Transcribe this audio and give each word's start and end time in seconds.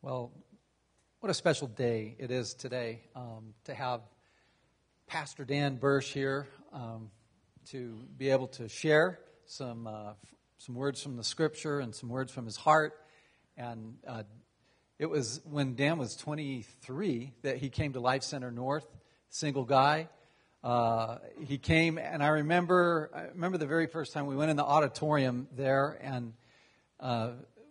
Well, 0.00 0.30
what 1.18 1.28
a 1.28 1.34
special 1.34 1.66
day 1.66 2.14
it 2.20 2.30
is 2.30 2.54
today 2.54 3.00
um, 3.16 3.54
to 3.64 3.74
have 3.74 4.00
Pastor 5.08 5.44
Dan 5.44 5.74
Bursch 5.74 6.12
here 6.12 6.46
um, 6.72 7.10
to 7.70 7.98
be 8.16 8.30
able 8.30 8.46
to 8.46 8.68
share 8.68 9.18
some 9.46 9.88
uh, 9.88 10.12
some 10.58 10.76
words 10.76 11.02
from 11.02 11.16
the 11.16 11.24
Scripture 11.24 11.80
and 11.80 11.92
some 11.92 12.10
words 12.10 12.30
from 12.30 12.44
his 12.44 12.54
heart. 12.54 12.92
And 13.56 13.96
uh, 14.06 14.22
it 15.00 15.06
was 15.06 15.40
when 15.44 15.74
Dan 15.74 15.98
was 15.98 16.14
23 16.14 17.32
that 17.42 17.56
he 17.56 17.68
came 17.68 17.94
to 17.94 18.00
Life 18.00 18.22
Center 18.22 18.52
North, 18.52 18.86
single 19.30 19.64
guy. 19.64 20.08
Uh, 20.62 21.18
he 21.44 21.58
came, 21.58 21.98
and 21.98 22.22
I 22.22 22.28
remember 22.28 23.10
I 23.12 23.22
remember 23.34 23.58
the 23.58 23.66
very 23.66 23.88
first 23.88 24.12
time 24.12 24.26
we 24.26 24.36
went 24.36 24.52
in 24.52 24.56
the 24.56 24.64
auditorium 24.64 25.48
there, 25.56 25.98
and 26.00 26.34
uh, 27.00 27.30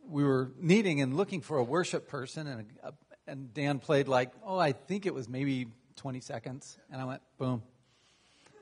we 0.10 0.24
were 0.24 0.52
needing 0.60 1.02
and 1.02 1.16
looking 1.16 1.42
for 1.42 1.58
a 1.58 1.64
worship 1.64 2.08
person, 2.08 2.48
and, 2.48 2.66
a, 2.84 2.94
and 3.28 3.54
Dan 3.54 3.80
played 3.80 4.08
like, 4.08 4.32
oh, 4.46 4.58
I 4.58 4.72
think 4.72 5.06
it 5.06 5.14
was 5.14 5.28
maybe 5.28 5.68
20 5.98 6.22
seconds. 6.22 6.78
And 6.92 7.02
I 7.02 7.06
went, 7.06 7.22
boom. 7.38 7.62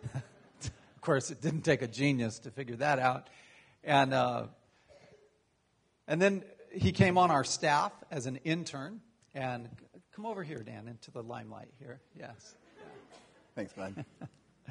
of 0.13 1.01
course, 1.01 1.31
it 1.31 1.41
didn't 1.41 1.61
take 1.61 1.81
a 1.81 1.87
genius 1.87 2.39
to 2.39 2.51
figure 2.51 2.77
that 2.77 2.99
out. 2.99 3.29
And, 3.83 4.13
uh, 4.13 4.47
and 6.07 6.21
then 6.21 6.43
he 6.71 6.91
came 6.91 7.17
on 7.17 7.31
our 7.31 7.43
staff 7.43 7.91
as 8.09 8.25
an 8.25 8.37
intern. 8.37 9.01
And 9.33 9.69
come 10.15 10.25
over 10.25 10.43
here, 10.43 10.63
Dan, 10.63 10.87
into 10.87 11.11
the 11.11 11.21
limelight 11.21 11.69
here. 11.79 11.99
Yes. 12.17 12.55
Thanks, 13.55 13.73
bud. 13.73 14.05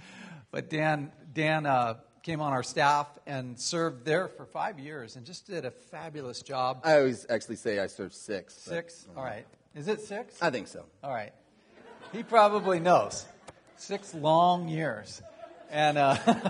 but 0.50 0.70
Dan, 0.70 1.12
Dan 1.32 1.66
uh, 1.66 1.94
came 2.24 2.40
on 2.40 2.52
our 2.54 2.62
staff 2.62 3.06
and 3.26 3.58
served 3.60 4.04
there 4.06 4.28
for 4.28 4.46
five 4.46 4.78
years 4.80 5.16
and 5.16 5.26
just 5.26 5.46
did 5.46 5.64
a 5.66 5.70
fabulous 5.70 6.40
job. 6.42 6.80
I 6.82 6.96
always 6.96 7.26
actually 7.28 7.56
say 7.56 7.78
I 7.78 7.86
served 7.86 8.14
six. 8.14 8.54
but- 8.66 8.74
Six? 8.74 9.06
All 9.16 9.22
right. 9.22 9.46
Is 9.74 9.88
it 9.88 10.00
six? 10.00 10.40
I 10.42 10.50
think 10.50 10.66
so. 10.68 10.84
All 11.02 11.12
right. 11.12 11.32
He 12.12 12.22
probably 12.22 12.80
knows. 12.80 13.26
Six 13.76 14.14
long 14.14 14.68
years. 14.68 15.20
And 15.70 15.98
uh, 15.98 16.16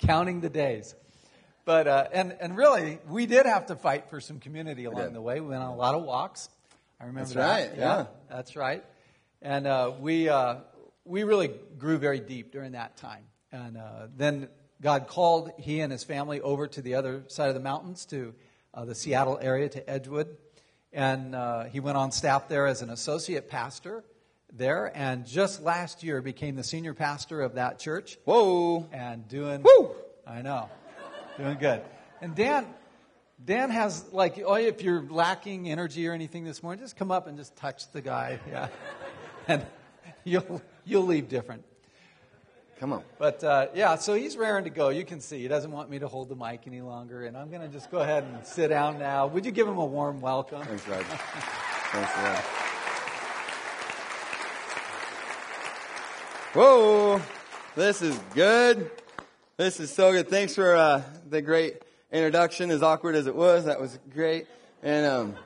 counting 0.00 0.40
the 0.40 0.50
days. 0.50 0.94
But, 1.64 1.86
uh, 1.86 2.08
and, 2.12 2.36
and 2.40 2.56
really, 2.56 2.98
we 3.08 3.26
did 3.26 3.46
have 3.46 3.66
to 3.66 3.76
fight 3.76 4.10
for 4.10 4.20
some 4.20 4.38
community 4.38 4.84
along 4.84 5.12
the 5.14 5.20
way. 5.20 5.40
We 5.40 5.48
went 5.48 5.62
on 5.62 5.70
a 5.70 5.76
lot 5.76 5.94
of 5.94 6.02
walks. 6.02 6.48
I 7.00 7.04
remember 7.04 7.32
That's 7.32 7.34
that. 7.34 7.70
right, 7.70 7.78
yeah. 7.78 8.06
That's 8.28 8.56
right. 8.56 8.84
And 9.40 9.66
uh, 9.66 9.92
we, 10.00 10.28
uh, 10.28 10.56
we 11.08 11.24
really 11.24 11.50
grew 11.78 11.98
very 11.98 12.20
deep 12.20 12.52
during 12.52 12.72
that 12.72 12.96
time. 12.96 13.24
And 13.50 13.78
uh, 13.78 14.08
then 14.16 14.48
God 14.80 15.08
called 15.08 15.50
he 15.58 15.80
and 15.80 15.90
his 15.90 16.04
family 16.04 16.40
over 16.40 16.68
to 16.68 16.82
the 16.82 16.94
other 16.94 17.24
side 17.28 17.48
of 17.48 17.54
the 17.54 17.60
mountains, 17.60 18.04
to 18.06 18.34
uh, 18.74 18.84
the 18.84 18.94
Seattle 18.94 19.38
area, 19.40 19.68
to 19.70 19.90
Edgewood. 19.90 20.36
And 20.92 21.34
uh, 21.34 21.64
he 21.64 21.80
went 21.80 21.96
on 21.96 22.12
staff 22.12 22.48
there 22.48 22.66
as 22.66 22.82
an 22.82 22.90
associate 22.90 23.48
pastor 23.48 24.04
there. 24.52 24.92
And 24.94 25.26
just 25.26 25.62
last 25.62 26.04
year 26.04 26.20
became 26.20 26.56
the 26.56 26.64
senior 26.64 26.94
pastor 26.94 27.40
of 27.40 27.54
that 27.54 27.78
church 27.78 28.18
Whoa. 28.24 28.86
and 28.92 29.26
doing. 29.28 29.62
Woo! 29.62 29.90
I 30.26 30.42
know, 30.42 30.68
doing 31.38 31.56
good. 31.58 31.80
And 32.20 32.34
Dan, 32.34 32.66
Dan 33.42 33.70
has 33.70 34.04
like, 34.12 34.38
oh, 34.44 34.56
if 34.56 34.82
you're 34.82 35.02
lacking 35.02 35.70
energy 35.70 36.06
or 36.06 36.12
anything 36.12 36.44
this 36.44 36.62
morning, 36.62 36.84
just 36.84 36.96
come 36.96 37.10
up 37.10 37.26
and 37.26 37.38
just 37.38 37.56
touch 37.56 37.90
the 37.92 38.02
guy, 38.02 38.38
yeah, 38.50 38.68
and 39.48 39.64
you'll 40.24 40.62
you'll 40.84 41.06
leave 41.06 41.28
different. 41.28 41.64
Come 42.80 42.92
on. 42.92 43.02
But 43.18 43.42
uh, 43.42 43.66
yeah, 43.74 43.96
so 43.96 44.14
he's 44.14 44.36
raring 44.36 44.64
to 44.64 44.70
go. 44.70 44.90
You 44.90 45.04
can 45.04 45.20
see 45.20 45.40
he 45.40 45.48
doesn't 45.48 45.72
want 45.72 45.90
me 45.90 45.98
to 45.98 46.06
hold 46.06 46.28
the 46.28 46.36
mic 46.36 46.62
any 46.66 46.80
longer, 46.80 47.26
and 47.26 47.36
I'm 47.36 47.50
going 47.50 47.62
to 47.62 47.68
just 47.68 47.90
go 47.90 47.98
ahead 47.98 48.22
and 48.22 48.46
sit 48.46 48.68
down 48.68 49.00
now. 49.00 49.26
Would 49.26 49.44
you 49.44 49.50
give 49.50 49.66
him 49.66 49.78
a 49.78 49.84
warm 49.84 50.20
welcome? 50.20 50.62
Thanks, 50.62 50.84
bud. 50.84 51.04
Thanks, 51.04 52.14
bud. 52.14 52.44
Whoa. 56.54 57.20
This 57.74 58.00
is 58.00 58.18
good. 58.34 58.90
This 59.56 59.80
is 59.80 59.92
so 59.92 60.12
good. 60.12 60.28
Thanks 60.28 60.54
for 60.54 60.76
uh, 60.76 61.02
the 61.28 61.42
great 61.42 61.82
introduction, 62.12 62.70
as 62.70 62.82
awkward 62.82 63.16
as 63.16 63.26
it 63.26 63.34
was. 63.34 63.64
That 63.64 63.80
was 63.80 63.98
great. 64.12 64.46
And 64.82 65.04
um, 65.04 65.36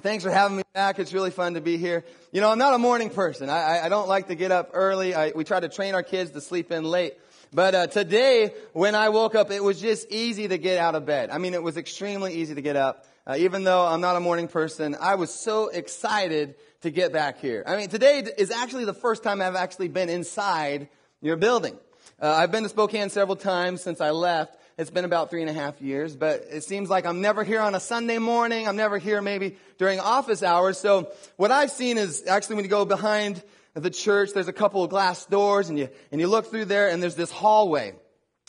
thanks 0.00 0.24
for 0.24 0.30
having 0.30 0.56
me 0.56 0.62
back. 0.72 0.98
It's 0.98 1.12
really 1.12 1.30
fun 1.30 1.54
to 1.54 1.60
be 1.60 1.76
here. 1.76 2.04
You 2.32 2.40
know, 2.40 2.50
I'm 2.50 2.58
not 2.58 2.74
a 2.74 2.78
morning 2.78 3.10
person. 3.10 3.50
I, 3.50 3.84
I, 3.84 3.88
don't 3.88 4.08
like 4.08 4.28
to 4.28 4.34
get 4.34 4.50
up 4.50 4.70
early. 4.72 5.14
I, 5.14 5.32
we 5.34 5.44
try 5.44 5.60
to 5.60 5.68
train 5.68 5.94
our 5.94 6.02
kids 6.02 6.30
to 6.32 6.40
sleep 6.40 6.72
in 6.72 6.84
late. 6.84 7.14
But 7.52 7.74
uh, 7.74 7.86
today, 7.86 8.54
when 8.72 8.94
I 8.94 9.10
woke 9.10 9.34
up, 9.34 9.50
it 9.50 9.62
was 9.62 9.80
just 9.80 10.10
easy 10.10 10.48
to 10.48 10.56
get 10.56 10.78
out 10.78 10.94
of 10.94 11.04
bed. 11.04 11.30
I 11.30 11.38
mean, 11.38 11.54
it 11.54 11.62
was 11.62 11.76
extremely 11.76 12.34
easy 12.34 12.54
to 12.54 12.62
get 12.62 12.76
up. 12.76 13.06
Uh, 13.26 13.36
even 13.38 13.64
though 13.64 13.84
I'm 13.84 14.00
not 14.00 14.16
a 14.16 14.20
morning 14.20 14.48
person, 14.48 14.96
I 15.00 15.16
was 15.16 15.32
so 15.32 15.68
excited 15.68 16.54
to 16.80 16.90
get 16.90 17.12
back 17.12 17.40
here. 17.40 17.62
I 17.66 17.76
mean, 17.76 17.88
today 17.88 18.24
is 18.38 18.50
actually 18.50 18.86
the 18.86 18.94
first 18.94 19.22
time 19.22 19.40
I've 19.40 19.54
actually 19.54 19.88
been 19.88 20.08
inside 20.08 20.88
your 21.20 21.36
building. 21.36 21.76
Uh, 22.20 22.32
I've 22.32 22.50
been 22.50 22.62
to 22.62 22.68
Spokane 22.68 23.10
several 23.10 23.36
times 23.36 23.82
since 23.82 24.00
I 24.00 24.10
left. 24.10 24.56
It's 24.78 24.90
been 24.90 25.04
about 25.04 25.28
three 25.28 25.42
and 25.42 25.50
a 25.50 25.52
half 25.52 25.82
years, 25.82 26.16
but 26.16 26.46
it 26.50 26.64
seems 26.64 26.88
like 26.88 27.04
I'm 27.04 27.20
never 27.20 27.44
here 27.44 27.60
on 27.60 27.74
a 27.74 27.80
Sunday 27.80 28.18
morning. 28.18 28.66
I'm 28.66 28.76
never 28.76 28.96
here 28.96 29.20
maybe 29.20 29.56
during 29.76 30.00
office 30.00 30.42
hours. 30.42 30.78
So 30.78 31.12
what 31.36 31.50
I've 31.50 31.70
seen 31.70 31.98
is 31.98 32.24
actually 32.26 32.56
when 32.56 32.64
you 32.64 32.70
go 32.70 32.86
behind 32.86 33.42
the 33.74 33.90
church, 33.90 34.30
there's 34.32 34.48
a 34.48 34.52
couple 34.52 34.82
of 34.82 34.88
glass 34.88 35.26
doors 35.26 35.68
and 35.68 35.78
you, 35.78 35.90
and 36.10 36.20
you 36.20 36.26
look 36.26 36.50
through 36.50 36.66
there 36.66 36.88
and 36.88 37.02
there's 37.02 37.16
this 37.16 37.30
hallway. 37.30 37.92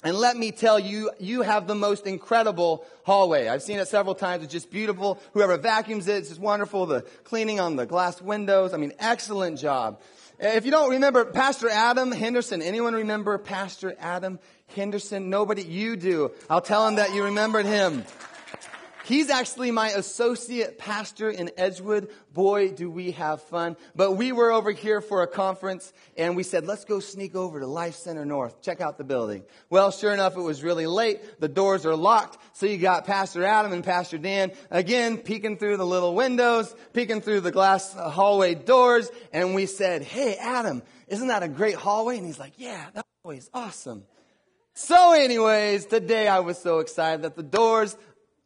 And 0.01 0.17
let 0.17 0.35
me 0.35 0.51
tell 0.51 0.79
you, 0.79 1.11
you 1.19 1.41
have 1.41 1.67
the 1.67 1.75
most 1.75 2.07
incredible 2.07 2.85
hallway. 3.03 3.47
I've 3.47 3.61
seen 3.61 3.79
it 3.79 3.87
several 3.87 4.15
times. 4.15 4.43
It's 4.43 4.51
just 4.51 4.71
beautiful. 4.71 5.19
Whoever 5.33 5.57
vacuums 5.57 6.07
it, 6.07 6.17
it's 6.17 6.29
just 6.29 6.41
wonderful. 6.41 6.85
The 6.85 7.01
cleaning 7.23 7.59
on 7.59 7.77
the 7.77 7.85
glass 7.85 8.21
windows. 8.21 8.73
I 8.73 8.77
mean, 8.77 8.93
excellent 8.99 9.59
job. 9.59 10.01
If 10.39 10.65
you 10.65 10.71
don't 10.71 10.89
remember 10.89 11.23
Pastor 11.23 11.69
Adam 11.69 12.11
Henderson, 12.11 12.61
anyone 12.61 12.93
remember 12.93 13.37
Pastor 13.37 13.95
Adam 13.97 14.39
Henderson? 14.73 15.29
Nobody, 15.29 15.63
you 15.63 15.95
do. 15.95 16.31
I'll 16.49 16.61
tell 16.61 16.87
him 16.87 16.95
that 16.95 17.13
you 17.13 17.23
remembered 17.23 17.65
him. 17.65 18.03
He's 19.05 19.29
actually 19.29 19.71
my 19.71 19.89
associate 19.89 20.77
pastor 20.77 21.29
in 21.29 21.51
Edgewood. 21.57 22.09
Boy, 22.31 22.71
do 22.71 22.89
we 22.89 23.11
have 23.11 23.41
fun. 23.41 23.75
But 23.95 24.13
we 24.13 24.31
were 24.31 24.51
over 24.53 24.71
here 24.71 25.01
for 25.01 25.23
a 25.23 25.27
conference 25.27 25.91
and 26.15 26.37
we 26.37 26.43
said, 26.43 26.65
let's 26.65 26.85
go 26.85 27.01
sneak 27.01 27.35
over 27.35 27.59
to 27.59 27.67
Life 27.67 27.95
Center 27.95 28.23
North. 28.23 28.61
Check 28.61 28.79
out 28.79 28.97
the 28.97 29.03
building. 29.03 29.43
Well, 29.69 29.91
sure 29.91 30.13
enough, 30.13 30.37
it 30.37 30.41
was 30.41 30.63
really 30.63 30.87
late. 30.87 31.41
The 31.41 31.49
doors 31.49 31.85
are 31.85 31.97
locked. 31.97 32.37
So 32.53 32.65
you 32.65 32.77
got 32.77 33.05
Pastor 33.05 33.43
Adam 33.43 33.73
and 33.73 33.83
Pastor 33.83 34.17
Dan 34.17 34.53
again 34.71 35.17
peeking 35.17 35.57
through 35.57 35.77
the 35.77 35.85
little 35.85 36.15
windows, 36.15 36.73
peeking 36.93 37.19
through 37.19 37.41
the 37.41 37.51
glass 37.51 37.93
hallway 37.93 38.55
doors. 38.55 39.11
And 39.33 39.53
we 39.53 39.65
said, 39.65 40.03
Hey, 40.03 40.37
Adam, 40.37 40.81
isn't 41.07 41.27
that 41.27 41.43
a 41.43 41.49
great 41.49 41.75
hallway? 41.75 42.17
And 42.17 42.25
he's 42.25 42.39
like, 42.39 42.53
yeah, 42.57 42.85
that 42.93 43.05
hallway 43.21 43.37
is 43.37 43.49
awesome. 43.53 44.03
So 44.75 45.13
anyways, 45.13 45.85
today 45.85 46.27
I 46.27 46.39
was 46.39 46.57
so 46.57 46.79
excited 46.79 47.21
that 47.21 47.35
the 47.35 47.43
doors 47.43 47.95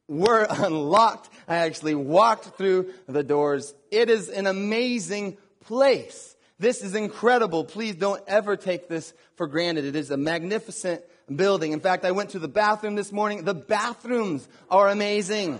were 0.09 0.45
unlocked. 0.49 1.29
I 1.47 1.57
actually 1.57 1.95
walked 1.95 2.57
through 2.57 2.93
the 3.07 3.23
doors. 3.23 3.73
It 3.91 4.09
is 4.09 4.27
an 4.27 4.45
amazing 4.45 5.37
place. 5.61 6.35
This 6.59 6.83
is 6.83 6.95
incredible. 6.95 7.63
Please 7.63 7.95
don't 7.95 8.21
ever 8.27 8.57
take 8.57 8.89
this 8.89 9.13
for 9.35 9.47
granted. 9.47 9.85
It 9.85 9.95
is 9.95 10.11
a 10.11 10.17
magnificent 10.17 11.01
building. 11.33 11.71
In 11.71 11.79
fact, 11.79 12.03
I 12.03 12.11
went 12.11 12.31
to 12.31 12.39
the 12.39 12.47
bathroom 12.47 12.95
this 12.95 13.11
morning. 13.11 13.45
The 13.45 13.53
bathrooms 13.53 14.47
are 14.69 14.89
amazing. 14.89 15.59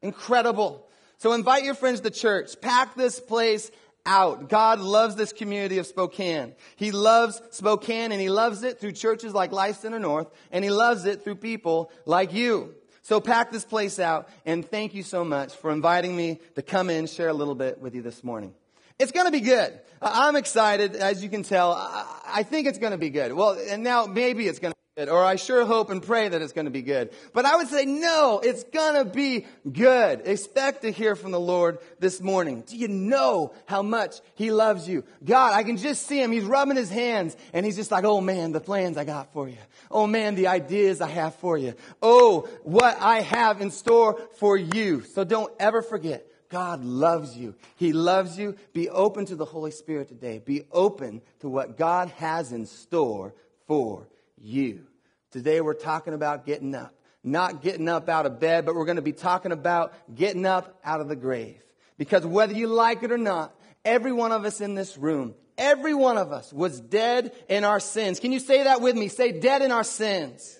Incredible. 0.00 0.88
So 1.18 1.34
invite 1.34 1.62
your 1.62 1.74
friends 1.74 2.00
to 2.00 2.10
church. 2.10 2.60
Pack 2.60 2.96
this 2.96 3.20
place 3.20 3.70
out. 4.06 4.48
God 4.48 4.80
loves 4.80 5.16
this 5.16 5.32
community 5.32 5.78
of 5.78 5.86
Spokane. 5.86 6.54
He 6.76 6.90
loves 6.90 7.40
Spokane 7.50 8.12
and 8.12 8.20
He 8.20 8.30
loves 8.30 8.62
it 8.62 8.80
through 8.80 8.92
churches 8.92 9.34
like 9.34 9.52
Life 9.52 9.76
Center 9.76 9.98
North 9.98 10.28
and 10.50 10.64
He 10.64 10.70
loves 10.70 11.04
it 11.04 11.22
through 11.24 11.36
people 11.36 11.90
like 12.06 12.32
you. 12.32 12.74
So 13.02 13.20
pack 13.20 13.50
this 13.50 13.64
place 13.64 13.98
out 13.98 14.28
and 14.46 14.64
thank 14.64 14.94
you 14.94 15.02
so 15.02 15.24
much 15.24 15.54
for 15.54 15.70
inviting 15.70 16.16
me 16.16 16.40
to 16.54 16.62
come 16.62 16.88
in, 16.88 17.06
share 17.06 17.28
a 17.28 17.34
little 17.34 17.54
bit 17.54 17.80
with 17.80 17.94
you 17.94 18.02
this 18.02 18.22
morning. 18.22 18.54
It's 18.98 19.10
going 19.10 19.26
to 19.26 19.32
be 19.32 19.40
good. 19.40 19.80
I'm 20.00 20.36
excited, 20.36 20.94
as 20.94 21.22
you 21.22 21.28
can 21.28 21.42
tell. 21.42 21.72
I 21.72 22.44
think 22.44 22.68
it's 22.68 22.78
going 22.78 22.92
to 22.92 22.98
be 22.98 23.10
good. 23.10 23.32
Well, 23.32 23.58
and 23.68 23.82
now 23.82 24.06
maybe 24.06 24.46
it's 24.46 24.58
going 24.58 24.72
to 24.72 24.78
good, 24.94 25.08
or 25.08 25.24
I 25.24 25.36
sure 25.36 25.64
hope 25.64 25.88
and 25.88 26.02
pray 26.02 26.28
that 26.28 26.42
it's 26.42 26.52
going 26.52 26.66
to 26.66 26.70
be 26.70 26.82
good. 26.82 27.12
But 27.32 27.46
I 27.46 27.56
would 27.56 27.68
say 27.68 27.86
no, 27.86 28.40
it's 28.42 28.62
going 28.64 29.02
to 29.02 29.10
be 29.10 29.46
good. 29.70 30.22
Expect 30.26 30.82
to 30.82 30.90
hear 30.90 31.16
from 31.16 31.32
the 31.32 31.40
Lord 31.40 31.78
this 31.98 32.20
morning. 32.20 32.62
Do 32.66 32.76
you 32.76 32.88
know 32.88 33.54
how 33.64 33.80
much 33.80 34.16
He 34.34 34.50
loves 34.50 34.86
you? 34.86 35.04
God, 35.24 35.54
I 35.54 35.62
can 35.62 35.78
just 35.78 36.06
see 36.06 36.20
Him. 36.22 36.30
He's 36.30 36.44
rubbing 36.44 36.76
His 36.76 36.90
hands, 36.90 37.38
and 37.54 37.64
He's 37.64 37.76
just 37.76 37.90
like, 37.90 38.04
oh 38.04 38.20
man, 38.20 38.52
the 38.52 38.60
plans 38.60 38.98
I 38.98 39.04
got 39.04 39.32
for 39.32 39.48
you. 39.48 39.56
Oh 39.90 40.06
man, 40.06 40.34
the 40.34 40.48
ideas 40.48 41.00
I 41.00 41.08
have 41.08 41.36
for 41.36 41.56
you. 41.56 41.72
Oh, 42.02 42.46
what 42.62 43.00
I 43.00 43.22
have 43.22 43.62
in 43.62 43.70
store 43.70 44.20
for 44.38 44.58
you. 44.58 45.04
So 45.04 45.24
don't 45.24 45.52
ever 45.58 45.80
forget. 45.80 46.26
God 46.50 46.84
loves 46.84 47.34
you. 47.34 47.54
He 47.76 47.94
loves 47.94 48.38
you. 48.38 48.56
Be 48.74 48.90
open 48.90 49.24
to 49.24 49.36
the 49.36 49.46
Holy 49.46 49.70
Spirit 49.70 50.08
today. 50.08 50.38
Be 50.38 50.64
open 50.70 51.22
to 51.40 51.48
what 51.48 51.78
God 51.78 52.10
has 52.10 52.52
in 52.52 52.66
store 52.66 53.32
for 53.66 54.06
you. 54.42 54.86
Today 55.30 55.60
we're 55.60 55.74
talking 55.74 56.12
about 56.12 56.44
getting 56.44 56.74
up. 56.74 56.94
not 57.24 57.62
getting 57.62 57.88
up 57.88 58.08
out 58.08 58.26
of 58.26 58.40
bed, 58.40 58.66
but 58.66 58.74
we're 58.74 58.84
going 58.84 58.96
to 58.96 59.02
be 59.02 59.12
talking 59.12 59.52
about 59.52 59.94
getting 60.12 60.44
up 60.44 60.78
out 60.84 61.00
of 61.00 61.08
the 61.08 61.16
grave. 61.16 61.62
Because 61.96 62.26
whether 62.26 62.52
you 62.52 62.66
like 62.66 63.02
it 63.02 63.12
or 63.12 63.18
not, 63.18 63.54
every 63.84 64.12
one 64.12 64.32
of 64.32 64.44
us 64.44 64.60
in 64.60 64.74
this 64.74 64.98
room, 64.98 65.34
every 65.56 65.94
one 65.94 66.18
of 66.18 66.32
us 66.32 66.52
was 66.52 66.80
dead 66.80 67.32
in 67.48 67.64
our 67.64 67.78
sins. 67.78 68.18
Can 68.18 68.32
you 68.32 68.40
say 68.40 68.64
that 68.64 68.80
with 68.80 68.96
me? 68.96 69.08
Say 69.08 69.38
dead 69.38 69.62
in 69.62 69.70
our 69.70 69.84
sins. 69.84 70.58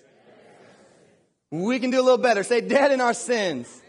We 1.51 1.79
can 1.79 1.91
do 1.91 1.99
a 1.99 2.01
little 2.01 2.17
better. 2.17 2.43
Say 2.43 2.61
dead 2.61 2.91
in 2.91 3.01
our 3.01 3.13
sins. 3.13 3.81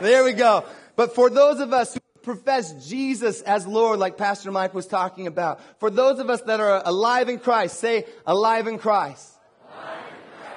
There 0.00 0.24
we 0.24 0.32
go. 0.32 0.64
But 0.96 1.14
for 1.14 1.30
those 1.30 1.60
of 1.60 1.72
us 1.72 1.94
who 1.94 2.00
profess 2.22 2.88
Jesus 2.88 3.42
as 3.42 3.66
Lord, 3.66 3.98
like 3.98 4.16
Pastor 4.16 4.50
Mike 4.50 4.74
was 4.74 4.86
talking 4.86 5.26
about, 5.26 5.60
for 5.78 5.90
those 5.90 6.18
of 6.18 6.30
us 6.30 6.40
that 6.42 6.60
are 6.60 6.82
alive 6.84 7.28
in 7.28 7.38
Christ, 7.38 7.78
say 7.78 8.04
alive 8.26 8.66
in 8.66 8.78
Christ. 8.78 9.36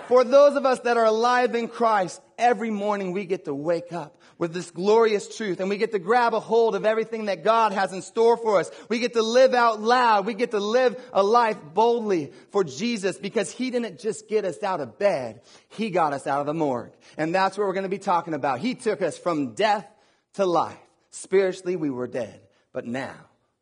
For 0.07 0.23
those 0.23 0.55
of 0.55 0.65
us 0.65 0.79
that 0.81 0.97
are 0.97 1.05
alive 1.05 1.55
in 1.55 1.67
Christ, 1.69 2.21
every 2.37 2.69
morning 2.69 3.13
we 3.13 3.25
get 3.25 3.45
to 3.45 3.53
wake 3.53 3.93
up 3.93 4.19
with 4.37 4.53
this 4.53 4.69
glorious 4.71 5.33
truth 5.35 5.59
and 5.61 5.69
we 5.69 5.77
get 5.77 5.93
to 5.93 5.99
grab 5.99 6.33
a 6.33 6.39
hold 6.39 6.75
of 6.75 6.85
everything 6.85 7.25
that 7.25 7.43
God 7.43 7.71
has 7.71 7.93
in 7.93 8.01
store 8.01 8.35
for 8.35 8.59
us. 8.59 8.69
We 8.89 8.99
get 8.99 9.13
to 9.13 9.21
live 9.21 9.53
out 9.53 9.79
loud. 9.79 10.25
We 10.25 10.33
get 10.33 10.51
to 10.51 10.59
live 10.59 11.01
a 11.13 11.23
life 11.23 11.57
boldly 11.73 12.33
for 12.51 12.63
Jesus 12.63 13.17
because 13.17 13.49
He 13.51 13.71
didn't 13.71 13.99
just 13.99 14.27
get 14.27 14.43
us 14.43 14.61
out 14.61 14.81
of 14.81 14.99
bed. 14.99 15.41
He 15.69 15.89
got 15.89 16.11
us 16.11 16.27
out 16.27 16.41
of 16.41 16.47
the 16.47 16.53
morgue. 16.53 16.91
And 17.17 17.33
that's 17.33 17.57
what 17.57 17.65
we're 17.65 17.73
going 17.73 17.83
to 17.83 17.89
be 17.89 17.97
talking 17.97 18.33
about. 18.33 18.59
He 18.59 18.75
took 18.75 19.01
us 19.01 19.17
from 19.17 19.53
death 19.53 19.87
to 20.33 20.45
life. 20.45 20.77
Spiritually, 21.13 21.75
we 21.75 21.91
were 21.91 22.07
dead, 22.07 22.41
but 22.73 22.87
now 22.87 23.13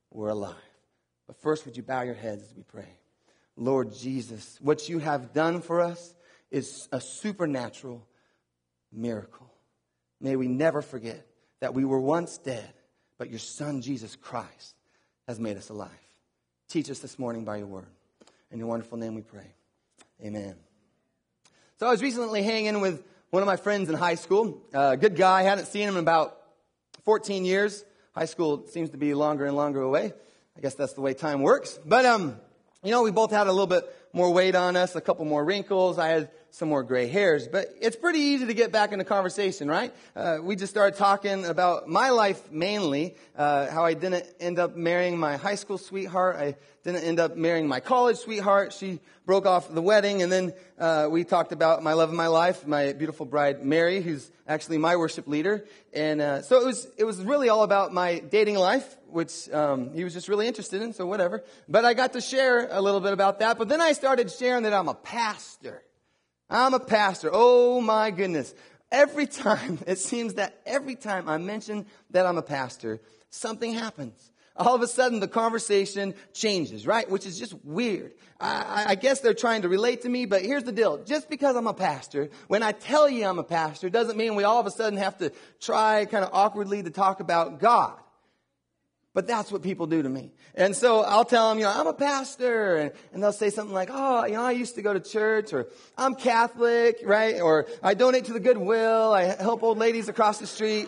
we're 0.10 0.30
alive. 0.30 0.56
But 1.28 1.36
first, 1.42 1.66
would 1.66 1.76
you 1.76 1.84
bow 1.84 2.02
your 2.02 2.16
heads 2.16 2.44
as 2.44 2.56
we 2.56 2.64
pray? 2.64 2.88
Lord 3.58 3.94
Jesus, 3.94 4.58
what 4.62 4.88
you 4.88 5.00
have 5.00 5.34
done 5.34 5.62
for 5.62 5.82
us 5.82 6.16
is 6.50 6.88
a 6.94 7.02
supernatural 7.02 8.08
miracle. 8.90 9.52
May 10.22 10.38
we 10.38 10.48
never 10.48 10.82
forget 10.82 11.28
that 11.60 11.74
we 11.74 11.84
were 11.84 12.00
once 12.00 12.38
dead, 12.38 12.72
but 13.18 13.30
your 13.30 13.40
Son, 13.40 13.82
Jesus 13.82 14.16
Christ, 14.16 14.76
has 15.28 15.38
made 15.38 15.58
us 15.58 15.68
alive. 15.68 15.90
Teach 16.70 16.90
us 16.90 17.00
this 17.00 17.20
morning 17.20 17.44
by 17.44 17.58
your 17.58 17.68
word. 17.68 17.92
In 18.50 18.60
your 18.60 18.68
wonderful 18.70 18.98
name 18.98 19.14
we 19.14 19.24
pray. 19.24 19.54
Amen. 20.24 20.56
So 21.80 21.86
I 21.86 21.90
was 21.90 22.02
recently 22.02 22.44
hanging 22.44 22.80
with 22.80 23.04
one 23.30 23.44
of 23.44 23.48
my 23.48 23.58
friends 23.58 23.90
in 23.90 23.96
high 23.96 24.16
school, 24.16 24.62
a 24.74 24.96
good 24.96 25.18
guy. 25.18 25.42
I 25.42 25.44
hadn't 25.44 25.66
seen 25.66 25.90
him 25.90 25.96
in 25.96 26.00
about 26.00 26.38
14 27.06 27.46
years. 27.46 27.84
High 28.14 28.26
school 28.26 28.68
seems 28.68 28.90
to 28.92 28.98
be 28.98 29.14
longer 29.14 29.46
and 29.46 29.56
longer 29.56 29.82
away. 29.82 30.14
I 30.58 30.62
guess 30.62 30.76
that's 30.76 30.94
the 30.94 31.02
way 31.02 31.14
time 31.14 31.42
works. 31.42 31.80
But, 31.86 32.06
um, 32.06 32.38
you 32.84 32.92
know, 32.92 33.04
we 33.04 33.12
both 33.12 33.32
had 33.32 33.48
a 33.48 33.52
little 33.52 33.68
bit 33.68 33.84
more 34.14 34.32
weight 34.32 34.56
on 34.56 34.76
us, 34.76 34.96
a 34.96 35.02
couple 35.02 35.26
more 35.26 35.44
wrinkles. 35.44 35.98
I 35.98 36.10
had 36.10 36.30
some 36.52 36.70
more 36.70 36.84
gray 36.84 37.08
hairs. 37.08 37.48
But 37.48 37.68
it's 37.80 37.96
pretty 37.96 38.20
easy 38.20 38.46
to 38.46 38.54
get 38.54 38.72
back 38.72 38.92
into 38.92 39.06
conversation, 39.06 39.68
right? 39.68 39.94
Uh, 40.16 40.38
we 40.42 40.56
just 40.56 40.72
started 40.72 40.98
talking 40.98 41.46
about 41.46 41.88
my 41.88 42.10
life 42.10 42.52
mainly, 42.52 43.16
uh, 43.38 43.72
how 43.72 43.86
I 43.86 43.94
didn't 43.94 44.26
end 44.40 44.60
up 44.60 44.76
marrying 44.76 45.18
my 45.18 45.38
high 45.38 45.56
school 45.56 45.78
sweetheart. 45.78 46.36
I 46.36 46.56
didn't 46.84 47.04
end 47.04 47.20
up 47.20 47.38
marrying 47.38 47.68
my 47.68 47.80
college 47.80 48.18
sweetheart. 48.18 48.74
She 48.74 49.00
broke 49.26 49.46
off 49.46 49.74
the 49.74 49.82
wedding. 49.82 50.22
And 50.22 50.32
then 50.32 50.54
uh, 50.78 51.08
we 51.10 51.24
talked 51.24 51.54
about 51.54 51.84
my 51.84 51.94
love 51.94 52.10
of 52.10 52.16
my 52.16 52.28
life, 52.28 52.68
my 52.68 52.92
beautiful 52.94 53.26
bride, 53.26 53.64
Mary, 53.64 54.02
who's 54.02 54.30
actually 54.48 54.78
my 54.78 54.98
worship 54.98 55.28
leader. 55.28 55.66
And 55.94 56.20
uh, 56.20 56.42
so 56.42 56.60
it 56.60 56.66
was, 56.66 56.88
it 56.98 57.06
was 57.06 57.22
really 57.22 57.48
all 57.48 57.64
about 57.64 57.94
my 57.94 58.20
dating 58.20 58.56
life, 58.56 58.98
which 59.08 59.50
um, 59.54 59.94
he 59.94 60.04
was 60.04 60.14
just 60.14 60.28
really 60.28 60.48
interested 60.48 60.82
in, 60.82 60.92
so 60.94 61.06
whatever. 61.06 61.44
But 61.70 61.86
I 61.86 61.94
got 61.94 62.14
to 62.14 62.22
share 62.22 62.68
a 62.70 62.82
little 62.82 63.00
bit 63.00 63.14
about 63.14 63.40
that. 63.40 63.58
But 63.58 63.70
then 63.70 63.80
I 63.80 63.94
started 63.94 64.30
sharing 64.32 64.64
that 64.64 64.74
I'm 64.74 64.90
a 64.90 64.96
pastor. 64.96 65.82
I'm 66.52 66.74
a 66.74 66.80
pastor. 66.80 67.30
Oh 67.32 67.80
my 67.82 68.12
goodness. 68.12 68.54
Every 68.92 69.26
time, 69.26 69.80
it 69.88 70.00
seems 70.00 70.36
that 70.36 70.60
every 70.66 70.96
time 70.96 71.30
I 71.30 71.38
mention 71.38 71.86
that 72.12 72.26
I'm 72.26 72.38
a 72.38 72.44
pastor, 72.44 73.00
something 73.30 73.74
happens. 73.74 74.32
All 74.58 74.76
of 74.76 74.82
a 74.82 74.88
sudden, 74.88 75.22
the 75.22 75.30
conversation 75.30 76.14
changes, 76.34 76.86
right? 76.86 77.10
Which 77.10 77.26
is 77.26 77.40
just 77.40 77.56
weird. 77.64 78.12
I, 78.40 78.86
I, 78.90 78.96
guess 78.96 79.22
they're 79.22 79.34
trying 79.34 79.62
to 79.62 79.70
relate 79.70 80.02
to 80.02 80.10
me, 80.10 80.26
but 80.26 80.42
here's 80.42 80.66
the 80.66 80.74
deal. 80.74 81.02
Just 81.04 81.30
because 81.30 81.56
I'm 81.56 81.68
a 81.68 81.74
pastor, 81.74 82.30
when 82.48 82.62
I 82.62 82.74
tell 82.74 83.08
you 83.08 83.26
I'm 83.26 83.40
a 83.40 83.44
pastor, 83.44 83.90
doesn't 83.90 84.18
mean 84.18 84.36
we 84.36 84.44
all 84.44 84.60
of 84.60 84.66
a 84.66 84.72
sudden 84.72 85.00
have 85.00 85.18
to 85.20 85.32
try 85.62 86.06
kind 86.06 86.26
of 86.26 86.32
awkwardly 86.34 86.84
to 86.84 86.90
talk 86.90 87.22
about 87.22 87.60
God. 87.60 87.94
But 89.14 89.28
that's 89.28 89.52
what 89.52 89.62
people 89.62 89.88
do 89.88 90.02
to 90.02 90.08
me. 90.08 90.32
And 90.56 90.74
so 90.74 91.02
I'll 91.02 91.26
tell 91.26 91.50
them, 91.50 91.60
you 91.60 91.66
know, 91.66 91.74
I'm 91.76 91.88
a 91.88 91.94
pastor. 91.94 92.78
And, 92.78 92.92
and, 93.12 93.22
they'll 93.22 93.34
say 93.34 93.50
something 93.50 93.74
like, 93.74 93.90
oh, 93.92 94.26
you 94.26 94.34
know, 94.34 94.44
I 94.44 94.52
used 94.52 94.76
to 94.76 94.82
go 94.82 94.94
to 94.94 95.02
church 95.02 95.52
or 95.52 95.68
I'm 95.98 96.16
Catholic, 96.16 97.02
right? 97.04 97.42
Or 97.42 97.68
I 97.84 97.94
donate 97.94 98.26
to 98.26 98.34
the 98.34 98.40
Goodwill. 98.40 99.12
I 99.12 99.24
help 99.24 99.64
old 99.64 99.78
ladies 99.78 100.08
across 100.08 100.38
the 100.40 100.48
street. 100.48 100.88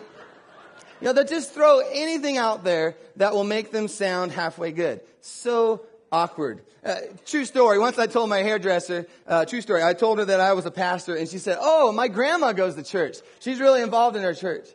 You 1.00 1.08
know, 1.08 1.12
they'll 1.12 1.26
just 1.26 1.52
throw 1.52 1.80
anything 1.92 2.38
out 2.38 2.64
there 2.64 2.96
that 3.16 3.34
will 3.34 3.44
make 3.44 3.70
them 3.70 3.88
sound 3.88 4.32
halfway 4.32 4.72
good. 4.72 5.02
So 5.20 5.84
awkward. 6.10 6.62
Uh, 6.82 6.96
true 7.26 7.44
story. 7.44 7.78
Once 7.78 7.98
I 7.98 8.06
told 8.06 8.30
my 8.30 8.38
hairdresser, 8.38 9.06
uh, 9.26 9.44
true 9.44 9.60
story, 9.60 9.82
I 9.82 9.92
told 9.92 10.18
her 10.18 10.24
that 10.26 10.40
I 10.40 10.54
was 10.54 10.64
a 10.64 10.70
pastor 10.70 11.14
and 11.14 11.28
she 11.28 11.38
said, 11.38 11.58
oh, 11.60 11.92
my 11.92 12.08
grandma 12.08 12.52
goes 12.52 12.74
to 12.76 12.82
church. 12.82 13.18
She's 13.40 13.60
really 13.60 13.82
involved 13.82 14.16
in 14.16 14.22
her 14.22 14.34
church. 14.34 14.66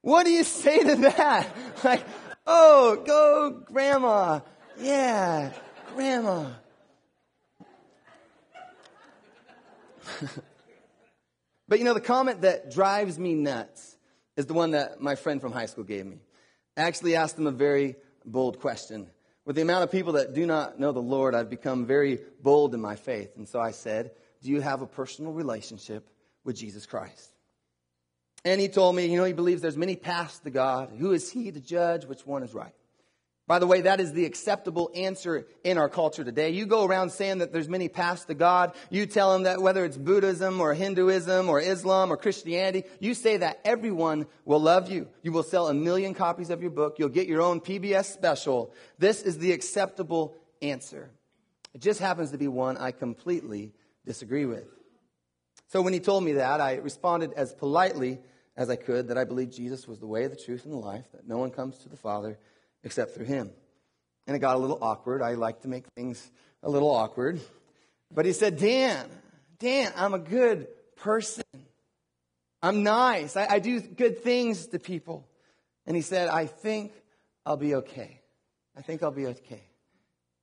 What 0.00 0.24
do 0.24 0.32
you 0.32 0.42
say 0.42 0.82
to 0.82 0.96
that? 0.96 1.48
like, 1.84 2.02
Oh, 2.50 2.96
go, 3.04 3.62
Grandma. 3.70 4.40
Yeah, 4.78 5.52
Grandma. 5.94 6.46
but 11.68 11.78
you 11.78 11.84
know, 11.84 11.92
the 11.92 12.00
comment 12.00 12.40
that 12.40 12.70
drives 12.70 13.18
me 13.18 13.34
nuts 13.34 13.98
is 14.38 14.46
the 14.46 14.54
one 14.54 14.70
that 14.70 14.98
my 14.98 15.14
friend 15.14 15.42
from 15.42 15.52
high 15.52 15.66
school 15.66 15.84
gave 15.84 16.06
me. 16.06 16.20
I 16.74 16.84
actually 16.84 17.16
asked 17.16 17.38
him 17.38 17.46
a 17.46 17.52
very 17.52 17.96
bold 18.24 18.60
question. 18.60 19.10
With 19.44 19.56
the 19.56 19.62
amount 19.62 19.84
of 19.84 19.92
people 19.92 20.14
that 20.14 20.32
do 20.32 20.46
not 20.46 20.80
know 20.80 20.92
the 20.92 21.00
Lord, 21.02 21.34
I've 21.34 21.50
become 21.50 21.84
very 21.84 22.18
bold 22.42 22.72
in 22.72 22.80
my 22.80 22.96
faith. 22.96 23.36
And 23.36 23.46
so 23.46 23.60
I 23.60 23.72
said, 23.72 24.12
Do 24.42 24.48
you 24.48 24.62
have 24.62 24.80
a 24.80 24.86
personal 24.86 25.32
relationship 25.32 26.08
with 26.44 26.56
Jesus 26.56 26.86
Christ? 26.86 27.28
And 28.44 28.60
he 28.60 28.68
told 28.68 28.94
me, 28.96 29.06
you 29.06 29.18
know, 29.18 29.24
he 29.24 29.32
believes 29.32 29.62
there's 29.62 29.76
many 29.76 29.96
paths 29.96 30.38
to 30.40 30.50
God. 30.50 30.90
Who 30.98 31.12
is 31.12 31.30
he 31.30 31.50
to 31.50 31.60
judge 31.60 32.04
which 32.04 32.26
one 32.26 32.42
is 32.42 32.54
right? 32.54 32.72
By 33.48 33.58
the 33.58 33.66
way, 33.66 33.80
that 33.80 33.98
is 33.98 34.12
the 34.12 34.26
acceptable 34.26 34.90
answer 34.94 35.46
in 35.64 35.78
our 35.78 35.88
culture 35.88 36.22
today. 36.22 36.50
You 36.50 36.66
go 36.66 36.84
around 36.84 37.10
saying 37.10 37.38
that 37.38 37.50
there's 37.50 37.68
many 37.68 37.88
paths 37.88 38.26
to 38.26 38.34
God. 38.34 38.74
You 38.90 39.06
tell 39.06 39.32
them 39.32 39.44
that 39.44 39.62
whether 39.62 39.86
it's 39.86 39.96
Buddhism 39.96 40.60
or 40.60 40.74
Hinduism 40.74 41.48
or 41.48 41.58
Islam 41.58 42.12
or 42.12 42.18
Christianity, 42.18 42.86
you 43.00 43.14
say 43.14 43.38
that 43.38 43.60
everyone 43.64 44.26
will 44.44 44.60
love 44.60 44.90
you. 44.90 45.08
You 45.22 45.32
will 45.32 45.42
sell 45.42 45.68
a 45.68 45.74
million 45.74 46.12
copies 46.12 46.50
of 46.50 46.60
your 46.60 46.70
book. 46.70 46.96
You'll 46.98 47.08
get 47.08 47.26
your 47.26 47.40
own 47.40 47.60
PBS 47.60 48.12
special. 48.12 48.70
This 48.98 49.22
is 49.22 49.38
the 49.38 49.52
acceptable 49.52 50.36
answer. 50.60 51.10
It 51.72 51.80
just 51.80 52.00
happens 52.00 52.32
to 52.32 52.38
be 52.38 52.48
one 52.48 52.76
I 52.76 52.90
completely 52.90 53.72
disagree 54.04 54.44
with. 54.44 54.77
So 55.68 55.82
when 55.82 55.92
he 55.92 56.00
told 56.00 56.24
me 56.24 56.32
that, 56.32 56.60
I 56.60 56.76
responded 56.76 57.32
as 57.34 57.52
politely 57.52 58.18
as 58.56 58.70
I 58.70 58.76
could 58.76 59.08
that 59.08 59.18
I 59.18 59.24
believe 59.24 59.50
Jesus 59.50 59.86
was 59.86 60.00
the 60.00 60.06
way, 60.06 60.26
the 60.26 60.36
truth, 60.36 60.64
and 60.64 60.72
the 60.72 60.78
life, 60.78 61.04
that 61.12 61.28
no 61.28 61.38
one 61.38 61.50
comes 61.50 61.78
to 61.78 61.88
the 61.88 61.96
Father 61.96 62.38
except 62.82 63.14
through 63.14 63.26
him. 63.26 63.50
And 64.26 64.34
it 64.34 64.40
got 64.40 64.56
a 64.56 64.58
little 64.58 64.78
awkward. 64.82 65.22
I 65.22 65.34
like 65.34 65.62
to 65.62 65.68
make 65.68 65.86
things 65.96 66.30
a 66.62 66.70
little 66.70 66.90
awkward. 66.90 67.40
But 68.12 68.24
he 68.24 68.32
said, 68.32 68.58
Dan, 68.58 69.08
Dan, 69.58 69.92
I'm 69.94 70.14
a 70.14 70.18
good 70.18 70.68
person. 70.96 71.44
I'm 72.62 72.82
nice. 72.82 73.36
I, 73.36 73.46
I 73.48 73.58
do 73.58 73.80
good 73.80 74.22
things 74.22 74.66
to 74.68 74.78
people. 74.78 75.28
And 75.86 75.94
he 75.94 76.02
said, 76.02 76.28
I 76.28 76.46
think 76.46 76.92
I'll 77.46 77.56
be 77.56 77.76
okay. 77.76 78.20
I 78.76 78.82
think 78.82 79.02
I'll 79.02 79.10
be 79.10 79.26
okay. 79.26 79.62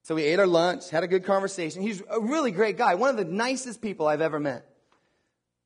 So 0.04 0.14
we 0.16 0.24
ate 0.24 0.40
our 0.40 0.48
lunch, 0.48 0.90
had 0.92 1.04
a 1.04 1.08
good 1.08 1.24
conversation. 1.26 1.82
He's 1.82 2.02
a 2.10 2.20
really 2.20 2.52
great 2.52 2.78
guy, 2.78 2.94
one 2.94 3.10
of 3.10 3.18
the 3.18 3.26
nicest 3.26 3.82
people 3.82 4.08
I've 4.08 4.22
ever 4.22 4.40
met. 4.40 4.70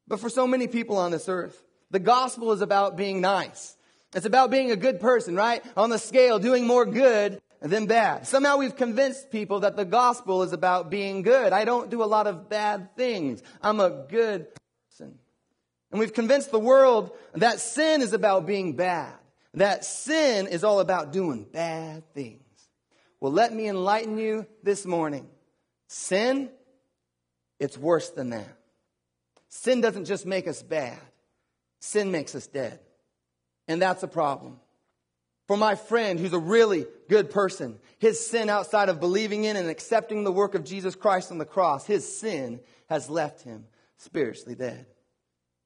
But 0.09 0.19
for 0.19 0.29
so 0.29 0.47
many 0.47 0.67
people 0.67 0.97
on 0.97 1.11
this 1.11 1.29
earth, 1.29 1.63
the 1.91 1.99
gospel 1.99 2.51
is 2.51 2.61
about 2.61 2.97
being 2.97 3.21
nice. 3.21 3.77
It's 4.13 4.25
about 4.25 4.49
being 4.49 4.71
a 4.71 4.75
good 4.75 4.99
person, 4.99 5.35
right? 5.35 5.63
On 5.77 5.91
the 5.91 5.99
scale, 5.99 6.39
doing 6.39 6.65
more 6.65 6.85
good 6.85 7.39
than 7.61 7.85
bad. 7.85 8.27
Somehow 8.27 8.57
we've 8.57 8.75
convinced 8.75 9.31
people 9.31 9.61
that 9.61 9.75
the 9.75 9.85
gospel 9.85 10.41
is 10.41 10.51
about 10.51 10.89
being 10.89 11.21
good. 11.21 11.53
I 11.53 11.63
don't 11.63 11.91
do 11.91 12.03
a 12.03 12.05
lot 12.05 12.25
of 12.25 12.49
bad 12.49 12.95
things. 12.95 13.43
I'm 13.61 13.79
a 13.79 14.05
good 14.09 14.47
person. 14.89 15.19
And 15.91 15.99
we've 15.99 16.13
convinced 16.13 16.51
the 16.51 16.59
world 16.59 17.11
that 17.35 17.59
sin 17.59 18.01
is 18.01 18.13
about 18.13 18.47
being 18.47 18.75
bad. 18.75 19.13
That 19.53 19.85
sin 19.85 20.47
is 20.47 20.63
all 20.63 20.79
about 20.79 21.11
doing 21.11 21.43
bad 21.43 22.11
things. 22.13 22.41
Well, 23.19 23.31
let 23.31 23.53
me 23.53 23.67
enlighten 23.67 24.17
you 24.17 24.47
this 24.63 24.85
morning. 24.85 25.27
Sin, 25.87 26.49
it's 27.59 27.77
worse 27.77 28.09
than 28.09 28.29
that. 28.31 28.58
Sin 29.49 29.81
doesn't 29.81 30.05
just 30.05 30.25
make 30.25 30.47
us 30.47 30.61
bad, 30.61 30.99
sin 31.79 32.11
makes 32.11 32.35
us 32.35 32.47
dead. 32.47 32.79
And 33.67 33.81
that's 33.81 34.03
a 34.03 34.07
problem. 34.07 34.59
For 35.47 35.57
my 35.57 35.75
friend 35.75 36.19
who's 36.19 36.33
a 36.33 36.39
really 36.39 36.85
good 37.09 37.31
person, 37.31 37.79
his 37.97 38.25
sin 38.25 38.49
outside 38.49 38.87
of 38.89 38.99
believing 38.99 39.45
in 39.45 39.57
and 39.57 39.67
accepting 39.67 40.23
the 40.23 40.31
work 40.31 40.53
of 40.53 40.63
Jesus 40.63 40.95
Christ 40.95 41.31
on 41.31 41.39
the 41.39 41.45
cross, 41.45 41.87
his 41.87 42.19
sin 42.19 42.59
has 42.87 43.09
left 43.09 43.41
him 43.41 43.65
spiritually 43.97 44.55
dead. 44.55 44.85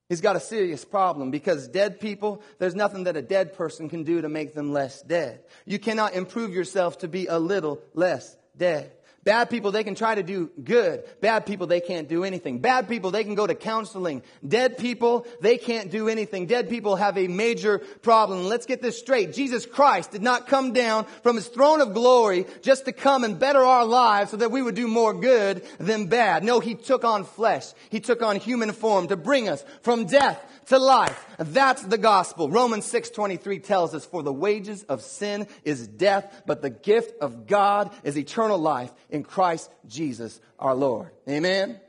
He's 0.07 0.21
got 0.21 0.35
a 0.35 0.41
serious 0.41 0.85
problem 0.85 1.31
because 1.31 1.67
dead 1.67 1.99
people, 1.99 2.41
there's 2.59 2.75
nothing 2.75 3.05
that 3.05 3.17
a 3.17 3.21
dead 3.21 3.55
person 3.55 3.89
can 3.89 4.03
do 4.03 4.21
to 4.21 4.29
make 4.29 4.53
them 4.53 4.71
less 4.71 5.01
dead. 5.01 5.43
You 5.65 5.79
cannot 5.79 6.13
improve 6.13 6.53
yourself 6.53 6.99
to 6.99 7.07
be 7.07 7.27
a 7.27 7.39
little 7.39 7.81
less 7.93 8.37
dead. 8.55 8.91
Bad 9.24 9.50
people, 9.50 9.72
they 9.72 9.86
can 9.86 9.96
try 9.96 10.15
to 10.15 10.24
do 10.24 10.51
good. 10.62 11.03
Bad 11.22 11.46
people, 11.46 11.65
they 11.65 11.80
can't 11.80 12.10
do 12.10 12.25
anything. 12.25 12.60
Bad 12.60 12.89
people, 12.89 13.10
they 13.10 13.24
can 13.24 13.36
go 13.36 13.48
to 13.48 13.56
counseling. 13.56 14.22
Dead 14.46 14.77
people, 14.77 15.25
they 15.39 15.58
can't 15.58 15.89
do 15.89 16.10
anything. 16.10 16.46
Dead 16.46 16.70
people 16.70 16.98
have 16.98 17.18
a 17.18 17.27
major 17.27 17.80
problem. 18.01 18.46
Let's 18.46 18.65
get 18.65 18.82
this 18.82 19.00
straight. 19.00 19.32
Jesus 19.32 19.65
Christ 19.65 20.12
did 20.12 20.22
not 20.22 20.48
come 20.48 20.74
down 20.74 21.06
from 21.22 21.38
his 21.38 21.48
throne 21.48 21.80
of 21.80 21.94
glory 21.94 22.46
just 22.62 22.84
to 22.86 22.92
come 22.92 23.24
and 23.24 23.39
better 23.39 23.63
our 23.63 23.86
lives 23.86 24.32
so 24.32 24.38
that 24.38 24.51
we 24.51 24.62
would 24.62 24.75
do 24.75 24.89
more 24.89 25.13
good 25.13 25.63
than 25.77 26.08
bad. 26.08 26.44
No, 26.44 26.60
he 26.60 26.75
took 26.75 27.06
on 27.06 27.24
flesh. 27.24 27.68
He 27.89 28.01
took 28.01 28.22
on 28.22 28.36
human 28.36 28.74
form 28.74 29.08
to 29.08 29.15
bring 29.15 29.48
us 29.48 29.63
from 29.84 30.06
death 30.06 30.44
to 30.68 30.80
life. 30.80 31.25
That's 31.38 31.82
the 31.82 31.98
gospel. 31.98 32.50
Romans 32.50 32.86
6:23 32.86 33.60
tells 33.60 33.94
us 33.94 34.06
for 34.06 34.24
the 34.24 34.34
wages 34.34 34.84
of 34.84 35.01
sin 35.01 35.48
is 35.63 35.88
death, 35.88 36.44
but 36.46 36.62
the 36.62 36.70
gift 36.70 37.20
of 37.22 37.48
God 37.48 37.92
is 38.03 38.18
eternal 38.18 38.58
life 38.58 38.92
in 39.13 39.24
Christ 39.24 39.72
Jesus 39.88 40.41
our 40.60 40.75
Lord. 40.75 41.12
Amen. 41.29 41.79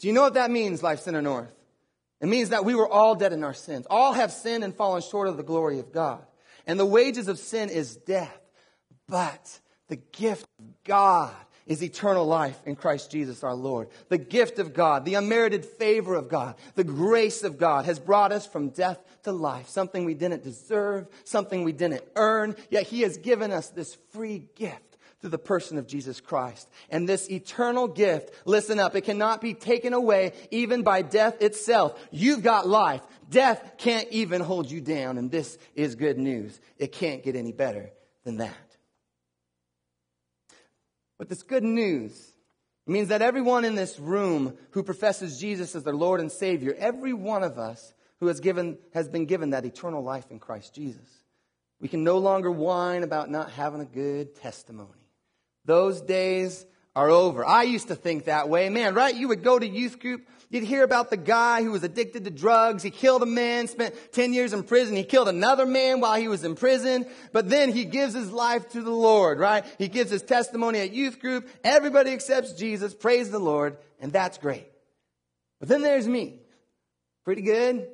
Do 0.00 0.08
you 0.08 0.12
know 0.12 0.22
what 0.22 0.34
that 0.34 0.50
means, 0.50 0.82
Life 0.82 1.00
Center 1.00 1.22
North? 1.22 1.48
It 2.20 2.26
means 2.26 2.50
that 2.50 2.64
we 2.64 2.74
were 2.74 2.88
all 2.88 3.14
dead 3.14 3.32
in 3.32 3.44
our 3.44 3.54
sins. 3.54 3.86
All 3.88 4.12
have 4.12 4.32
sinned 4.32 4.64
and 4.64 4.74
fallen 4.74 5.02
short 5.02 5.28
of 5.28 5.36
the 5.36 5.42
glory 5.42 5.78
of 5.78 5.92
God. 5.92 6.22
And 6.66 6.78
the 6.78 6.84
wages 6.84 7.28
of 7.28 7.38
sin 7.38 7.70
is 7.70 7.96
death. 7.96 8.38
But 9.08 9.60
the 9.88 9.96
gift 9.96 10.46
of 10.58 10.66
God 10.84 11.34
is 11.66 11.82
eternal 11.82 12.26
life 12.26 12.60
in 12.66 12.76
Christ 12.76 13.10
Jesus 13.10 13.44
our 13.44 13.54
Lord. 13.54 13.88
The 14.08 14.18
gift 14.18 14.58
of 14.58 14.74
God, 14.74 15.04
the 15.04 15.14
unmerited 15.14 15.64
favor 15.64 16.14
of 16.14 16.28
God, 16.28 16.56
the 16.74 16.84
grace 16.84 17.42
of 17.42 17.58
God 17.58 17.84
has 17.84 17.98
brought 17.98 18.32
us 18.32 18.46
from 18.46 18.70
death 18.70 18.98
to 19.22 19.32
life. 19.32 19.68
Something 19.68 20.04
we 20.04 20.14
didn't 20.14 20.42
deserve, 20.42 21.06
something 21.24 21.62
we 21.62 21.72
didn't 21.72 22.04
earn, 22.16 22.56
yet 22.68 22.84
He 22.84 23.02
has 23.02 23.16
given 23.16 23.50
us 23.50 23.68
this 23.68 23.96
free 24.12 24.48
gift 24.56 24.93
through 25.24 25.30
the 25.30 25.38
person 25.38 25.78
of 25.78 25.86
Jesus 25.86 26.20
Christ. 26.20 26.68
And 26.90 27.08
this 27.08 27.30
eternal 27.30 27.88
gift, 27.88 28.30
listen 28.44 28.78
up, 28.78 28.94
it 28.94 29.04
cannot 29.04 29.40
be 29.40 29.54
taken 29.54 29.94
away 29.94 30.34
even 30.50 30.82
by 30.82 31.00
death 31.00 31.40
itself. 31.40 31.98
You've 32.10 32.42
got 32.42 32.68
life. 32.68 33.00
Death 33.30 33.78
can't 33.78 34.06
even 34.10 34.42
hold 34.42 34.70
you 34.70 34.82
down. 34.82 35.16
And 35.16 35.30
this 35.30 35.56
is 35.74 35.94
good 35.94 36.18
news. 36.18 36.60
It 36.76 36.92
can't 36.92 37.22
get 37.22 37.36
any 37.36 37.52
better 37.52 37.90
than 38.24 38.36
that. 38.36 38.76
But 41.16 41.30
this 41.30 41.42
good 41.42 41.64
news 41.64 42.12
means 42.86 43.08
that 43.08 43.22
everyone 43.22 43.64
in 43.64 43.76
this 43.76 43.98
room 43.98 44.58
who 44.72 44.82
professes 44.82 45.40
Jesus 45.40 45.74
as 45.74 45.84
their 45.84 45.94
Lord 45.94 46.20
and 46.20 46.30
Savior, 46.30 46.76
every 46.78 47.14
one 47.14 47.42
of 47.42 47.56
us 47.56 47.94
who 48.20 48.26
has, 48.26 48.40
given, 48.40 48.76
has 48.92 49.08
been 49.08 49.24
given 49.24 49.50
that 49.50 49.64
eternal 49.64 50.02
life 50.02 50.30
in 50.30 50.38
Christ 50.38 50.74
Jesus, 50.74 51.08
we 51.80 51.88
can 51.88 52.04
no 52.04 52.18
longer 52.18 52.50
whine 52.50 53.04
about 53.04 53.30
not 53.30 53.52
having 53.52 53.80
a 53.80 53.86
good 53.86 54.34
testimony. 54.34 55.03
Those 55.64 56.00
days 56.00 56.64
are 56.94 57.10
over. 57.10 57.44
I 57.44 57.62
used 57.62 57.88
to 57.88 57.94
think 57.94 58.26
that 58.26 58.48
way. 58.48 58.68
Man, 58.68 58.94
right? 58.94 59.14
You 59.14 59.28
would 59.28 59.42
go 59.42 59.58
to 59.58 59.66
youth 59.66 59.98
group 59.98 60.26
You'd 60.54 60.62
hear 60.62 60.84
about 60.84 61.10
the 61.10 61.16
guy 61.16 61.64
who 61.64 61.72
was 61.72 61.82
addicted 61.82 62.22
to 62.22 62.30
drugs. 62.30 62.84
He 62.84 62.90
killed 62.90 63.24
a 63.24 63.26
man, 63.26 63.66
spent 63.66 63.92
10 64.12 64.32
years 64.32 64.52
in 64.52 64.62
prison. 64.62 64.94
He 64.94 65.02
killed 65.02 65.26
another 65.26 65.66
man 65.66 65.98
while 65.98 66.14
he 66.14 66.28
was 66.28 66.44
in 66.44 66.54
prison. 66.54 67.06
But 67.32 67.50
then 67.50 67.72
he 67.72 67.84
gives 67.84 68.14
his 68.14 68.30
life 68.30 68.68
to 68.68 68.80
the 68.80 68.92
Lord, 68.92 69.40
right? 69.40 69.64
He 69.78 69.88
gives 69.88 70.12
his 70.12 70.22
testimony 70.22 70.78
at 70.78 70.92
youth 70.92 71.18
group. 71.18 71.48
Everybody 71.64 72.12
accepts 72.12 72.52
Jesus. 72.52 72.94
Praise 72.94 73.32
the 73.32 73.40
Lord. 73.40 73.78
And 73.98 74.12
that's 74.12 74.38
great. 74.38 74.68
But 75.58 75.68
then 75.68 75.82
there's 75.82 76.06
me. 76.06 76.38
Pretty 77.24 77.42
good. 77.42 77.88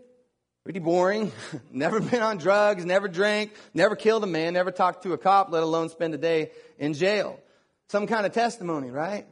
Pretty 0.63 0.81
boring. 0.81 1.33
never 1.73 1.99
been 1.99 2.21
on 2.21 2.37
drugs, 2.37 2.85
never 2.85 3.09
drank, 3.09 3.53
never 3.73 3.97
killed 3.97 4.23
a 4.23 4.27
man, 4.27 4.53
never 4.53 4.71
talked 4.71 5.05
to 5.05 5.15
a 5.15 5.19
cop, 5.19 5.51
let 5.51 5.63
alone 5.63 5.89
spend 5.89 6.13
a 6.13 6.19
day 6.19 6.51
in 6.79 6.93
jail. 6.93 7.41
Some 7.91 8.07
kind 8.07 8.25
of 8.25 8.31
testimony, 8.31 8.89
right? 8.89 9.27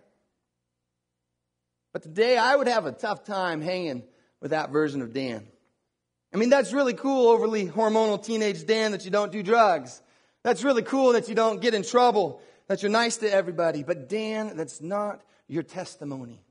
But 1.92 2.02
today 2.02 2.36
I 2.36 2.56
would 2.56 2.66
have 2.66 2.86
a 2.86 2.92
tough 2.92 3.22
time 3.22 3.60
hanging 3.60 4.02
with 4.40 4.50
that 4.50 4.70
version 4.70 5.00
of 5.00 5.12
Dan. 5.12 5.46
I 6.34 6.38
mean, 6.38 6.50
that's 6.50 6.72
really 6.72 6.94
cool, 6.94 7.28
overly 7.28 7.68
hormonal 7.68 8.20
teenage 8.20 8.66
Dan, 8.66 8.90
that 8.90 9.04
you 9.04 9.12
don't 9.12 9.30
do 9.30 9.44
drugs. 9.44 10.02
That's 10.42 10.64
really 10.64 10.82
cool 10.82 11.12
that 11.12 11.28
you 11.28 11.36
don't 11.36 11.60
get 11.60 11.72
in 11.72 11.84
trouble, 11.84 12.42
that 12.66 12.82
you're 12.82 12.90
nice 12.90 13.18
to 13.18 13.32
everybody. 13.32 13.84
But 13.84 14.08
Dan, 14.08 14.56
that's 14.56 14.80
not 14.80 15.20
your 15.46 15.62
testimony. 15.62 16.42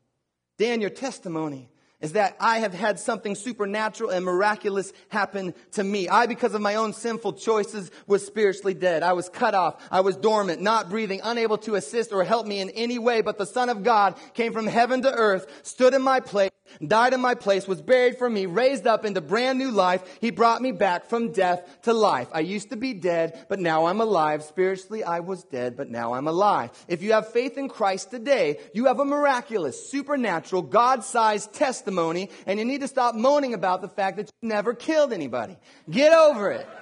Dan, 0.58 0.80
your 0.80 0.90
testimony 0.90 1.68
is 2.00 2.14
that 2.14 2.36
I 2.40 2.60
have 2.60 2.74
had 2.74 3.00
something 3.00 3.34
supernatural 3.34 4.12
and 4.12 4.24
miraculous 4.24 4.94
happen 5.10 5.54
to 5.72 5.84
me. 5.84 6.08
I, 6.08 6.28
because 6.28 6.54
of 6.54 6.62
my 6.62 6.76
own 6.76 6.94
sinful 6.94 7.34
choices, 7.34 7.90
was 8.06 8.26
spiritually 8.26 8.76
dead. 8.76 9.02
I 9.02 9.14
was 9.14 9.30
cut 9.30 9.56
off. 9.56 9.82
I 9.90 10.02
was 10.02 10.16
dormant, 10.16 10.62
not 10.62 10.90
breathing, 10.90 11.22
unable 11.24 11.58
to 11.60 11.76
assist 11.76 12.12
or 12.12 12.24
help 12.24 12.46
me 12.46 12.60
in 12.60 12.70
any 12.72 13.00
way. 13.00 13.22
But 13.22 13.40
the 13.40 13.46
Son 13.46 13.70
of 13.70 13.84
God 13.84 14.16
came 14.36 14.54
from 14.54 14.68
heaven 14.68 15.02
to 15.02 15.12
earth, 15.12 15.48
stood 15.64 15.96
in 15.96 16.04
my 16.04 16.20
place, 16.20 16.52
died 16.86 17.14
in 17.14 17.22
my 17.22 17.36
place, 17.36 17.68
was 17.68 17.82
buried 17.82 18.18
for 18.18 18.30
me, 18.30 18.46
raised 18.46 18.88
up 18.88 19.06
into 19.06 19.22
brand 19.22 19.60
new 19.60 19.72
life. 19.72 20.04
He 20.22 20.32
brought 20.32 20.62
me 20.62 20.72
back 20.72 21.06
from 21.06 21.32
death 21.32 21.82
to 21.84 21.94
life. 21.94 22.28
I 22.34 22.42
used 22.42 22.70
to 22.70 22.76
be 22.76 22.94
dead, 22.94 23.46
but 23.50 23.60
now 23.60 23.86
I'm 23.86 24.02
alive. 24.02 24.44
Spiritually, 24.44 25.04
I 25.04 25.20
was 25.20 25.44
dead, 25.44 25.76
but 25.78 25.90
now 25.90 26.14
I'm 26.14 26.28
alive. 26.28 26.72
If 26.88 27.02
you 27.02 27.14
have 27.14 27.32
faith 27.32 27.58
in 27.58 27.70
Christ 27.70 28.12
today, 28.12 28.60
you 28.74 28.86
have 28.86 29.00
a 29.00 29.06
miraculous, 29.06 29.90
supernatural, 29.90 30.62
God-sized 30.62 31.54
testimony, 31.54 32.30
and 32.46 32.60
you 32.60 32.66
need 32.66 32.82
to 32.82 32.88
stop 32.88 33.16
moaning 33.16 33.54
about 33.54 33.82
the 33.82 33.90
fact 33.90 34.18
that 34.18 34.30
you 34.42 34.50
never 34.50 34.74
killed 34.74 35.14
anybody. 35.14 35.58
Get 35.90 36.14
over 36.14 36.52
it. 36.52 36.68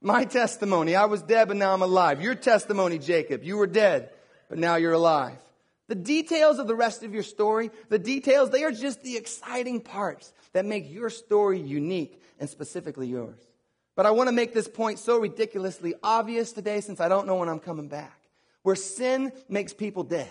My 0.00 0.24
testimony, 0.24 0.94
I 0.94 1.06
was 1.06 1.22
dead, 1.22 1.48
but 1.48 1.56
now 1.56 1.72
I'm 1.72 1.82
alive. 1.82 2.22
Your 2.22 2.34
testimony, 2.34 2.98
Jacob, 2.98 3.42
you 3.42 3.56
were 3.56 3.66
dead, 3.66 4.10
but 4.48 4.58
now 4.58 4.76
you're 4.76 4.92
alive. 4.92 5.38
The 5.88 5.94
details 5.94 6.58
of 6.58 6.66
the 6.66 6.74
rest 6.74 7.04
of 7.04 7.14
your 7.14 7.22
story, 7.22 7.70
the 7.88 7.98
details, 7.98 8.50
they 8.50 8.64
are 8.64 8.72
just 8.72 9.02
the 9.02 9.16
exciting 9.16 9.80
parts 9.80 10.32
that 10.52 10.64
make 10.64 10.90
your 10.90 11.10
story 11.10 11.60
unique 11.60 12.20
and 12.40 12.50
specifically 12.50 13.06
yours. 13.06 13.38
But 13.94 14.04
I 14.04 14.10
want 14.10 14.28
to 14.28 14.32
make 14.32 14.52
this 14.52 14.68
point 14.68 14.98
so 14.98 15.18
ridiculously 15.18 15.94
obvious 16.02 16.52
today 16.52 16.80
since 16.80 17.00
I 17.00 17.08
don't 17.08 17.26
know 17.26 17.36
when 17.36 17.48
I'm 17.48 17.60
coming 17.60 17.88
back. 17.88 18.20
Where 18.62 18.74
sin 18.74 19.32
makes 19.48 19.72
people 19.72 20.02
dead, 20.02 20.30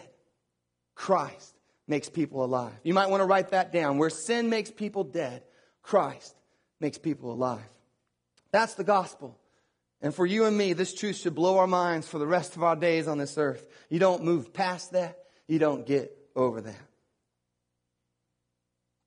Christ 0.94 1.56
makes 1.88 2.10
people 2.10 2.44
alive. 2.44 2.74
You 2.84 2.94
might 2.94 3.10
want 3.10 3.22
to 3.22 3.26
write 3.26 3.52
that 3.52 3.72
down. 3.72 3.98
Where 3.98 4.10
sin 4.10 4.50
makes 4.50 4.70
people 4.70 5.06
dead, 5.06 5.42
Christ 5.82 6.36
makes 6.82 6.98
people 6.98 7.32
alive. 7.32 7.62
That's 8.52 8.74
the 8.74 8.84
gospel. 8.84 9.40
And 10.02 10.14
for 10.14 10.26
you 10.26 10.46
and 10.46 10.58
me, 10.58 10.74
this 10.74 10.94
truth 10.94 11.16
should 11.16 11.34
blow 11.34 11.58
our 11.58 11.68
minds 11.68 12.08
for 12.08 12.20
the 12.20 12.28
rest 12.28 12.58
of 12.58 12.64
our 12.64 12.76
days 12.76 13.08
on 13.08 13.18
this 13.18 13.38
earth. 13.38 13.66
You 13.90 14.00
don't 14.00 14.24
move 14.24 14.54
past 14.54 14.92
that 14.92 15.18
you 15.48 15.60
don't 15.60 15.86
get 15.86 16.16
over 16.36 16.62
that. 16.62 16.82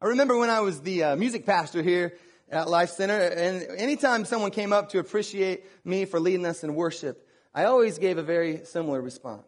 I 0.00 0.06
remember 0.06 0.38
when 0.38 0.50
I 0.50 0.60
was 0.60 0.80
the 0.80 1.04
uh, 1.04 1.16
music 1.16 1.44
pastor 1.44 1.82
here 1.82 2.14
at 2.50 2.68
Life 2.68 2.90
Center, 2.90 3.18
and 3.18 3.62
anytime 3.76 4.24
someone 4.24 4.50
came 4.50 4.72
up 4.72 4.90
to 4.90 5.00
appreciate 5.00 5.64
me 5.84 6.04
for 6.04 6.20
leading 6.20 6.46
us 6.46 6.62
in 6.62 6.74
worship, 6.74 7.28
I 7.54 7.64
always 7.64 7.98
gave 7.98 8.16
a 8.18 8.22
very 8.22 8.64
similar 8.64 9.00
response. 9.00 9.44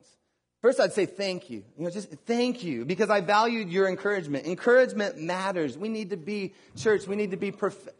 First, 0.60 0.78
I'd 0.80 0.92
say 0.92 1.06
thank 1.06 1.48
you. 1.48 1.64
You 1.78 1.84
know, 1.84 1.90
just 1.90 2.10
thank 2.26 2.62
you 2.62 2.84
because 2.84 3.08
I 3.08 3.20
valued 3.22 3.70
your 3.70 3.88
encouragement. 3.88 4.46
Encouragement 4.46 5.18
matters. 5.18 5.78
We 5.78 5.88
need 5.88 6.10
to 6.10 6.18
be 6.18 6.52
church. 6.76 7.06
We 7.06 7.16
need 7.16 7.30
to 7.30 7.38
be 7.38 7.50
perfect. 7.50 7.96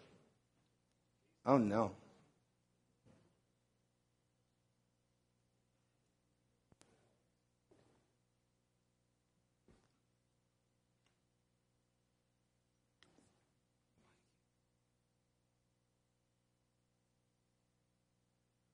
Oh 1.47 1.56
no. 1.56 1.92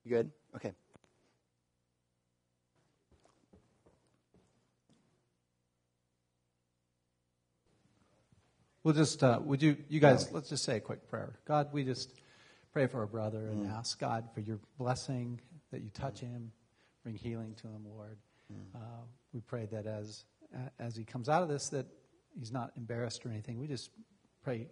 You 0.07 0.15
good? 0.15 0.31
Okay. 0.55 0.71
We'll 8.85 8.93
just, 8.93 9.21
uh, 9.21 9.41
would 9.43 9.61
you, 9.61 9.75
you 9.89 9.99
guys, 9.99 10.31
let's 10.31 10.47
just 10.47 10.63
say 10.63 10.77
a 10.77 10.79
quick 10.79 11.09
prayer. 11.09 11.37
God, 11.45 11.73
we 11.73 11.83
just 11.83 12.21
pray 12.71 12.87
for 12.87 12.99
our 13.01 13.05
brother 13.05 13.47
and 13.47 13.65
mm. 13.65 13.77
ask 13.77 13.99
God 13.99 14.29
for 14.33 14.39
your 14.39 14.61
blessing, 14.77 15.41
that 15.73 15.81
you 15.81 15.89
touch 15.89 16.21
him, 16.21 16.53
bring 17.03 17.15
healing 17.15 17.53
to 17.55 17.67
him, 17.67 17.85
Lord. 17.93 18.17
Mm. 18.49 18.79
Uh, 18.79 19.01
we 19.33 19.41
pray 19.41 19.65
that 19.73 19.87
as, 19.87 20.23
as 20.79 20.95
he 20.95 21.03
comes 21.03 21.27
out 21.27 21.43
of 21.43 21.49
this, 21.49 21.67
that 21.67 21.85
he's 22.39 22.53
not 22.53 22.71
embarrassed 22.77 23.25
or 23.25 23.29
anything. 23.29 23.59
We 23.59 23.67
just 23.67 23.89
pray 24.41 24.67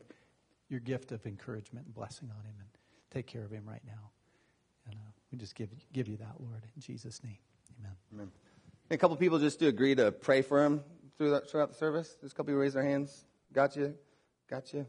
your 0.70 0.80
gift 0.80 1.12
of 1.12 1.26
encouragement 1.26 1.88
and 1.88 1.94
blessing 1.94 2.30
on 2.30 2.46
him 2.46 2.56
and 2.58 2.70
take 3.12 3.28
care 3.28 3.44
of 3.44 3.52
him 3.52 3.66
right 3.68 3.84
now. 3.86 4.12
We 5.32 5.38
just 5.38 5.56
give, 5.56 5.70
give 5.92 6.08
you 6.08 6.18
that, 6.18 6.36
Lord, 6.40 6.64
in 6.76 6.82
Jesus' 6.82 7.24
name. 7.24 7.38
Amen. 7.80 7.96
Amen. 8.14 8.32
A 8.92 8.98
couple 8.98 9.18
people 9.18 9.40
just 9.40 9.60
to 9.60 9.68
agree 9.68 9.96
to 9.96 10.12
pray 10.12 10.42
for 10.42 10.64
him 10.64 10.84
throughout 11.18 11.70
the 11.70 11.76
service? 11.76 12.16
There's 12.22 12.32
a 12.32 12.36
couple 12.36 12.54
you 12.54 12.60
raise 12.60 12.74
their 12.74 12.84
hands. 12.84 13.26
Got 13.54 13.76
you? 13.76 13.96
Got 14.50 14.74
you? 14.74 14.86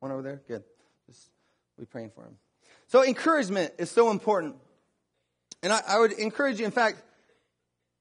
One 0.00 0.12
over 0.12 0.22
there? 0.22 0.42
Good. 0.48 0.64
Just 1.06 1.30
be 1.78 1.84
praying 1.84 2.10
for 2.10 2.24
him. 2.24 2.36
So 2.88 3.04
encouragement 3.04 3.74
is 3.78 3.90
so 3.90 4.10
important. 4.10 4.56
And 5.62 5.72
I, 5.72 5.80
I 5.86 5.98
would 5.98 6.12
encourage 6.12 6.58
you, 6.58 6.64
in 6.64 6.70
fact, 6.70 7.02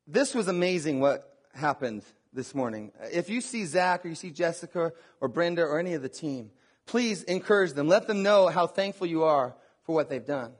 this 0.07 0.35
was 0.35 0.47
amazing 0.47 0.99
what 0.99 1.39
happened 1.53 2.03
this 2.33 2.53
morning. 2.53 2.91
If 3.11 3.29
you 3.29 3.41
see 3.41 3.65
Zach 3.65 4.05
or 4.05 4.09
you 4.09 4.15
see 4.15 4.29
Jessica 4.29 4.91
or 5.21 5.27
Brenda 5.27 5.63
or 5.63 5.79
any 5.79 5.93
of 5.93 6.01
the 6.01 6.09
team, 6.09 6.51
please 6.85 7.23
encourage 7.23 7.73
them. 7.73 7.87
Let 7.87 8.07
them 8.07 8.23
know 8.23 8.47
how 8.47 8.67
thankful 8.67 9.07
you 9.07 9.23
are 9.23 9.55
for 9.83 9.95
what 9.95 10.09
they've 10.09 10.25
done. 10.25 10.51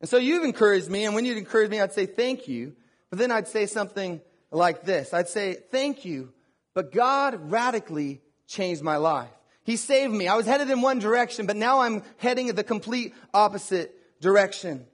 And 0.00 0.08
so 0.08 0.16
you've 0.16 0.44
encouraged 0.44 0.88
me, 0.88 1.04
and 1.04 1.14
when 1.14 1.24
you'd 1.24 1.38
encourage 1.38 1.70
me, 1.70 1.80
I'd 1.80 1.92
say 1.92 2.06
thank 2.06 2.46
you. 2.48 2.74
But 3.10 3.18
then 3.18 3.32
I'd 3.32 3.48
say 3.48 3.66
something 3.66 4.20
like 4.50 4.84
this. 4.84 5.12
I'd 5.12 5.28
say, 5.28 5.54
thank 5.70 6.04
you, 6.04 6.32
but 6.74 6.92
God 6.92 7.50
radically 7.50 8.20
changed 8.46 8.82
my 8.82 8.96
life. 8.96 9.30
He 9.64 9.76
saved 9.76 10.12
me. 10.12 10.28
I 10.28 10.36
was 10.36 10.46
headed 10.46 10.70
in 10.70 10.80
one 10.80 10.98
direction, 10.98 11.46
but 11.46 11.56
now 11.56 11.80
I'm 11.80 12.02
heading 12.16 12.48
in 12.48 12.56
the 12.56 12.64
complete 12.64 13.14
opposite 13.34 14.20
direction. 14.20 14.86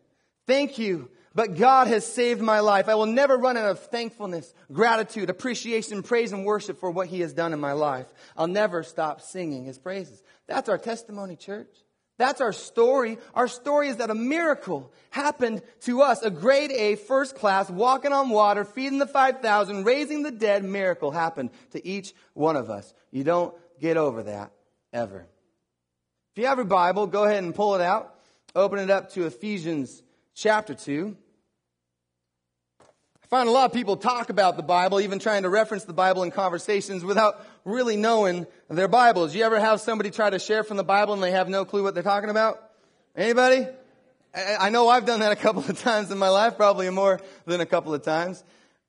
Thank 0.47 0.79
you, 0.79 1.11
but 1.35 1.57
God 1.57 1.87
has 1.87 2.05
saved 2.07 2.41
my 2.41 2.61
life. 2.61 2.89
I 2.89 2.95
will 2.95 3.07
never 3.07 3.37
run 3.37 3.57
out 3.57 3.71
of 3.71 3.79
thankfulness, 3.79 4.53
gratitude, 4.73 5.31
appreciation, 5.31 6.03
praise, 6.03 6.33
and 6.33 6.45
worship 6.45 6.81
for 6.81 6.91
what 6.91 7.07
He 7.07 7.21
has 7.21 7.33
done 7.33 7.53
in 7.53 7.61
my 7.61 7.73
life. 7.73 8.07
I'll 8.37 8.47
never 8.47 8.83
stop 8.83 9.21
singing 9.21 9.65
His 9.65 9.79
praises. 9.79 10.23
That's 10.47 10.69
our 10.69 10.79
testimony, 10.79 11.37
church. 11.37 11.84
That's 12.17 12.41
our 12.41 12.53
story. 12.53 13.19
Our 13.35 13.49
story 13.49 13.89
is 13.89 13.97
that 13.97 14.11
a 14.11 14.15
miracle 14.15 14.93
happened 15.11 15.63
to 15.81 16.03
us. 16.03 16.23
A 16.23 16.31
grade 16.31 16.71
A, 16.71 16.95
first 16.95 17.35
class, 17.35 17.69
walking 17.69 18.13
on 18.13 18.29
water, 18.29 18.65
feeding 18.65 18.99
the 18.99 19.07
5,000, 19.07 19.85
raising 19.85 20.23
the 20.23 20.31
dead 20.31 20.65
miracle 20.65 21.11
happened 21.11 21.51
to 21.73 21.85
each 21.85 22.15
one 22.33 22.57
of 22.57 22.71
us. 22.71 22.95
You 23.11 23.25
don't 23.25 23.55
get 23.81 23.97
over 23.97 24.23
that 24.25 24.53
ever. 24.93 25.27
If 26.35 26.41
you 26.41 26.47
have 26.47 26.59
your 26.59 26.67
Bible, 26.67 27.07
go 27.07 27.25
ahead 27.25 27.43
and 27.43 27.55
pull 27.55 27.75
it 27.75 27.81
out. 27.81 28.15
Open 28.55 28.79
it 28.79 28.91
up 28.91 29.11
to 29.13 29.27
Ephesians 29.27 30.03
chapter 30.35 30.75
2. 30.75 31.17
I 32.81 33.27
find 33.27 33.49
a 33.49 33.53
lot 33.53 33.65
of 33.65 33.73
people 33.73 33.97
talk 33.97 34.31
about 34.31 34.57
the 34.57 34.63
Bible, 34.63 35.01
even 35.01 35.19
trying 35.19 35.43
to 35.43 35.49
reference 35.49 35.85
the 35.85 35.93
Bible 35.93 36.23
in 36.23 36.31
conversations 36.31 37.03
without 37.03 37.45
really 37.65 37.97
knowing 37.97 38.47
their 38.69 38.89
Bibles. 38.89 39.35
You 39.35 39.45
ever 39.45 39.59
have 39.59 39.81
somebody 39.81 40.11
try 40.11 40.31
to 40.31 40.39
share 40.39 40.65
from 40.65 40.77
the 40.77 40.85
Bible 40.85 41.15
and 41.15 41.23
they 41.23 41.31
have 41.31 41.49
no 41.49 41.65
clue 41.65 41.83
what 41.83 41.95
they're 41.95 42.03
talking 42.03 42.31
about? 42.31 42.61
Anybody? 43.17 43.67
I 44.35 44.71
know 44.71 44.89
I've 44.89 45.07
done 45.07 45.21
that 45.21 45.33
a 45.33 45.37
couple 45.37 45.63
of 45.63 45.79
times 45.83 46.11
in 46.11 46.19
my 46.19 46.29
life, 46.29 46.57
probably 46.57 46.91
more 46.91 47.21
than 47.47 47.61
a 47.61 47.67
couple 47.67 47.95
of 47.95 48.03
times. 48.03 48.43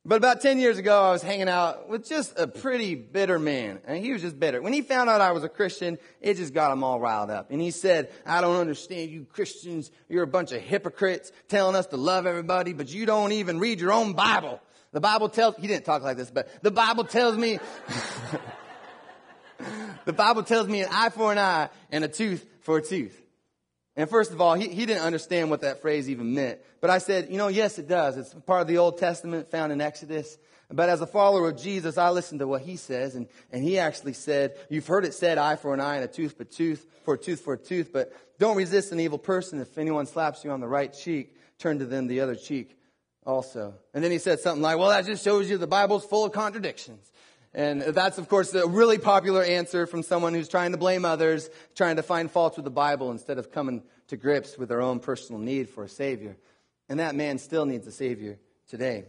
But 0.07 0.17
about 0.17 0.41
10 0.41 0.59
years 0.59 0.77
ago, 0.77 1.01
I 1.01 1.11
was 1.11 1.23
hanging 1.23 1.49
out 1.49 1.89
with 1.89 2.07
just 2.07 2.37
a 2.37 2.47
pretty 2.47 2.93
bitter 2.93 3.39
man. 3.39 3.79
And 3.87 4.03
he 4.03 4.13
was 4.13 4.21
just 4.21 4.39
bitter. 4.39 4.61
When 4.61 4.71
he 4.71 4.83
found 4.83 5.09
out 5.09 5.19
I 5.19 5.31
was 5.31 5.43
a 5.43 5.49
Christian, 5.49 5.97
it 6.21 6.35
just 6.35 6.53
got 6.53 6.71
him 6.71 6.83
all 6.83 6.99
riled 6.99 7.31
up. 7.31 7.49
And 7.49 7.59
he 7.59 7.71
said, 7.71 8.11
I 8.23 8.41
don't 8.41 8.57
understand 8.57 9.09
you 9.09 9.25
Christians. 9.25 9.89
You're 10.07 10.21
a 10.21 10.27
bunch 10.27 10.51
of 10.51 10.61
hypocrites 10.61 11.31
telling 11.47 11.75
us 11.75 11.87
to 11.87 11.97
love 11.97 12.27
everybody, 12.27 12.73
but 12.73 12.93
you 12.93 13.07
don't 13.07 13.31
even 13.31 13.59
read 13.59 13.79
your 13.79 13.91
own 13.91 14.13
Bible. 14.13 14.61
The 14.91 15.01
Bible 15.01 15.27
tells, 15.27 15.55
he 15.55 15.65
didn't 15.65 15.85
talk 15.85 16.03
like 16.03 16.17
this, 16.17 16.29
but 16.29 16.49
the 16.61 16.71
Bible 16.71 17.03
tells 17.03 17.35
me, 17.35 17.57
the 20.05 20.13
Bible 20.13 20.43
tells 20.43 20.67
me 20.67 20.81
an 20.81 20.89
eye 20.91 21.09
for 21.09 21.31
an 21.31 21.37
eye 21.37 21.69
and 21.91 22.03
a 22.03 22.07
tooth 22.07 22.45
for 22.61 22.77
a 22.77 22.81
tooth. 22.81 23.21
And 23.95 24.09
first 24.09 24.31
of 24.31 24.41
all, 24.41 24.55
he, 24.55 24.67
he 24.67 24.85
didn't 24.85 25.03
understand 25.03 25.49
what 25.49 25.61
that 25.61 25.81
phrase 25.81 26.09
even 26.09 26.33
meant. 26.33 26.59
But 26.81 26.89
I 26.89 26.97
said, 26.97 27.29
you 27.29 27.37
know, 27.37 27.47
yes, 27.47 27.79
it 27.79 27.87
does. 27.87 28.17
It's 28.17 28.33
part 28.45 28.61
of 28.61 28.67
the 28.67 28.77
Old 28.77 28.97
Testament 28.97 29.49
found 29.49 29.71
in 29.71 29.79
Exodus. 29.79 30.37
But 30.69 30.89
as 30.89 30.99
a 30.99 31.07
follower 31.07 31.49
of 31.49 31.57
Jesus, 31.57 31.97
I 31.97 32.09
listen 32.09 32.39
to 32.39 32.47
what 32.47 32.61
he 32.61 32.75
says. 32.75 33.15
And, 33.15 33.27
and 33.51 33.63
he 33.63 33.79
actually 33.79 34.13
said, 34.13 34.57
you've 34.69 34.87
heard 34.87 35.05
it 35.05 35.13
said, 35.13 35.37
eye 35.37 35.55
for 35.55 35.73
an 35.73 35.79
eye 35.79 35.95
and 35.95 36.03
a 36.03 36.07
tooth 36.07 36.35
for 36.35 36.43
a 36.43 36.45
tooth, 36.45 36.85
for 37.05 37.13
a 37.13 37.17
tooth 37.17 37.41
for 37.41 37.53
a 37.53 37.57
tooth. 37.57 37.93
But 37.93 38.11
don't 38.37 38.57
resist 38.57 38.91
an 38.91 38.99
evil 38.99 39.19
person. 39.19 39.61
If 39.61 39.77
anyone 39.77 40.07
slaps 40.07 40.43
you 40.43 40.51
on 40.51 40.59
the 40.59 40.67
right 40.67 40.91
cheek, 40.91 41.37
turn 41.59 41.79
to 41.79 41.85
them 41.85 42.07
the 42.07 42.19
other 42.19 42.35
cheek 42.35 42.77
also. 43.25 43.75
And 43.93 44.03
then 44.03 44.11
he 44.11 44.17
said 44.17 44.39
something 44.39 44.61
like, 44.61 44.77
well, 44.77 44.89
that 44.89 45.05
just 45.05 45.23
shows 45.23 45.49
you 45.49 45.57
the 45.57 45.67
Bible's 45.67 46.05
full 46.05 46.25
of 46.25 46.31
contradictions. 46.31 47.11
And 47.55 47.81
that's, 47.81 48.17
of 48.17 48.27
course, 48.27 48.53
a 48.53 48.67
really 48.67 48.97
popular 48.97 49.41
answer 49.41 49.87
from 49.87 50.03
someone 50.03 50.33
who's 50.33 50.49
trying 50.49 50.73
to 50.73 50.77
blame 50.77 51.05
others, 51.05 51.49
trying 51.73 51.95
to 51.95 52.03
find 52.03 52.29
faults 52.29 52.57
with 52.57 52.65
the 52.65 52.69
Bible 52.69 53.11
instead 53.11 53.37
of 53.37 53.49
coming 53.49 53.81
to 54.09 54.17
grips 54.17 54.57
with 54.57 54.67
their 54.67 54.81
own 54.81 54.99
personal 54.99 55.39
need 55.39 55.69
for 55.69 55.85
a 55.85 55.89
Savior. 55.89 56.35
And 56.89 56.99
that 56.99 57.15
man 57.15 57.37
still 57.37 57.65
needs 57.65 57.87
a 57.87 57.93
Savior 57.93 58.39
today. 58.67 59.05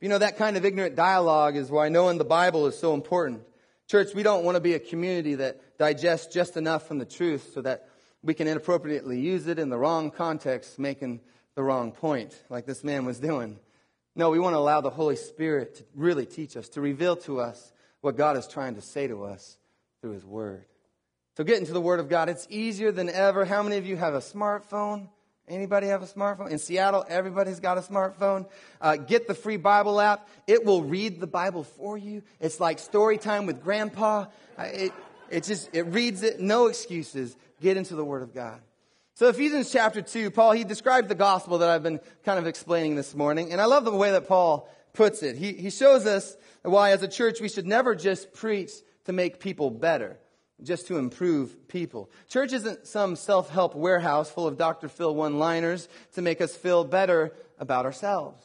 You 0.00 0.08
know, 0.08 0.18
that 0.18 0.36
kind 0.36 0.56
of 0.56 0.64
ignorant 0.64 0.96
dialogue 0.96 1.54
is 1.54 1.70
why 1.70 1.88
knowing 1.88 2.18
the 2.18 2.24
Bible 2.24 2.66
is 2.66 2.76
so 2.76 2.94
important. 2.94 3.42
Church, 3.88 4.12
we 4.12 4.24
don't 4.24 4.44
want 4.44 4.56
to 4.56 4.60
be 4.60 4.74
a 4.74 4.80
community 4.80 5.36
that 5.36 5.78
digests 5.78 6.34
just 6.34 6.56
enough 6.56 6.88
from 6.88 6.98
the 6.98 7.04
truth 7.04 7.52
so 7.54 7.62
that 7.62 7.88
we 8.24 8.34
can 8.34 8.48
inappropriately 8.48 9.20
use 9.20 9.46
it 9.46 9.60
in 9.60 9.68
the 9.68 9.78
wrong 9.78 10.10
context, 10.10 10.80
making 10.80 11.20
the 11.54 11.62
wrong 11.62 11.92
point, 11.92 12.34
like 12.50 12.66
this 12.66 12.82
man 12.82 13.04
was 13.06 13.20
doing. 13.20 13.60
No, 14.18 14.30
we 14.30 14.40
want 14.40 14.54
to 14.54 14.58
allow 14.58 14.80
the 14.80 14.90
Holy 14.90 15.14
Spirit 15.14 15.76
to 15.76 15.84
really 15.94 16.26
teach 16.26 16.56
us, 16.56 16.68
to 16.70 16.80
reveal 16.80 17.14
to 17.18 17.38
us 17.38 17.72
what 18.00 18.16
God 18.16 18.36
is 18.36 18.48
trying 18.48 18.74
to 18.74 18.80
say 18.80 19.06
to 19.06 19.22
us 19.22 19.56
through 20.02 20.10
His 20.10 20.24
Word. 20.24 20.64
So 21.36 21.44
get 21.44 21.58
into 21.58 21.72
the 21.72 21.80
Word 21.80 22.00
of 22.00 22.08
God. 22.08 22.28
It's 22.28 22.44
easier 22.50 22.90
than 22.90 23.08
ever. 23.08 23.44
How 23.44 23.62
many 23.62 23.76
of 23.76 23.86
you 23.86 23.96
have 23.96 24.14
a 24.14 24.18
smartphone? 24.18 25.06
Anybody 25.46 25.86
have 25.86 26.02
a 26.02 26.06
smartphone? 26.06 26.50
In 26.50 26.58
Seattle, 26.58 27.04
everybody's 27.08 27.60
got 27.60 27.78
a 27.78 27.80
smartphone. 27.80 28.48
Uh, 28.80 28.96
get 28.96 29.28
the 29.28 29.34
free 29.34 29.56
Bible 29.56 30.00
app. 30.00 30.28
It 30.48 30.64
will 30.64 30.82
read 30.82 31.20
the 31.20 31.28
Bible 31.28 31.62
for 31.62 31.96
you. 31.96 32.24
It's 32.40 32.58
like 32.58 32.80
story 32.80 33.18
time 33.18 33.46
with 33.46 33.62
grandpa. 33.62 34.26
It, 34.58 34.92
it 35.30 35.44
just, 35.44 35.70
it 35.72 35.82
reads 35.82 36.24
it. 36.24 36.40
No 36.40 36.66
excuses. 36.66 37.36
Get 37.60 37.76
into 37.76 37.94
the 37.94 38.04
Word 38.04 38.24
of 38.24 38.34
God. 38.34 38.60
So 39.18 39.26
Ephesians 39.26 39.72
chapter 39.72 40.00
2, 40.00 40.30
Paul, 40.30 40.52
he 40.52 40.62
described 40.62 41.08
the 41.08 41.16
gospel 41.16 41.58
that 41.58 41.68
I've 41.68 41.82
been 41.82 41.98
kind 42.24 42.38
of 42.38 42.46
explaining 42.46 42.94
this 42.94 43.16
morning. 43.16 43.50
And 43.50 43.60
I 43.60 43.64
love 43.64 43.84
the 43.84 43.90
way 43.90 44.12
that 44.12 44.28
Paul 44.28 44.70
puts 44.92 45.24
it. 45.24 45.34
He, 45.34 45.54
he 45.54 45.70
shows 45.70 46.06
us 46.06 46.36
why 46.62 46.92
as 46.92 47.02
a 47.02 47.08
church 47.08 47.40
we 47.40 47.48
should 47.48 47.66
never 47.66 47.96
just 47.96 48.32
preach 48.32 48.70
to 49.06 49.12
make 49.12 49.40
people 49.40 49.72
better, 49.72 50.20
just 50.62 50.86
to 50.86 50.98
improve 50.98 51.66
people. 51.66 52.12
Church 52.28 52.52
isn't 52.52 52.86
some 52.86 53.16
self-help 53.16 53.74
warehouse 53.74 54.30
full 54.30 54.46
of 54.46 54.56
Dr. 54.56 54.88
Phil 54.88 55.12
one-liners 55.12 55.88
to 56.12 56.22
make 56.22 56.40
us 56.40 56.54
feel 56.54 56.84
better 56.84 57.32
about 57.58 57.86
ourselves. 57.86 58.40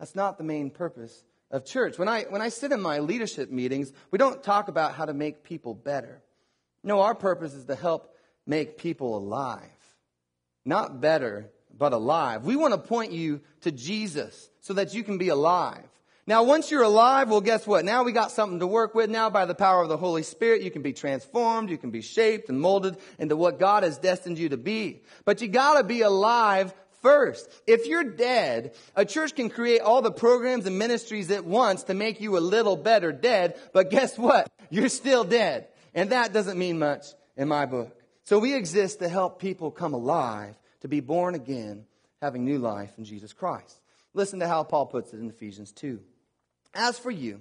That's 0.00 0.16
not 0.16 0.38
the 0.38 0.44
main 0.44 0.70
purpose 0.70 1.22
of 1.52 1.64
church. 1.64 2.00
When 2.00 2.08
I, 2.08 2.22
when 2.24 2.42
I 2.42 2.48
sit 2.48 2.72
in 2.72 2.80
my 2.80 2.98
leadership 2.98 3.52
meetings, 3.52 3.92
we 4.10 4.18
don't 4.18 4.42
talk 4.42 4.66
about 4.66 4.94
how 4.94 5.04
to 5.04 5.14
make 5.14 5.44
people 5.44 5.72
better. 5.72 6.20
No, 6.82 7.02
our 7.02 7.14
purpose 7.14 7.54
is 7.54 7.66
to 7.66 7.76
help 7.76 8.12
make 8.44 8.76
people 8.76 9.16
alive 9.16 9.70
not 10.66 11.00
better, 11.00 11.50
but 11.76 11.92
alive. 11.92 12.44
We 12.44 12.56
want 12.56 12.74
to 12.74 12.78
point 12.78 13.12
you 13.12 13.40
to 13.62 13.70
Jesus 13.70 14.48
so 14.60 14.74
that 14.74 14.94
you 14.94 15.02
can 15.02 15.18
be 15.18 15.28
alive. 15.28 15.84
Now, 16.28 16.42
once 16.42 16.72
you're 16.72 16.82
alive, 16.82 17.30
well, 17.30 17.40
guess 17.40 17.68
what? 17.68 17.84
Now 17.84 18.02
we 18.02 18.10
got 18.10 18.32
something 18.32 18.58
to 18.58 18.66
work 18.66 18.96
with. 18.96 19.08
Now, 19.08 19.30
by 19.30 19.44
the 19.44 19.54
power 19.54 19.82
of 19.82 19.88
the 19.88 19.96
Holy 19.96 20.24
Spirit, 20.24 20.62
you 20.62 20.72
can 20.72 20.82
be 20.82 20.92
transformed, 20.92 21.70
you 21.70 21.78
can 21.78 21.92
be 21.92 22.02
shaped 22.02 22.48
and 22.48 22.60
molded 22.60 22.96
into 23.20 23.36
what 23.36 23.60
God 23.60 23.84
has 23.84 23.96
destined 23.96 24.36
you 24.36 24.48
to 24.48 24.56
be. 24.56 25.02
But 25.24 25.40
you 25.40 25.46
gotta 25.46 25.84
be 25.84 26.00
alive 26.02 26.74
first. 27.00 27.48
If 27.68 27.86
you're 27.86 28.02
dead, 28.02 28.74
a 28.96 29.04
church 29.04 29.36
can 29.36 29.50
create 29.50 29.82
all 29.82 30.02
the 30.02 30.10
programs 30.10 30.66
and 30.66 30.76
ministries 30.76 31.30
at 31.30 31.44
once 31.44 31.84
to 31.84 31.94
make 31.94 32.20
you 32.20 32.36
a 32.36 32.40
little 32.40 32.76
better 32.76 33.12
dead, 33.12 33.56
but 33.72 33.90
guess 33.90 34.18
what? 34.18 34.50
You're 34.68 34.88
still 34.88 35.22
dead. 35.22 35.68
And 35.94 36.10
that 36.10 36.32
doesn't 36.32 36.58
mean 36.58 36.80
much 36.80 37.06
in 37.36 37.46
my 37.46 37.66
book. 37.66 37.96
So 38.26 38.40
we 38.40 38.56
exist 38.56 38.98
to 38.98 39.08
help 39.08 39.38
people 39.38 39.70
come 39.70 39.94
alive, 39.94 40.56
to 40.80 40.88
be 40.88 40.98
born 40.98 41.36
again, 41.36 41.86
having 42.20 42.44
new 42.44 42.58
life 42.58 42.90
in 42.98 43.04
Jesus 43.04 43.32
Christ. 43.32 43.80
Listen 44.14 44.40
to 44.40 44.48
how 44.48 44.64
Paul 44.64 44.86
puts 44.86 45.14
it 45.14 45.20
in 45.20 45.28
Ephesians 45.28 45.70
2. 45.70 46.00
As 46.74 46.98
for 46.98 47.12
you, 47.12 47.40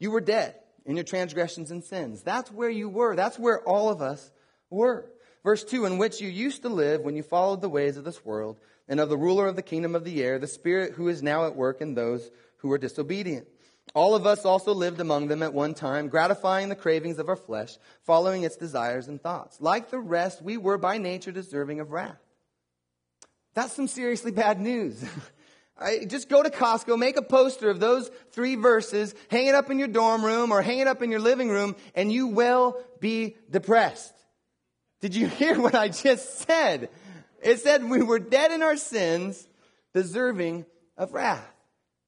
you 0.00 0.10
were 0.10 0.20
dead 0.20 0.56
in 0.84 0.96
your 0.96 1.04
transgressions 1.04 1.70
and 1.70 1.84
sins. 1.84 2.22
That's 2.22 2.50
where 2.50 2.68
you 2.68 2.88
were. 2.88 3.14
That's 3.14 3.38
where 3.38 3.62
all 3.62 3.90
of 3.90 4.02
us 4.02 4.32
were. 4.70 5.06
Verse 5.44 5.62
2 5.62 5.84
In 5.84 5.98
which 5.98 6.20
you 6.20 6.28
used 6.28 6.62
to 6.62 6.68
live 6.68 7.02
when 7.02 7.14
you 7.14 7.22
followed 7.22 7.60
the 7.60 7.68
ways 7.68 7.96
of 7.96 8.02
this 8.02 8.24
world 8.24 8.58
and 8.88 8.98
of 8.98 9.10
the 9.10 9.16
ruler 9.16 9.46
of 9.46 9.54
the 9.54 9.62
kingdom 9.62 9.94
of 9.94 10.02
the 10.02 10.24
air, 10.24 10.40
the 10.40 10.48
Spirit 10.48 10.94
who 10.94 11.06
is 11.06 11.22
now 11.22 11.46
at 11.46 11.54
work 11.54 11.80
in 11.80 11.94
those 11.94 12.28
who 12.56 12.72
are 12.72 12.78
disobedient. 12.78 13.46
All 13.92 14.14
of 14.14 14.26
us 14.26 14.44
also 14.44 14.72
lived 14.72 15.00
among 15.00 15.28
them 15.28 15.42
at 15.42 15.52
one 15.52 15.74
time, 15.74 16.08
gratifying 16.08 16.68
the 16.68 16.74
cravings 16.74 17.18
of 17.18 17.28
our 17.28 17.36
flesh, 17.36 17.76
following 18.02 18.42
its 18.42 18.56
desires 18.56 19.08
and 19.08 19.22
thoughts. 19.22 19.60
Like 19.60 19.90
the 19.90 19.98
rest, 19.98 20.42
we 20.42 20.56
were 20.56 20.78
by 20.78 20.98
nature 20.98 21.30
deserving 21.30 21.80
of 21.80 21.92
wrath. 21.92 22.18
That's 23.54 23.72
some 23.72 23.86
seriously 23.86 24.32
bad 24.32 24.60
news. 24.60 25.04
Right, 25.80 26.08
just 26.08 26.28
go 26.28 26.40
to 26.40 26.50
Costco, 26.50 26.96
make 26.96 27.16
a 27.16 27.22
poster 27.22 27.68
of 27.68 27.80
those 27.80 28.08
three 28.30 28.54
verses, 28.54 29.12
hang 29.28 29.46
it 29.46 29.56
up 29.56 29.70
in 29.70 29.80
your 29.80 29.88
dorm 29.88 30.24
room 30.24 30.52
or 30.52 30.62
hang 30.62 30.78
it 30.78 30.86
up 30.86 31.02
in 31.02 31.10
your 31.10 31.18
living 31.18 31.48
room, 31.48 31.74
and 31.96 32.12
you 32.12 32.28
will 32.28 32.80
be 33.00 33.36
depressed. 33.50 34.14
Did 35.00 35.16
you 35.16 35.26
hear 35.40 35.60
what 35.60 35.74
I 35.74 35.88
just 35.88 36.38
said? 36.46 36.90
It 37.42 37.58
said 37.58 37.84
we 37.84 38.02
were 38.02 38.20
dead 38.20 38.52
in 38.52 38.62
our 38.62 38.76
sins, 38.76 39.48
deserving 39.92 40.64
of 40.96 41.12
wrath. 41.12 41.53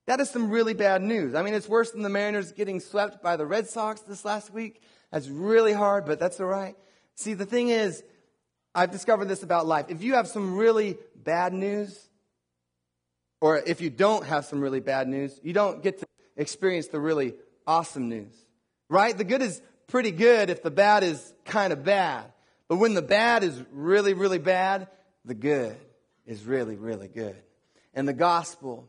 That 0.07 0.21
is 0.21 0.31
some 0.31 0.51
really 0.51 0.75
bad 0.75 1.03
news. 1.03 1.35
I 1.35 1.43
mean, 1.43 1.55
it's 1.55 1.69
worse 1.69 1.91
than 1.91 2.03
the 2.03 2.09
Mariners 2.09 2.53
getting 2.53 2.81
swept 2.81 3.23
by 3.23 3.37
the 3.37 3.45
Red 3.45 3.69
Sox 3.69 4.01
this 4.03 4.25
last 4.25 4.53
week. 4.53 4.81
That's 5.11 5.29
really 5.29 5.73
hard, 5.73 6.07
but 6.07 6.21
that's 6.21 6.41
all 6.41 6.47
right. 6.47 6.77
See, 7.17 7.35
the 7.35 7.47
thing 7.47 7.71
is, 7.71 8.05
I've 8.75 8.93
discovered 8.93 9.27
this 9.27 9.43
about 9.43 9.67
life. 9.67 9.87
If 9.89 10.03
you 10.03 10.15
have 10.15 10.29
some 10.29 10.57
really 10.57 10.99
bad 11.17 11.53
news, 11.53 11.99
or 13.41 13.59
if 13.59 13.81
you 13.81 13.91
don't 13.91 14.25
have 14.27 14.45
some 14.45 14.61
really 14.61 14.81
bad 14.81 15.09
news, 15.09 15.39
you 15.43 15.53
don't 15.53 15.83
get 15.83 15.99
to 15.99 16.07
experience 16.37 16.89
the 16.89 17.01
really 17.01 17.35
awesome 17.67 18.09
news. 18.09 18.33
Right? 18.89 19.17
The 19.17 19.25
good 19.25 19.43
is 19.43 19.61
pretty 19.89 20.13
good 20.13 20.51
if 20.51 20.63
the 20.63 20.71
bad 20.71 21.03
is 21.03 21.35
kind 21.45 21.73
of 21.73 21.85
bad. 21.85 22.33
But 22.69 22.77
when 22.77 22.95
the 22.95 23.03
bad 23.03 23.43
is 23.43 23.61
really, 23.73 24.13
really 24.13 24.39
bad, 24.39 24.89
the 25.25 25.35
good 25.35 25.77
is 26.27 26.45
really, 26.45 26.77
really 26.77 27.09
good. 27.09 27.37
And 27.95 28.07
the 28.07 28.13
gospel 28.13 28.89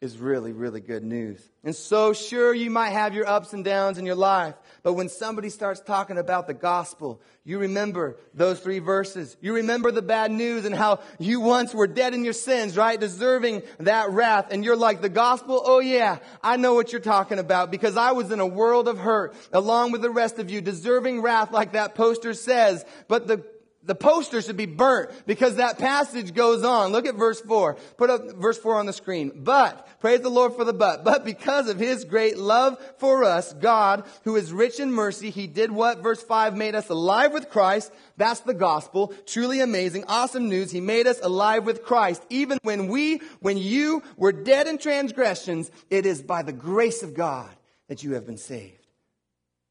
is 0.00 0.16
really, 0.16 0.52
really 0.52 0.80
good 0.80 1.02
news. 1.02 1.42
And 1.64 1.74
so 1.74 2.12
sure, 2.12 2.54
you 2.54 2.70
might 2.70 2.90
have 2.90 3.14
your 3.14 3.26
ups 3.26 3.52
and 3.52 3.64
downs 3.64 3.98
in 3.98 4.06
your 4.06 4.14
life, 4.14 4.54
but 4.84 4.92
when 4.92 5.08
somebody 5.08 5.50
starts 5.50 5.80
talking 5.80 6.18
about 6.18 6.46
the 6.46 6.54
gospel, 6.54 7.20
you 7.44 7.58
remember 7.58 8.16
those 8.32 8.60
three 8.60 8.78
verses. 8.78 9.36
You 9.40 9.54
remember 9.54 9.90
the 9.90 10.02
bad 10.02 10.30
news 10.30 10.64
and 10.64 10.74
how 10.74 11.00
you 11.18 11.40
once 11.40 11.74
were 11.74 11.88
dead 11.88 12.14
in 12.14 12.22
your 12.22 12.32
sins, 12.32 12.76
right? 12.76 12.98
Deserving 12.98 13.62
that 13.78 14.10
wrath. 14.10 14.52
And 14.52 14.64
you're 14.64 14.76
like, 14.76 15.00
the 15.00 15.08
gospel? 15.08 15.60
Oh 15.64 15.80
yeah, 15.80 16.18
I 16.44 16.58
know 16.58 16.74
what 16.74 16.92
you're 16.92 17.00
talking 17.00 17.40
about 17.40 17.72
because 17.72 17.96
I 17.96 18.12
was 18.12 18.30
in 18.30 18.38
a 18.38 18.46
world 18.46 18.86
of 18.86 18.98
hurt 18.98 19.34
along 19.52 19.90
with 19.90 20.02
the 20.02 20.10
rest 20.10 20.38
of 20.38 20.48
you, 20.48 20.60
deserving 20.60 21.22
wrath 21.22 21.50
like 21.50 21.72
that 21.72 21.96
poster 21.96 22.34
says. 22.34 22.84
But 23.08 23.26
the 23.26 23.44
the 23.88 23.94
poster 23.94 24.42
should 24.42 24.58
be 24.58 24.66
burnt 24.66 25.10
because 25.26 25.56
that 25.56 25.78
passage 25.78 26.34
goes 26.34 26.62
on. 26.62 26.92
Look 26.92 27.06
at 27.06 27.14
verse 27.14 27.40
4. 27.40 27.74
Put 27.96 28.10
up 28.10 28.36
verse 28.36 28.58
4 28.58 28.76
on 28.76 28.84
the 28.84 28.92
screen. 28.92 29.32
But, 29.34 29.88
praise 30.00 30.20
the 30.20 30.28
Lord 30.28 30.54
for 30.54 30.64
the 30.64 30.74
but, 30.74 31.04
but 31.04 31.24
because 31.24 31.68
of 31.68 31.78
his 31.78 32.04
great 32.04 32.36
love 32.36 32.78
for 32.98 33.24
us, 33.24 33.54
God, 33.54 34.04
who 34.24 34.36
is 34.36 34.52
rich 34.52 34.78
in 34.78 34.92
mercy, 34.92 35.30
he 35.30 35.46
did 35.46 35.72
what? 35.72 36.02
Verse 36.02 36.22
5 36.22 36.54
made 36.54 36.74
us 36.74 36.90
alive 36.90 37.32
with 37.32 37.48
Christ. 37.48 37.90
That's 38.18 38.40
the 38.40 38.52
gospel. 38.52 39.14
Truly 39.26 39.60
amazing, 39.60 40.04
awesome 40.06 40.50
news. 40.50 40.70
He 40.70 40.82
made 40.82 41.06
us 41.06 41.18
alive 41.22 41.64
with 41.64 41.82
Christ. 41.82 42.22
Even 42.28 42.58
when 42.62 42.88
we, 42.88 43.22
when 43.40 43.56
you 43.56 44.02
were 44.18 44.32
dead 44.32 44.66
in 44.66 44.76
transgressions, 44.76 45.70
it 45.88 46.04
is 46.04 46.20
by 46.20 46.42
the 46.42 46.52
grace 46.52 47.02
of 47.02 47.14
God 47.14 47.48
that 47.88 48.02
you 48.02 48.14
have 48.14 48.26
been 48.26 48.36
saved. 48.36 48.77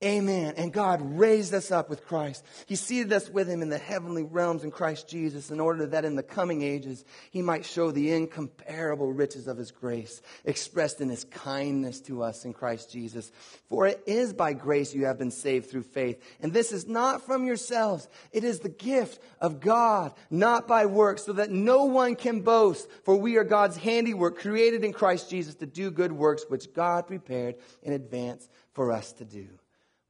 Amen. 0.04 0.54
And 0.58 0.72
God 0.72 1.02
raised 1.18 1.56
us 1.56 1.72
up 1.72 1.90
with 1.90 2.06
Christ. 2.06 2.46
He 2.68 2.76
seated 2.76 3.12
us 3.12 3.32
with 3.32 3.50
him 3.50 3.64
in 3.64 3.70
the 3.70 3.80
heavenly 3.80 4.22
realms 4.22 4.64
in 4.64 4.70
Christ 4.70 5.10
Jesus 5.10 5.50
in 5.50 5.60
order 5.60 5.88
that 5.88 6.06
in 6.06 6.16
the 6.16 6.22
coming 6.22 6.62
ages 6.62 7.04
he 7.32 7.42
might 7.42 7.66
show 7.66 7.90
the 7.90 8.14
incomparable 8.14 9.12
riches 9.12 9.48
of 9.48 9.58
his 9.58 9.72
grace 9.72 10.22
expressed 10.46 11.02
in 11.02 11.10
his 11.10 11.24
kindness 11.24 12.00
to 12.02 12.22
us 12.22 12.46
in 12.46 12.54
Christ 12.54 12.92
Jesus. 12.92 13.32
For 13.70 13.88
it 13.88 14.04
is 14.06 14.34
by 14.34 14.54
grace 14.54 14.94
you 14.94 15.06
have 15.06 15.18
been 15.18 15.32
saved 15.32 15.72
through 15.72 15.82
faith. 15.82 16.22
And 16.42 16.54
this 16.54 16.72
is 16.72 16.86
not 16.86 17.26
from 17.26 17.44
yourselves. 17.44 18.08
It 18.32 18.44
is 18.44 18.60
the 18.60 18.70
gift 18.70 19.20
of 19.42 19.60
God, 19.60 20.14
not 20.30 20.68
by 20.68 20.86
works, 20.86 21.24
so 21.24 21.34
that 21.34 21.50
no 21.50 21.86
one 21.86 22.16
can 22.16 22.42
boast. 22.42 22.88
For 23.04 23.16
we 23.16 23.38
are 23.38 23.44
God's 23.44 23.78
handiwork 23.78 24.38
created 24.38 24.84
in 24.84 24.94
Christ 24.94 25.28
Jesus 25.28 25.56
to 25.56 25.66
do 25.66 25.90
good 25.90 26.12
works 26.12 26.46
which 26.48 26.72
God 26.76 27.08
prepared 27.08 27.56
in 27.82 27.94
advance 27.94 28.48
for 28.74 28.92
us 28.92 29.12
to 29.14 29.26
do. 29.26 29.48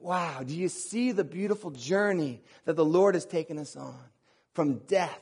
Wow, 0.08 0.42
do 0.46 0.56
you 0.56 0.70
see 0.70 1.12
the 1.12 1.26
beautiful 1.26 1.70
journey 1.70 2.42
that 2.64 2.78
the 2.78 2.86
Lord 2.86 3.16
has 3.16 3.26
taken 3.26 3.60
us 3.60 3.76
on? 3.76 4.00
From 4.54 4.78
death 4.88 5.22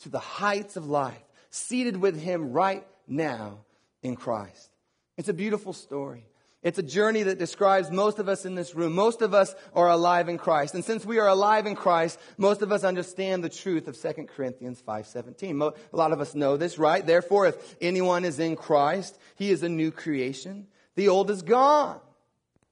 to 0.00 0.08
the 0.08 0.18
heights 0.18 0.74
of 0.74 0.88
life, 0.88 1.22
seated 1.50 1.96
with 1.96 2.20
Him 2.20 2.50
right 2.50 2.84
now 3.06 3.60
in 4.02 4.16
Christ. 4.16 4.70
It's 5.16 5.28
a 5.28 5.32
beautiful 5.32 5.72
story. 5.72 6.26
It's 6.64 6.80
a 6.80 6.82
journey 6.82 7.22
that 7.22 7.38
describes 7.38 7.92
most 7.92 8.18
of 8.18 8.28
us 8.28 8.44
in 8.44 8.56
this 8.56 8.74
room. 8.74 8.92
Most 8.92 9.22
of 9.22 9.34
us 9.34 9.54
are 9.72 9.88
alive 9.88 10.28
in 10.28 10.36
Christ. 10.36 10.74
And 10.74 10.84
since 10.84 11.06
we 11.06 11.20
are 11.20 11.28
alive 11.28 11.66
in 11.66 11.76
Christ, 11.76 12.18
most 12.36 12.60
of 12.60 12.72
us 12.72 12.82
understand 12.82 13.44
the 13.44 13.48
truth 13.48 13.86
of 13.86 13.96
2 13.96 14.26
Corinthians 14.26 14.80
5:17. 14.80 15.62
A 15.62 15.96
lot 15.96 16.10
of 16.10 16.20
us 16.20 16.34
know 16.34 16.56
this, 16.56 16.76
right? 16.76 17.06
Therefore, 17.06 17.46
if 17.46 17.76
anyone 17.80 18.24
is 18.24 18.40
in 18.40 18.56
Christ, 18.56 19.16
he 19.36 19.52
is 19.52 19.62
a 19.62 19.68
new 19.68 19.92
creation. 19.92 20.66
The 20.96 21.08
old 21.08 21.30
is 21.30 21.42
gone. 21.42 22.00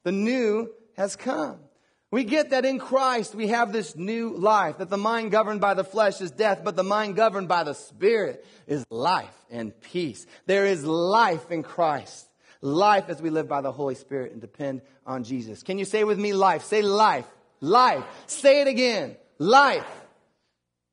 The 0.03 0.11
new 0.11 0.69
has 0.97 1.17
come. 1.17 1.59
We 2.11 2.25
get 2.25 2.51
that 2.51 2.67
in 2.67 2.79
Christ 2.79 3.35
we 3.35 3.49
have 3.49 3.73
this 3.73 3.97
new 3.97 4.37
life, 4.37 4.79
that 4.79 4.91
the 4.91 4.99
mind 4.99 5.31
governed 5.31 5.63
by 5.63 5.73
the 5.73 5.83
flesh 5.83 6.21
is 6.21 6.31
death, 6.31 6.61
but 6.63 6.77
the 6.77 6.85
mind 6.85 7.17
governed 7.17 7.49
by 7.49 7.65
the 7.65 7.73
Spirit 7.73 8.45
is 8.67 8.85
life 8.91 9.35
and 9.51 9.79
peace. 9.81 10.27
There 10.45 10.67
is 10.67 10.85
life 10.85 11.51
in 11.51 11.63
Christ. 11.63 12.29
Life 12.61 13.09
as 13.09 13.21
we 13.21 13.31
live 13.31 13.49
by 13.49 13.63
the 13.63 13.73
Holy 13.73 13.95
Spirit 13.95 14.33
and 14.33 14.41
depend 14.41 14.83
on 15.07 15.25
Jesus. 15.25 15.63
Can 15.63 15.79
you 15.79 15.87
say 15.87 16.05
with 16.05 16.19
me 16.19 16.35
life? 16.35 16.65
Say 16.65 16.83
life. 16.83 17.27
Life. 17.61 18.05
Say 18.27 18.61
it 18.61 18.69
again. 18.69 19.17
Life. 19.39 20.02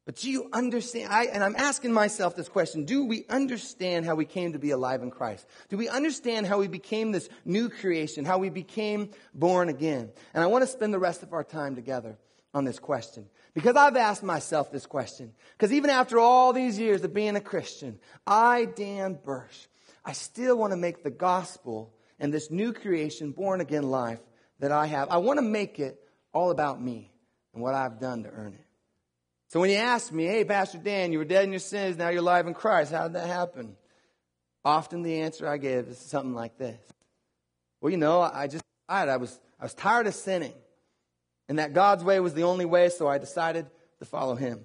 But 0.09 0.15
do 0.15 0.31
you 0.31 0.49
understand? 0.51 1.13
I, 1.13 1.25
and 1.25 1.43
I'm 1.43 1.55
asking 1.55 1.93
myself 1.93 2.35
this 2.35 2.49
question 2.49 2.83
Do 2.83 3.05
we 3.05 3.25
understand 3.29 4.07
how 4.07 4.15
we 4.15 4.25
came 4.25 4.53
to 4.53 4.57
be 4.57 4.71
alive 4.71 5.03
in 5.03 5.11
Christ? 5.11 5.45
Do 5.69 5.77
we 5.77 5.87
understand 5.87 6.47
how 6.47 6.57
we 6.57 6.67
became 6.67 7.11
this 7.11 7.29
new 7.45 7.69
creation, 7.69 8.25
how 8.25 8.39
we 8.39 8.49
became 8.49 9.11
born 9.35 9.69
again? 9.69 10.09
And 10.33 10.43
I 10.43 10.47
want 10.47 10.63
to 10.63 10.67
spend 10.67 10.95
the 10.95 10.99
rest 10.99 11.21
of 11.21 11.31
our 11.31 11.43
time 11.43 11.75
together 11.75 12.17
on 12.55 12.65
this 12.65 12.79
question. 12.79 13.27
Because 13.53 13.75
I've 13.75 13.95
asked 13.97 14.23
myself 14.23 14.71
this 14.71 14.87
question. 14.87 15.31
Because 15.51 15.71
even 15.73 15.91
after 15.91 16.17
all 16.17 16.53
these 16.53 16.79
years 16.79 17.03
of 17.03 17.13
being 17.13 17.35
a 17.35 17.39
Christian, 17.39 17.99
I, 18.25 18.65
Dan 18.65 19.19
Bursch, 19.23 19.67
I 20.03 20.13
still 20.13 20.57
want 20.57 20.73
to 20.73 20.77
make 20.77 21.03
the 21.03 21.11
gospel 21.11 21.93
and 22.19 22.33
this 22.33 22.49
new 22.49 22.73
creation, 22.73 23.29
born 23.29 23.61
again 23.61 23.83
life 23.83 24.21
that 24.57 24.71
I 24.71 24.87
have, 24.87 25.09
I 25.11 25.17
want 25.17 25.37
to 25.37 25.43
make 25.43 25.77
it 25.77 26.01
all 26.33 26.49
about 26.49 26.81
me 26.81 27.11
and 27.53 27.61
what 27.61 27.75
I've 27.75 27.99
done 27.99 28.23
to 28.23 28.29
earn 28.31 28.55
it. 28.55 28.65
So 29.49 29.59
when 29.59 29.69
you 29.69 29.77
ask 29.77 30.11
me, 30.11 30.25
hey, 30.25 30.45
Pastor 30.45 30.77
Dan, 30.77 31.11
you 31.11 31.17
were 31.17 31.25
dead 31.25 31.43
in 31.43 31.51
your 31.51 31.59
sins, 31.59 31.97
now 31.97 32.09
you're 32.09 32.21
alive 32.21 32.47
in 32.47 32.53
Christ, 32.53 32.91
how 32.91 33.03
did 33.03 33.13
that 33.13 33.27
happen? 33.27 33.75
Often 34.63 35.03
the 35.03 35.21
answer 35.21 35.47
I 35.47 35.57
give 35.57 35.87
is 35.87 35.97
something 35.97 36.33
like 36.33 36.57
this. 36.57 36.79
Well, 37.81 37.91
you 37.91 37.97
know, 37.97 38.21
I 38.21 38.47
just 38.47 38.63
I 38.87 39.17
was 39.17 39.39
I 39.59 39.63
was 39.63 39.73
tired 39.73 40.07
of 40.07 40.15
sinning. 40.15 40.53
And 41.47 41.57
that 41.57 41.73
God's 41.73 42.03
way 42.03 42.19
was 42.19 42.35
the 42.35 42.43
only 42.43 42.65
way, 42.65 42.89
so 42.89 43.07
I 43.07 43.17
decided 43.17 43.65
to 43.97 44.05
follow 44.05 44.35
him. 44.35 44.61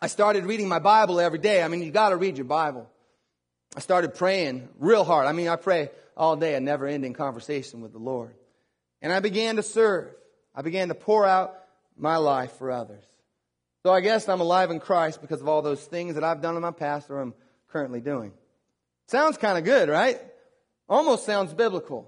I 0.00 0.06
started 0.06 0.46
reading 0.46 0.68
my 0.68 0.78
Bible 0.78 1.20
every 1.20 1.38
day. 1.38 1.62
I 1.62 1.68
mean, 1.68 1.82
you 1.82 1.90
got 1.90 2.10
to 2.10 2.16
read 2.16 2.38
your 2.38 2.46
Bible. 2.46 2.88
I 3.76 3.80
started 3.80 4.14
praying 4.14 4.68
real 4.78 5.04
hard. 5.04 5.26
I 5.26 5.32
mean, 5.32 5.48
I 5.48 5.56
pray 5.56 5.90
all 6.16 6.34
day, 6.34 6.54
a 6.54 6.60
never 6.60 6.86
ending 6.86 7.12
conversation 7.12 7.82
with 7.82 7.92
the 7.92 7.98
Lord. 7.98 8.34
And 9.02 9.12
I 9.12 9.20
began 9.20 9.56
to 9.56 9.62
serve. 9.62 10.14
I 10.54 10.62
began 10.62 10.88
to 10.88 10.94
pour 10.94 11.26
out 11.26 11.54
my 11.96 12.16
life 12.16 12.52
for 12.52 12.70
others. 12.70 13.04
So 13.88 13.94
I 13.94 14.02
guess 14.02 14.28
I'm 14.28 14.42
alive 14.42 14.70
in 14.70 14.80
Christ 14.80 15.22
because 15.22 15.40
of 15.40 15.48
all 15.48 15.62
those 15.62 15.82
things 15.82 16.16
that 16.16 16.22
I've 16.22 16.42
done 16.42 16.56
in 16.56 16.60
my 16.60 16.72
past 16.72 17.08
or 17.08 17.20
I'm 17.20 17.32
currently 17.68 18.02
doing. 18.02 18.32
Sounds 19.06 19.38
kind 19.38 19.56
of 19.56 19.64
good, 19.64 19.88
right? 19.88 20.20
Almost 20.90 21.24
sounds 21.24 21.54
biblical. 21.54 22.06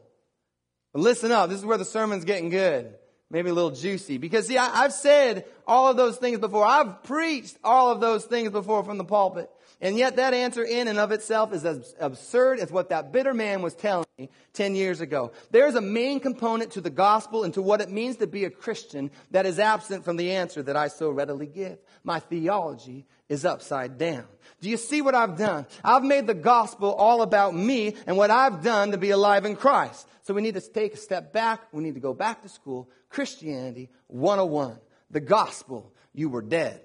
But 0.93 1.01
listen 1.01 1.33
up. 1.33 1.49
This 1.49 1.59
is 1.59 1.65
where 1.65 1.79
the 1.79 1.87
sermon's 1.87 2.27
getting 2.27 2.51
good. 2.51 2.97
Maybe 3.31 3.49
a 3.49 3.55
little 3.55 3.71
juicy. 3.71 4.19
Because 4.19 4.47
see, 4.47 4.59
I, 4.59 4.83
have 4.83 4.93
said 4.93 5.47
all 5.67 5.89
of 5.89 5.97
those 5.97 6.19
things 6.19 6.39
before. 6.39 6.67
I've 6.67 7.03
preached 7.03 7.57
all 7.65 7.91
of 7.91 8.03
those 8.03 8.27
things 8.27 8.51
before 8.51 8.85
from 8.85 8.99
the 8.99 9.05
pulpit. 9.05 9.49
And 9.83 9.97
yet 9.97 10.17
that 10.17 10.35
answer 10.35 10.63
in 10.63 10.89
and 10.89 10.99
of 10.99 11.11
itself 11.11 11.55
is 11.55 11.65
as 11.65 11.95
absurd 11.99 12.59
as 12.59 12.71
what 12.71 12.91
that 12.91 13.13
bitter 13.13 13.33
man 13.33 13.63
was 13.63 13.75
telling 13.75 14.07
me 14.19 14.29
10 14.53 14.75
years 14.75 15.01
ago. 15.01 15.33
There's 15.51 15.75
a 15.75 15.81
main 15.81 16.21
component 16.21 16.73
to 16.73 16.83
the 16.83 16.91
gospel 16.91 17.45
and 17.45 17.55
to 17.55 17.63
what 17.63 17.81
it 17.81 17.91
means 17.91 18.17
to 18.17 18.27
be 18.27 18.45
a 18.45 18.51
Christian 18.51 19.11
that 19.31 19.47
is 19.47 19.59
absent 19.59 20.05
from 20.05 20.19
the 20.19 20.33
answer 20.33 20.63
that 20.63 20.77
I 20.77 20.89
so 20.89 21.09
readily 21.09 21.47
give. 21.47 21.79
My 22.05 22.21
theology 22.21 23.07
is 23.31 23.47
upside 23.47 23.97
down. 23.97 24.25
Do 24.61 24.69
you 24.69 24.77
see 24.77 25.01
what 25.01 25.15
I've 25.15 25.39
done? 25.39 25.67
I've 25.83 26.05
made 26.05 26.27
the 26.27 26.35
gospel 26.35 26.93
all 26.93 27.23
about 27.23 27.55
me 27.55 27.95
and 28.07 28.19
what 28.19 28.31
I've 28.31 28.63
done 28.63 28.91
to 28.91 28.99
be 28.99 29.11
alive 29.11 29.47
in 29.47 29.57
Christ. 29.57 30.07
So 30.25 30.35
we 30.35 30.43
need 30.43 30.55
to 30.55 30.61
take 30.61 30.93
a 30.93 30.99
step 30.99 31.33
back. 31.33 31.63
We 31.73 31.83
need 31.83 31.95
to 31.95 32.01
go 32.01 32.13
back 32.13 32.43
to 32.43 32.51
school. 32.51 32.91
Christianity 33.09 33.89
101. 34.09 34.77
The 35.11 35.21
gospel. 35.21 35.95
You 36.13 36.29
were 36.29 36.43
dead. 36.43 36.83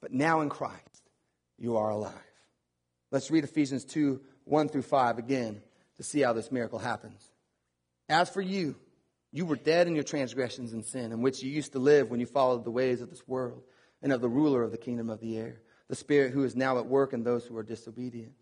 But 0.00 0.12
now 0.12 0.40
in 0.40 0.48
Christ 0.48 0.89
you 1.60 1.76
are 1.76 1.90
alive. 1.90 2.14
Let's 3.12 3.30
read 3.30 3.44
Ephesians 3.44 3.84
2 3.84 4.20
1 4.44 4.68
through 4.68 4.82
5 4.82 5.18
again 5.18 5.62
to 5.98 6.02
see 6.02 6.20
how 6.20 6.32
this 6.32 6.50
miracle 6.50 6.78
happens. 6.78 7.22
As 8.08 8.28
for 8.28 8.40
you, 8.40 8.74
you 9.32 9.46
were 9.46 9.56
dead 9.56 9.86
in 9.86 9.94
your 9.94 10.02
transgressions 10.02 10.72
and 10.72 10.84
sin, 10.84 11.12
in 11.12 11.22
which 11.22 11.42
you 11.42 11.50
used 11.50 11.72
to 11.72 11.78
live 11.78 12.10
when 12.10 12.18
you 12.18 12.26
followed 12.26 12.64
the 12.64 12.70
ways 12.70 13.00
of 13.00 13.10
this 13.10 13.28
world 13.28 13.62
and 14.02 14.12
of 14.12 14.20
the 14.20 14.28
ruler 14.28 14.62
of 14.62 14.72
the 14.72 14.78
kingdom 14.78 15.08
of 15.08 15.20
the 15.20 15.36
air, 15.36 15.60
the 15.88 15.94
Spirit 15.94 16.32
who 16.32 16.42
is 16.42 16.56
now 16.56 16.78
at 16.78 16.86
work 16.86 17.12
in 17.12 17.22
those 17.22 17.44
who 17.44 17.56
are 17.56 17.62
disobedient. 17.62 18.32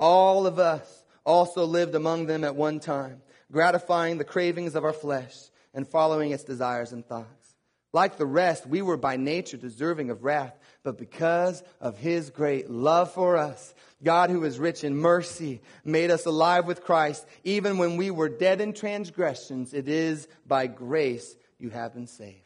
All 0.00 0.46
of 0.46 0.58
us 0.58 1.04
also 1.26 1.66
lived 1.66 1.94
among 1.94 2.26
them 2.26 2.44
at 2.44 2.56
one 2.56 2.80
time, 2.80 3.20
gratifying 3.52 4.16
the 4.16 4.24
cravings 4.24 4.74
of 4.74 4.84
our 4.84 4.92
flesh 4.92 5.36
and 5.74 5.86
following 5.86 6.30
its 6.30 6.44
desires 6.44 6.92
and 6.92 7.04
thoughts. 7.04 7.56
Like 7.92 8.18
the 8.18 8.26
rest, 8.26 8.66
we 8.66 8.82
were 8.82 8.98
by 8.98 9.16
nature 9.16 9.56
deserving 9.56 10.10
of 10.10 10.22
wrath, 10.22 10.58
but 10.82 10.98
because 10.98 11.62
of 11.80 11.96
his 11.96 12.30
great 12.30 12.68
love 12.68 13.12
for 13.12 13.36
us, 13.38 13.74
God, 14.02 14.30
who 14.30 14.44
is 14.44 14.58
rich 14.58 14.84
in 14.84 14.96
mercy, 14.96 15.62
made 15.84 16.10
us 16.10 16.26
alive 16.26 16.66
with 16.66 16.84
Christ. 16.84 17.26
Even 17.44 17.78
when 17.78 17.96
we 17.96 18.10
were 18.10 18.28
dead 18.28 18.60
in 18.60 18.74
transgressions, 18.74 19.72
it 19.72 19.88
is 19.88 20.28
by 20.46 20.66
grace 20.66 21.34
you 21.58 21.70
have 21.70 21.94
been 21.94 22.06
saved. 22.06 22.42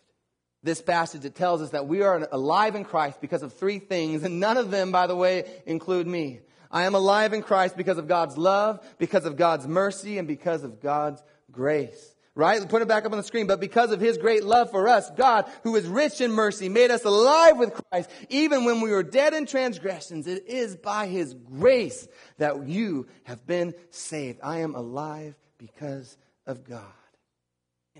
This 0.62 0.81
passage, 0.81 1.24
it 1.24 1.35
tells 1.35 1.61
us 1.61 1.70
that 1.70 1.88
we 1.88 2.02
are 2.02 2.28
alive 2.31 2.76
in 2.76 2.85
Christ 2.85 3.20
because 3.20 3.42
of 3.42 3.52
three 3.52 3.81
things, 3.81 4.22
and 4.22 4.38
none 4.38 4.57
of 4.57 4.70
them, 4.70 4.92
by 4.92 5.09
the 5.09 5.16
way, 5.16 5.44
include 5.66 6.07
me. 6.07 6.38
I 6.70 6.85
am 6.85 6.94
alive 6.94 7.33
in 7.33 7.42
Christ 7.42 7.76
because 7.76 7.98
of 7.98 8.07
God's 8.07 8.38
love, 8.38 8.81
because 8.96 9.24
of 9.24 9.37
God's 9.37 9.66
mercy, 9.66 10.18
and 10.18 10.28
because 10.28 10.62
of 10.62 10.81
God's 10.81 11.20
grace. 11.50 12.12
Right? 12.35 12.66
Put 12.66 12.81
it 12.81 12.88
back 12.88 13.05
up 13.05 13.12
on 13.12 13.18
the 13.18 13.25
screen. 13.25 13.47
But 13.47 13.61
because 13.61 13.92
of 13.92 14.01
his 14.01 14.16
great 14.16 14.42
love 14.42 14.71
for 14.71 14.88
us, 14.88 15.11
God, 15.11 15.51
who 15.64 15.77
is 15.77 15.87
rich 15.87 16.21
in 16.23 16.33
mercy, 16.33 16.71
made 16.71 16.90
us 16.90 17.05
alive 17.05 17.59
with 17.59 17.75
Christ, 17.75 18.11
even 18.31 18.64
when 18.64 18.81
we 18.81 18.90
were 18.90 19.03
dead 19.03 19.35
in 19.35 19.45
transgressions. 19.45 20.27
It 20.27 20.47
is 20.47 20.77
by 20.77 21.09
his 21.09 21.35
grace 21.35 22.09
that 22.38 22.66
you 22.66 23.07
have 23.25 23.47
been 23.47 23.75
saved. 23.90 24.40
I 24.42 24.61
am 24.61 24.75
alive 24.75 25.35
because 25.59 26.16
of 26.47 26.64
God. 26.64 26.92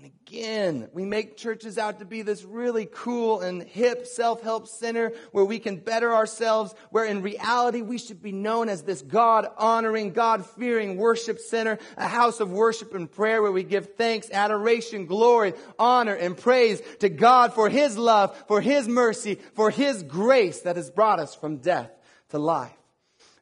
And 0.03 0.11
again, 0.27 0.89
we 0.91 1.05
make 1.05 1.37
churches 1.37 1.77
out 1.77 1.99
to 1.99 2.05
be 2.05 2.23
this 2.23 2.43
really 2.43 2.89
cool 2.91 3.39
and 3.39 3.63
hip 3.63 4.05
self-help 4.05 4.67
center 4.67 5.13
where 5.31 5.45
we 5.45 5.59
can 5.59 5.77
better 5.77 6.13
ourselves, 6.13 6.75
where 6.89 7.05
in 7.05 7.21
reality 7.21 7.81
we 7.81 7.97
should 7.97 8.21
be 8.21 8.33
known 8.33 8.67
as 8.67 8.81
this 8.81 9.01
God-honoring, 9.01 10.11
God-fearing 10.11 10.97
worship 10.97 11.39
center, 11.39 11.79
a 11.95 12.09
house 12.09 12.41
of 12.41 12.51
worship 12.51 12.93
and 12.93 13.09
prayer 13.09 13.41
where 13.41 13.53
we 13.53 13.63
give 13.63 13.95
thanks, 13.95 14.29
adoration, 14.29 15.05
glory, 15.05 15.53
honor, 15.79 16.15
and 16.15 16.35
praise 16.35 16.81
to 16.99 17.07
God 17.07 17.53
for 17.53 17.69
His 17.69 17.97
love, 17.97 18.37
for 18.49 18.59
His 18.59 18.89
mercy, 18.89 19.35
for 19.53 19.69
His 19.69 20.03
grace 20.03 20.63
that 20.63 20.75
has 20.75 20.91
brought 20.91 21.21
us 21.21 21.33
from 21.33 21.59
death 21.59 21.91
to 22.31 22.39
life. 22.39 22.82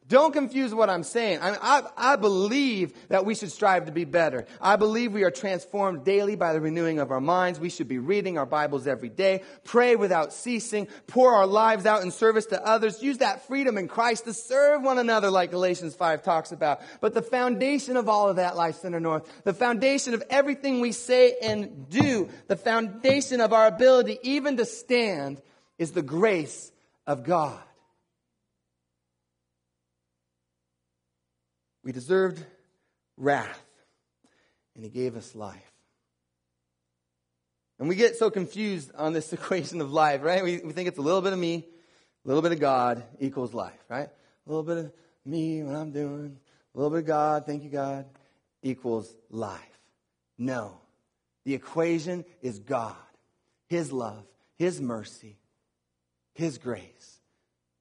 Don't 0.08 0.32
confuse 0.32 0.74
what 0.74 0.90
I'm 0.90 1.04
saying. 1.04 1.38
I, 1.40 1.56
I, 1.62 1.82
I, 1.96 2.16
believe 2.16 2.92
that 3.08 3.24
we 3.24 3.36
should 3.36 3.52
strive 3.52 3.86
to 3.86 3.92
be 3.92 4.04
better. 4.04 4.46
I 4.60 4.74
believe 4.74 5.12
we 5.12 5.22
are 5.22 5.30
transformed 5.30 6.04
daily 6.04 6.34
by 6.34 6.52
the 6.52 6.60
renewing 6.60 6.98
of 6.98 7.12
our 7.12 7.20
minds. 7.20 7.60
We 7.60 7.70
should 7.70 7.86
be 7.86 7.98
reading 7.98 8.36
our 8.36 8.44
Bibles 8.44 8.88
every 8.88 9.08
day, 9.08 9.42
pray 9.62 9.94
without 9.94 10.32
ceasing, 10.32 10.88
pour 11.06 11.32
our 11.32 11.46
lives 11.46 11.86
out 11.86 12.02
in 12.02 12.10
service 12.10 12.46
to 12.46 12.60
others, 12.66 13.00
use 13.00 13.18
that 13.18 13.46
freedom 13.46 13.78
in 13.78 13.86
Christ 13.86 14.24
to 14.24 14.34
serve 14.34 14.82
one 14.82 14.98
another 14.98 15.30
like 15.30 15.52
Galatians 15.52 15.94
5 15.94 16.22
talks 16.24 16.50
about. 16.50 16.80
But 17.00 17.14
the 17.14 17.22
foundation 17.22 17.96
of 17.96 18.08
all 18.08 18.28
of 18.28 18.36
that, 18.36 18.56
Life 18.56 18.76
Center 18.76 19.00
North, 19.00 19.30
the 19.44 19.54
foundation 19.54 20.14
of 20.14 20.22
everything 20.28 20.80
we 20.80 20.90
say 20.90 21.36
and 21.40 21.88
do, 21.88 22.28
the 22.48 22.56
foundation 22.56 23.40
of 23.40 23.52
our 23.52 23.68
ability 23.68 24.18
even 24.24 24.56
to 24.56 24.64
stand 24.64 25.40
is 25.78 25.92
the 25.92 26.02
grace 26.02 26.72
of 27.06 27.22
God. 27.22 27.62
We 31.84 31.92
deserved 31.92 32.44
wrath, 33.16 33.62
and 34.74 34.84
He 34.84 34.90
gave 34.90 35.16
us 35.16 35.34
life. 35.34 35.72
And 37.78 37.88
we 37.88 37.96
get 37.96 38.16
so 38.16 38.30
confused 38.30 38.92
on 38.96 39.12
this 39.12 39.32
equation 39.32 39.80
of 39.80 39.92
life, 39.92 40.22
right? 40.22 40.42
We, 40.44 40.58
we 40.58 40.72
think 40.72 40.88
it's 40.88 40.98
a 40.98 41.02
little 41.02 41.22
bit 41.22 41.32
of 41.32 41.38
me, 41.38 41.66
a 42.24 42.28
little 42.28 42.42
bit 42.42 42.52
of 42.52 42.60
God 42.60 43.02
equals 43.18 43.52
life, 43.52 43.78
right? 43.88 44.08
A 44.08 44.48
little 44.48 44.62
bit 44.62 44.78
of 44.78 44.92
me, 45.24 45.62
what 45.62 45.74
I'm 45.74 45.90
doing, 45.90 46.38
a 46.74 46.78
little 46.78 46.90
bit 46.90 47.00
of 47.00 47.06
God, 47.06 47.46
thank 47.46 47.64
you, 47.64 47.70
God, 47.70 48.06
equals 48.62 49.12
life. 49.30 49.60
No. 50.38 50.78
The 51.44 51.54
equation 51.54 52.24
is 52.40 52.60
God, 52.60 52.94
His 53.68 53.92
love, 53.92 54.24
His 54.56 54.80
mercy, 54.80 55.38
His 56.34 56.58
grace 56.58 57.11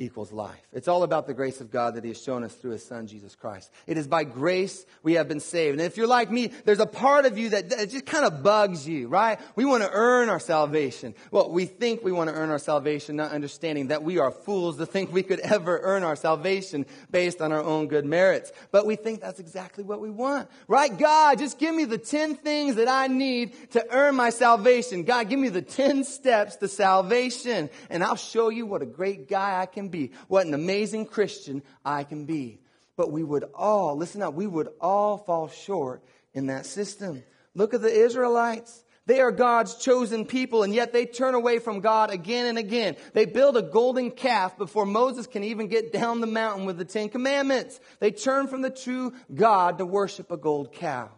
equals 0.02 0.32
life. 0.32 0.60
It's 0.74 0.88
all 0.88 1.04
about 1.04 1.28
the 1.28 1.34
grace 1.34 1.62
of 1.62 1.70
God 1.70 1.96
that 1.96 2.04
He 2.04 2.10
has 2.10 2.22
shown 2.22 2.44
us 2.44 2.54
through 2.56 2.72
His 2.72 2.84
Son, 2.84 3.06
Jesus 3.06 3.36
Christ. 3.36 3.72
It 3.86 3.98
is 3.98 4.08
by 4.08 4.24
grace 4.24 4.86
we 5.04 5.14
have 5.14 5.28
been 5.28 5.40
saved. 5.40 5.80
And 5.80 5.86
if 5.86 5.96
you're 5.96 6.08
like 6.08 6.32
me, 6.32 6.48
there's 6.66 6.80
a 6.80 6.88
part 6.88 7.26
of 7.26 7.38
you 7.38 7.50
that, 7.50 7.70
that 7.70 7.90
just 7.92 8.08
kind 8.08 8.26
of 8.26 8.42
bugs 8.42 8.88
you, 8.88 9.08
right? 9.08 9.40
We 9.56 9.64
want 9.64 9.84
to 9.84 9.90
earn 9.92 10.30
our 10.30 10.40
salvation. 10.40 11.14
Well, 11.30 11.52
we 11.52 11.66
think 11.66 12.04
we 12.04 12.12
want 12.12 12.32
to 12.32 12.36
earn 12.36 12.50
our 12.50 12.60
salvation, 12.60 13.16
not 13.16 13.32
understanding 13.32 13.88
that 13.88 14.02
we 14.04 14.18
are 14.18 14.32
fools 14.32 14.78
to 14.78 14.88
think 14.88 15.14
we 15.14 15.22
could 15.22 15.40
ever 15.40 15.80
earn 15.84 16.04
our 16.04 16.16
salvation 16.16 16.88
based 17.12 17.40
on 17.40 17.52
our 17.52 17.62
own 17.62 17.88
good 17.88 18.06
merits. 18.06 18.52
But 18.72 18.88
we 18.88 18.96
think 18.96 19.22
that's 19.22 19.40
exactly 19.40 19.84
what 19.84 20.02
we 20.02 20.10
want, 20.10 20.50
right? 20.68 20.98
God, 20.98 21.38
just 21.38 21.60
give 21.60 21.76
me 21.76 21.86
the 21.86 22.00
10 22.00 22.36
things 22.36 22.76
that 22.76 22.88
I 22.88 23.06
need 23.06 23.54
to 23.72 23.86
earn 23.92 24.16
my 24.16 24.32
salvation. 24.32 25.04
God, 25.04 25.30
give 25.30 25.40
me 25.40 25.50
the 25.50 25.62
10 25.62 26.06
steps 26.06 26.56
to 26.56 26.68
salvation, 26.68 27.70
and 27.92 28.04
I'll 28.04 28.16
show 28.16 28.50
you 28.50 28.66
what 28.66 28.82
a 28.82 28.88
great 28.88 29.30
guy 29.30 29.62
I 29.62 29.68
can 29.68 29.91
be, 29.92 30.12
what 30.28 30.48
an 30.48 30.54
amazing 30.54 31.06
Christian 31.06 31.62
I 31.86 32.04
can 32.04 32.26
be. 32.26 32.60
But 32.96 33.12
we 33.12 33.24
would 33.24 33.46
all, 33.54 33.96
listen 33.96 34.22
up, 34.22 34.34
we 34.34 34.48
would 34.48 34.70
all 34.80 35.18
fall 35.18 35.50
short 35.50 36.04
in 36.34 36.48
that 36.48 36.66
system. 36.66 37.24
Look 37.54 37.74
at 37.74 37.82
the 37.82 37.94
Israelites. 37.94 38.84
They 39.08 39.20
are 39.20 39.32
God's 39.32 39.76
chosen 39.76 40.26
people, 40.26 40.64
and 40.64 40.74
yet 40.74 40.94
they 40.94 41.06
turn 41.06 41.34
away 41.34 41.60
from 41.60 41.80
God 41.80 42.12
again 42.12 42.46
and 42.46 42.58
again. 42.58 42.96
They 43.14 43.26
build 43.26 43.58
a 43.58 43.62
golden 43.62 44.12
calf 44.12 44.58
before 44.58 44.86
Moses 44.86 45.26
can 45.28 45.44
even 45.44 45.68
get 45.68 45.92
down 45.92 46.22
the 46.22 46.28
mountain 46.28 46.66
with 46.66 46.78
the 46.78 46.86
Ten 46.86 47.10
Commandments. 47.10 47.80
They 48.00 48.12
turn 48.12 48.48
from 48.48 48.62
the 48.62 48.70
true 48.70 49.14
God 49.34 49.80
to 49.80 49.86
worship 49.86 50.32
a 50.32 50.38
gold 50.38 50.72
cow. 50.72 51.10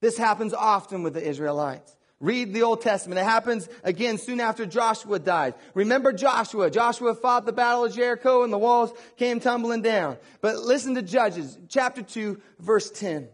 This 0.00 0.16
happens 0.16 0.54
often 0.54 1.02
with 1.02 1.14
the 1.14 1.22
Israelites. 1.26 1.94
Read 2.22 2.54
the 2.54 2.62
Old 2.62 2.82
Testament. 2.82 3.18
It 3.18 3.24
happens 3.24 3.68
again 3.82 4.16
soon 4.16 4.38
after 4.38 4.64
Joshua 4.64 5.18
died. 5.18 5.54
Remember 5.74 6.12
Joshua. 6.12 6.70
Joshua 6.70 7.16
fought 7.16 7.46
the 7.46 7.52
battle 7.52 7.84
of 7.84 7.94
Jericho 7.94 8.44
and 8.44 8.52
the 8.52 8.58
walls 8.58 8.92
came 9.16 9.40
tumbling 9.40 9.82
down. 9.82 10.18
But 10.40 10.58
listen 10.58 10.94
to 10.94 11.02
Judges, 11.02 11.58
chapter 11.68 12.00
2, 12.00 12.40
verse 12.60 12.92
10. 12.92 13.28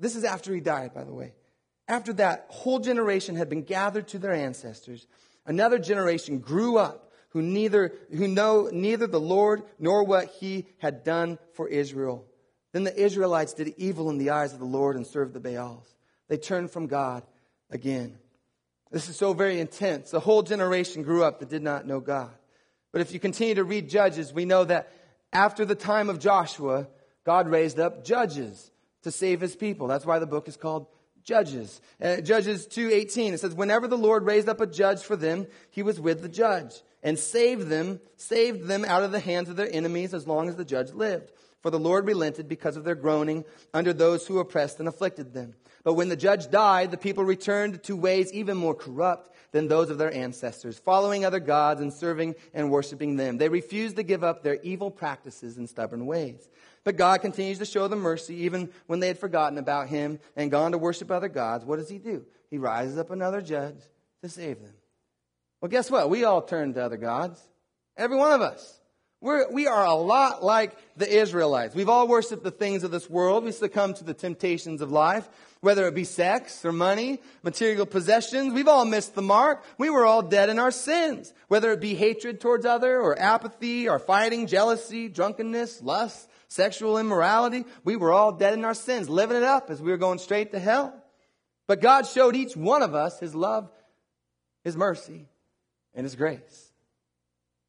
This 0.00 0.16
is 0.16 0.24
after 0.24 0.52
he 0.52 0.60
died, 0.60 0.92
by 0.92 1.04
the 1.04 1.14
way. 1.14 1.34
After 1.86 2.12
that 2.14 2.46
whole 2.48 2.80
generation 2.80 3.36
had 3.36 3.48
been 3.48 3.62
gathered 3.62 4.08
to 4.08 4.18
their 4.18 4.32
ancestors, 4.32 5.06
another 5.46 5.78
generation 5.78 6.40
grew 6.40 6.78
up 6.78 7.12
who 7.28 7.42
neither, 7.42 7.92
who 8.12 8.26
know 8.26 8.70
neither 8.72 9.06
the 9.06 9.20
Lord 9.20 9.62
nor 9.78 10.02
what 10.02 10.26
he 10.40 10.66
had 10.78 11.04
done 11.04 11.38
for 11.52 11.68
Israel. 11.68 12.26
Then 12.72 12.82
the 12.82 13.00
Israelites 13.00 13.54
did 13.54 13.72
evil 13.76 14.10
in 14.10 14.18
the 14.18 14.30
eyes 14.30 14.52
of 14.52 14.58
the 14.58 14.64
Lord 14.64 14.96
and 14.96 15.06
served 15.06 15.32
the 15.32 15.38
Baals. 15.38 15.94
They 16.26 16.36
turned 16.36 16.72
from 16.72 16.88
God 16.88 17.22
again. 17.70 18.18
This 18.90 19.08
is 19.08 19.16
so 19.16 19.32
very 19.32 19.60
intense. 19.60 20.12
A 20.12 20.20
whole 20.20 20.42
generation 20.42 21.02
grew 21.02 21.22
up 21.22 21.40
that 21.40 21.48
did 21.48 21.62
not 21.62 21.86
know 21.86 22.00
God. 22.00 22.30
But 22.92 23.00
if 23.00 23.12
you 23.12 23.20
continue 23.20 23.54
to 23.54 23.64
read 23.64 23.88
Judges, 23.88 24.32
we 24.32 24.44
know 24.44 24.64
that 24.64 24.92
after 25.32 25.64
the 25.64 25.76
time 25.76 26.10
of 26.10 26.18
Joshua, 26.18 26.88
God 27.24 27.48
raised 27.48 27.78
up 27.78 28.04
judges 28.04 28.70
to 29.02 29.12
save 29.12 29.40
his 29.40 29.54
people. 29.54 29.86
That's 29.86 30.06
why 30.06 30.18
the 30.18 30.26
book 30.26 30.48
is 30.48 30.56
called 30.56 30.86
Judges. 31.22 31.80
Uh, 32.02 32.16
Judges 32.20 32.66
2:18 32.66 33.34
it 33.34 33.40
says 33.40 33.54
whenever 33.54 33.86
the 33.86 33.98
Lord 33.98 34.24
raised 34.24 34.48
up 34.48 34.60
a 34.60 34.66
judge 34.66 35.02
for 35.02 35.16
them, 35.16 35.46
he 35.70 35.82
was 35.82 36.00
with 36.00 36.22
the 36.22 36.28
judge 36.28 36.82
and 37.02 37.18
saved 37.18 37.68
them, 37.68 38.00
saved 38.16 38.66
them 38.66 38.84
out 38.84 39.02
of 39.02 39.12
the 39.12 39.20
hands 39.20 39.48
of 39.48 39.56
their 39.56 39.72
enemies 39.72 40.14
as 40.14 40.26
long 40.26 40.48
as 40.48 40.56
the 40.56 40.64
judge 40.64 40.92
lived. 40.92 41.30
For 41.62 41.70
the 41.70 41.78
Lord 41.78 42.06
relented 42.06 42.48
because 42.48 42.76
of 42.76 42.84
their 42.84 42.94
groaning 42.94 43.44
under 43.74 43.92
those 43.92 44.26
who 44.26 44.38
oppressed 44.38 44.80
and 44.80 44.88
afflicted 44.88 45.34
them. 45.34 45.54
But 45.82 45.94
when 45.94 46.08
the 46.08 46.16
judge 46.16 46.50
died, 46.50 46.90
the 46.90 46.98
people 46.98 47.24
returned 47.24 47.82
to 47.84 47.96
ways 47.96 48.32
even 48.32 48.56
more 48.56 48.74
corrupt 48.74 49.30
than 49.52 49.68
those 49.68 49.90
of 49.90 49.98
their 49.98 50.12
ancestors, 50.12 50.78
following 50.78 51.24
other 51.24 51.40
gods 51.40 51.80
and 51.80 51.92
serving 51.92 52.34
and 52.54 52.70
worshiping 52.70 53.16
them. 53.16 53.38
They 53.38 53.48
refused 53.48 53.96
to 53.96 54.02
give 54.02 54.22
up 54.22 54.42
their 54.42 54.60
evil 54.62 54.90
practices 54.90 55.56
and 55.56 55.68
stubborn 55.68 56.06
ways. 56.06 56.48
But 56.84 56.96
God 56.96 57.20
continues 57.20 57.58
to 57.58 57.64
show 57.64 57.88
them 57.88 58.00
mercy 58.00 58.34
even 58.44 58.70
when 58.86 59.00
they 59.00 59.08
had 59.08 59.18
forgotten 59.18 59.58
about 59.58 59.88
him 59.88 60.18
and 60.36 60.50
gone 60.50 60.72
to 60.72 60.78
worship 60.78 61.10
other 61.10 61.28
gods. 61.28 61.64
What 61.64 61.76
does 61.76 61.88
he 61.88 61.98
do? 61.98 62.24
He 62.50 62.58
rises 62.58 62.98
up 62.98 63.10
another 63.10 63.40
judge 63.40 63.78
to 64.22 64.28
save 64.28 64.62
them. 64.62 64.74
Well, 65.60 65.68
guess 65.68 65.90
what? 65.90 66.08
We 66.08 66.24
all 66.24 66.42
turn 66.42 66.74
to 66.74 66.84
other 66.84 66.96
gods. 66.96 67.40
Every 67.96 68.16
one 68.16 68.32
of 68.32 68.40
us. 68.40 68.80
We're, 69.20 69.50
we 69.52 69.66
are 69.66 69.84
a 69.84 69.94
lot 69.94 70.42
like 70.42 70.74
the 70.96 71.06
Israelites. 71.06 71.74
We've 71.74 71.90
all 71.90 72.08
worshiped 72.08 72.42
the 72.42 72.50
things 72.50 72.84
of 72.84 72.90
this 72.90 73.10
world. 73.10 73.44
We 73.44 73.52
succumb 73.52 73.92
to 73.94 74.04
the 74.04 74.14
temptations 74.14 74.80
of 74.80 74.90
life 74.90 75.28
whether 75.60 75.86
it 75.86 75.94
be 75.94 76.04
sex 76.04 76.64
or 76.64 76.72
money, 76.72 77.20
material 77.42 77.86
possessions. 77.86 78.52
We've 78.52 78.68
all 78.68 78.84
missed 78.84 79.14
the 79.14 79.22
mark. 79.22 79.64
We 79.78 79.90
were 79.90 80.06
all 80.06 80.22
dead 80.22 80.48
in 80.48 80.58
our 80.58 80.70
sins, 80.70 81.34
whether 81.48 81.72
it 81.72 81.80
be 81.80 81.94
hatred 81.94 82.40
towards 82.40 82.64
other 82.64 83.00
or 83.00 83.18
apathy 83.18 83.88
or 83.88 83.98
fighting, 83.98 84.46
jealousy, 84.46 85.08
drunkenness, 85.08 85.82
lust, 85.82 86.28
sexual 86.48 86.98
immorality. 86.98 87.64
We 87.84 87.96
were 87.96 88.12
all 88.12 88.32
dead 88.32 88.54
in 88.54 88.64
our 88.64 88.74
sins, 88.74 89.08
living 89.08 89.36
it 89.36 89.42
up 89.42 89.70
as 89.70 89.82
we 89.82 89.90
were 89.90 89.98
going 89.98 90.18
straight 90.18 90.52
to 90.52 90.58
hell. 90.58 90.94
But 91.66 91.82
God 91.82 92.06
showed 92.06 92.36
each 92.36 92.56
one 92.56 92.82
of 92.82 92.94
us 92.94 93.20
His 93.20 93.34
love, 93.34 93.70
His 94.64 94.76
mercy, 94.76 95.28
and 95.94 96.04
His 96.04 96.16
grace. 96.16 96.72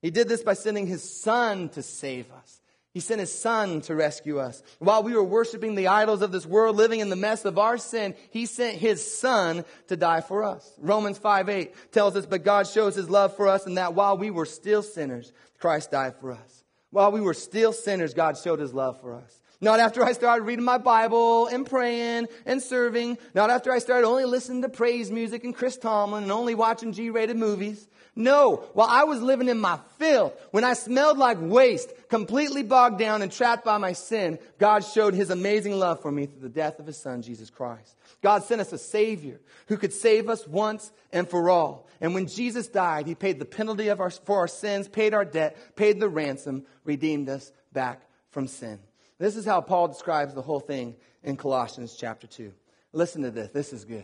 He 0.02 0.12
did 0.12 0.30
this 0.30 0.44
by 0.44 0.54
sending 0.54 0.88
His 0.88 1.22
Son 1.22 1.70
to 1.70 1.84
save 1.84 2.32
us. 2.32 2.61
He 2.94 3.00
sent 3.00 3.22
his 3.22 3.34
son 3.34 3.82
to 3.82 3.96
rescue 3.96 4.40
us. 4.40 4.62
While 4.80 5.04
we 5.04 5.14
were 5.14 5.24
worshiping 5.24 5.76
the 5.76 5.88
idols 5.88 6.22
of 6.22 6.34
this 6.34 6.46
world, 6.46 6.76
living 6.76 7.00
in 7.00 7.10
the 7.10 7.16
mess 7.16 7.46
of 7.46 7.58
our 7.58 7.78
sin, 7.78 8.16
he 8.32 8.46
sent 8.46 8.78
his 8.78 9.18
son 9.18 9.64
to 9.88 9.96
die 9.96 10.20
for 10.20 10.44
us. 10.44 10.70
Romans 10.78 11.18
5 11.18 11.48
8 11.48 11.92
tells 11.94 12.18
us, 12.18 12.26
but 12.26 12.44
God 12.44 12.68
shows 12.68 12.96
his 12.96 13.10
love 13.10 13.36
for 13.38 13.48
us 13.48 13.66
in 13.66 13.76
that 13.76 13.94
while 13.94 14.18
we 14.18 14.30
were 14.30 14.46
still 14.46 14.84
sinners, 14.84 15.32
Christ 15.58 15.92
died 15.92 16.16
for 16.20 16.34
us. 16.34 16.64
While 16.90 17.14
we 17.14 17.22
were 17.22 17.34
still 17.34 17.72
sinners, 17.72 18.14
God 18.14 18.38
showed 18.38 18.60
his 18.60 18.74
love 18.74 19.00
for 19.00 19.16
us. 19.16 19.42
Not 19.64 19.80
after 19.80 20.04
I 20.04 20.14
started 20.14 20.44
reading 20.44 20.66
my 20.66 20.80
Bible 20.80 21.46
and 21.46 21.66
praying 21.66 22.28
and 22.48 22.62
serving. 22.62 23.20
Not 23.36 23.52
after 23.52 23.72
I 23.72 23.78
started 23.78 24.08
only 24.08 24.26
listening 24.26 24.64
to 24.64 24.70
praise 24.70 25.12
music 25.12 25.44
and 25.44 25.56
Chris 25.56 25.78
Tomlin 25.78 26.24
and 26.24 26.32
only 26.32 26.56
watching 26.56 26.92
G-rated 26.92 27.38
movies. 27.38 27.88
No, 28.16 28.68
while 28.74 28.90
I 28.90 29.06
was 29.06 29.22
living 29.22 29.48
in 29.48 29.58
my 29.58 29.80
filth, 29.98 30.34
when 30.52 30.66
I 30.66 30.74
smelled 30.74 31.18
like 31.18 31.38
waste, 31.40 31.90
completely 32.10 32.62
bogged 32.62 33.00
down 33.00 33.22
and 33.22 33.32
trapped 33.32 33.64
by 33.64 33.78
my 33.78 33.94
sin, 33.94 34.38
God 34.58 34.84
showed 34.84 35.14
his 35.14 35.30
amazing 35.30 35.80
love 35.80 36.02
for 36.02 36.12
me 36.12 36.26
through 36.26 36.42
the 36.42 36.50
death 36.50 36.80
of 36.80 36.86
his 36.86 36.98
son, 36.98 37.22
Jesus 37.22 37.50
Christ. 37.50 37.96
God 38.22 38.44
sent 38.44 38.60
us 38.60 38.74
a 38.74 38.78
savior 38.78 39.40
who 39.68 39.78
could 39.78 39.94
save 39.94 40.30
us 40.30 40.46
once 40.46 40.92
and 41.14 41.28
for 41.28 41.50
all. 41.50 41.88
And 42.02 42.14
when 42.14 42.28
Jesus 42.28 42.68
died, 42.68 43.08
he 43.08 43.16
paid 43.16 43.40
the 43.40 43.46
penalty 43.46 43.88
of 43.88 44.02
our, 44.02 44.10
for 44.10 44.40
our 44.40 44.48
sins, 44.48 44.90
paid 44.90 45.14
our 45.14 45.26
debt, 45.26 45.76
paid 45.78 46.02
the 46.02 46.10
ransom, 46.10 46.66
redeemed 46.84 47.30
us 47.30 47.54
back 47.72 48.02
from 48.30 48.48
sin. 48.48 48.80
This 49.20 49.38
is 49.38 49.46
how 49.46 49.62
Paul 49.62 49.88
describes 49.88 50.34
the 50.34 50.42
whole 50.42 50.60
thing 50.60 50.96
in 51.24 51.38
Colossians 51.38 51.96
chapter 51.98 52.28
2. 52.28 52.52
Listen 52.92 53.22
to 53.22 53.32
this. 53.32 53.52
This 53.52 53.72
is 53.72 53.86
good. 53.86 54.04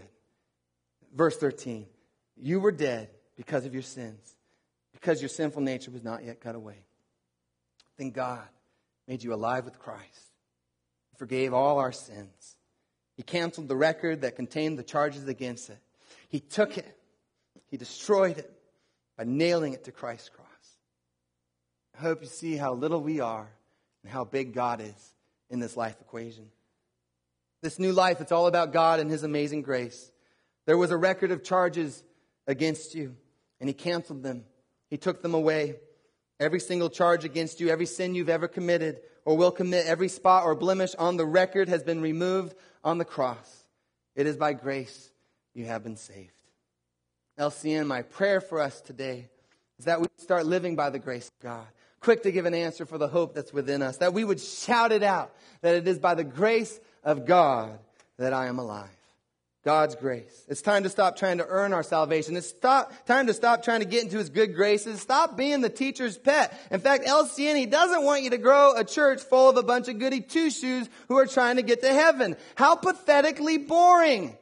Verse 1.13 1.35
13. 1.35 1.87
You 2.37 2.61
were 2.61 2.71
dead 2.71 3.09
because 3.37 3.65
of 3.65 3.73
your 3.73 3.83
sins, 3.83 4.35
because 4.91 5.21
your 5.21 5.29
sinful 5.29 5.61
nature 5.61 5.91
was 5.91 6.03
not 6.03 6.25
yet 6.25 6.41
cut 6.41 6.55
away. 6.55 6.83
Then 7.97 8.11
God 8.11 8.47
made 9.07 9.23
you 9.23 9.33
alive 9.33 9.63
with 9.63 9.79
Christ, 9.79 10.33
he 11.11 11.17
forgave 11.17 11.53
all 11.53 11.79
our 11.79 11.91
sins. 11.93 12.55
He 13.15 13.23
canceled 13.23 13.67
the 13.67 13.75
record 13.75 14.21
that 14.21 14.35
contained 14.35 14.77
the 14.77 14.83
charges 14.83 15.27
against 15.27 15.69
it. 15.69 15.79
He 16.29 16.39
took 16.39 16.77
it, 16.77 16.97
he 17.67 17.77
destroyed 17.77 18.37
it 18.37 18.51
by 19.17 19.23
nailing 19.23 19.73
it 19.73 19.85
to 19.85 19.91
Christ's 19.91 20.29
cross. 20.29 20.47
I 21.97 22.01
hope 22.01 22.21
you 22.21 22.27
see 22.27 22.55
how 22.55 22.73
little 22.73 23.01
we 23.01 23.19
are 23.19 23.49
and 24.03 24.11
how 24.11 24.23
big 24.23 24.53
God 24.53 24.81
is 24.81 25.13
in 25.49 25.59
this 25.59 25.75
life 25.75 25.95
equation. 25.99 26.49
This 27.63 27.79
new 27.79 27.91
life, 27.91 28.21
it's 28.21 28.31
all 28.31 28.45
about 28.45 28.71
God 28.71 28.99
and 28.99 29.09
His 29.09 29.23
amazing 29.23 29.63
grace. 29.63 30.11
There 30.67 30.77
was 30.77 30.91
a 30.91 30.97
record 30.97 31.31
of 31.31 31.43
charges 31.43 32.03
against 32.45 32.93
you 32.93 33.15
and 33.59 33.69
he 33.69 33.73
canceled 33.73 34.23
them. 34.23 34.45
He 34.89 34.97
took 34.97 35.21
them 35.21 35.33
away. 35.33 35.75
Every 36.39 36.59
single 36.59 36.89
charge 36.89 37.25
against 37.25 37.59
you, 37.59 37.69
every 37.69 37.87
sin 37.87 38.13
you've 38.13 38.29
ever 38.29 38.47
committed 38.47 39.01
or 39.25 39.35
will 39.35 39.51
commit, 39.51 39.87
every 39.87 40.07
spot 40.07 40.45
or 40.45 40.55
blemish 40.55 40.93
on 40.95 41.17
the 41.17 41.25
record 41.25 41.67
has 41.67 41.83
been 41.83 42.01
removed 42.01 42.55
on 42.83 42.97
the 42.97 43.05
cross. 43.05 43.65
It 44.15 44.27
is 44.27 44.37
by 44.37 44.53
grace 44.53 45.11
you 45.53 45.65
have 45.65 45.83
been 45.83 45.97
saved. 45.97 46.31
LCN, 47.39 47.87
my 47.87 48.03
prayer 48.03 48.41
for 48.41 48.59
us 48.59 48.81
today 48.81 49.27
is 49.79 49.85
that 49.85 49.99
we 50.01 50.07
start 50.17 50.45
living 50.45 50.75
by 50.75 50.89
the 50.89 50.99
grace 50.99 51.27
of 51.27 51.43
God, 51.43 51.67
quick 51.99 52.23
to 52.23 52.31
give 52.31 52.45
an 52.45 52.53
answer 52.53 52.85
for 52.85 52.97
the 52.97 53.07
hope 53.07 53.35
that's 53.35 53.53
within 53.53 53.81
us, 53.81 53.97
that 53.97 54.13
we 54.13 54.23
would 54.23 54.39
shout 54.39 54.91
it 54.91 55.03
out, 55.03 55.35
that 55.61 55.75
it 55.75 55.87
is 55.87 55.99
by 55.99 56.15
the 56.15 56.23
grace 56.23 56.79
of 57.03 57.25
God 57.25 57.77
that 58.17 58.33
I 58.33 58.47
am 58.47 58.59
alive. 58.59 58.96
God's 59.67 59.95
grace. 59.95 60.45
It's 60.47 60.61
time 60.61 60.83
to 60.83 60.89
stop 60.89 61.17
trying 61.17 61.39
to 61.39 61.45
earn 61.45 61.73
our 61.73 61.83
salvation. 61.83 62.37
It's 62.37 62.47
stop, 62.47 62.93
time 63.05 63.27
to 63.27 63.33
stop 63.33 63.63
trying 63.63 63.81
to 63.81 63.85
get 63.85 64.01
into 64.01 64.17
His 64.17 64.29
good 64.29 64.55
graces. 64.55 65.01
Stop 65.01 65.35
being 65.35 65.59
the 65.59 65.69
teacher's 65.69 66.17
pet. 66.17 66.57
In 66.71 66.79
fact, 66.79 67.05
LCN, 67.05 67.57
He 67.57 67.65
doesn't 67.65 68.05
want 68.05 68.23
you 68.23 68.29
to 68.29 68.37
grow 68.37 68.75
a 68.77 68.85
church 68.85 69.19
full 69.19 69.49
of 69.49 69.57
a 69.57 69.63
bunch 69.63 69.89
of 69.89 69.99
goody 69.99 70.21
two-shoes 70.21 70.87
who 71.09 71.17
are 71.17 71.25
trying 71.25 71.57
to 71.57 71.63
get 71.63 71.81
to 71.81 71.93
heaven. 71.93 72.37
How 72.55 72.75
pathetically 72.77 73.57
boring. 73.57 74.37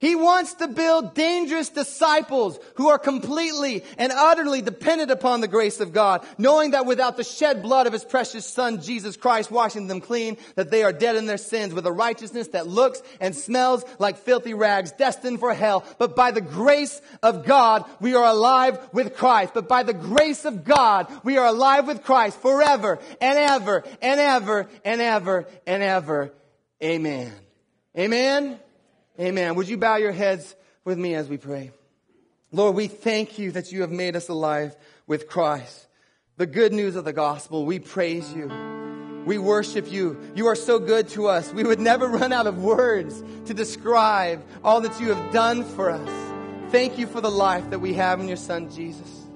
He 0.00 0.14
wants 0.14 0.54
to 0.54 0.68
build 0.68 1.14
dangerous 1.14 1.70
disciples 1.70 2.60
who 2.76 2.88
are 2.88 3.00
completely 3.00 3.82
and 3.96 4.12
utterly 4.12 4.62
dependent 4.62 5.10
upon 5.10 5.40
the 5.40 5.48
grace 5.48 5.80
of 5.80 5.92
God, 5.92 6.24
knowing 6.38 6.70
that 6.70 6.86
without 6.86 7.16
the 7.16 7.24
shed 7.24 7.62
blood 7.62 7.88
of 7.88 7.92
his 7.92 8.04
precious 8.04 8.46
son, 8.46 8.80
Jesus 8.80 9.16
Christ, 9.16 9.50
washing 9.50 9.88
them 9.88 10.00
clean, 10.00 10.36
that 10.54 10.70
they 10.70 10.84
are 10.84 10.92
dead 10.92 11.16
in 11.16 11.26
their 11.26 11.36
sins 11.36 11.74
with 11.74 11.84
a 11.84 11.90
righteousness 11.90 12.46
that 12.48 12.68
looks 12.68 13.02
and 13.20 13.34
smells 13.34 13.84
like 13.98 14.18
filthy 14.18 14.54
rags, 14.54 14.92
destined 14.92 15.40
for 15.40 15.52
hell. 15.52 15.84
But 15.98 16.14
by 16.14 16.30
the 16.30 16.40
grace 16.40 17.02
of 17.20 17.44
God, 17.44 17.84
we 18.00 18.14
are 18.14 18.26
alive 18.26 18.78
with 18.92 19.16
Christ. 19.16 19.52
But 19.52 19.68
by 19.68 19.82
the 19.82 19.94
grace 19.94 20.44
of 20.44 20.62
God, 20.62 21.12
we 21.24 21.38
are 21.38 21.46
alive 21.46 21.88
with 21.88 22.04
Christ 22.04 22.40
forever 22.40 23.00
and 23.20 23.36
ever 23.36 23.82
and 24.00 24.20
ever 24.20 24.68
and 24.84 25.00
ever 25.00 25.48
and 25.66 25.82
ever. 25.82 26.32
Amen. 26.80 27.32
Amen. 27.98 28.60
Amen. 29.20 29.54
Would 29.56 29.68
you 29.68 29.76
bow 29.76 29.96
your 29.96 30.12
heads 30.12 30.54
with 30.84 30.96
me 30.96 31.14
as 31.14 31.28
we 31.28 31.38
pray? 31.38 31.72
Lord, 32.52 32.76
we 32.76 32.86
thank 32.86 33.38
you 33.38 33.50
that 33.52 33.72
you 33.72 33.80
have 33.80 33.90
made 33.90 34.16
us 34.16 34.28
alive 34.28 34.76
with 35.06 35.28
Christ. 35.28 35.86
The 36.36 36.46
good 36.46 36.72
news 36.72 36.94
of 36.94 37.04
the 37.04 37.12
gospel, 37.12 37.66
we 37.66 37.80
praise 37.80 38.32
you. 38.32 38.50
We 39.26 39.36
worship 39.38 39.90
you. 39.90 40.18
You 40.34 40.46
are 40.46 40.54
so 40.54 40.78
good 40.78 41.08
to 41.08 41.26
us. 41.26 41.52
We 41.52 41.64
would 41.64 41.80
never 41.80 42.06
run 42.06 42.32
out 42.32 42.46
of 42.46 42.62
words 42.62 43.22
to 43.46 43.54
describe 43.54 44.42
all 44.62 44.80
that 44.82 45.00
you 45.00 45.12
have 45.12 45.32
done 45.32 45.64
for 45.64 45.90
us. 45.90 46.70
Thank 46.70 46.96
you 46.96 47.06
for 47.06 47.20
the 47.20 47.30
life 47.30 47.68
that 47.70 47.80
we 47.80 47.94
have 47.94 48.20
in 48.20 48.28
your 48.28 48.36
son, 48.36 48.70
Jesus. 48.70 49.26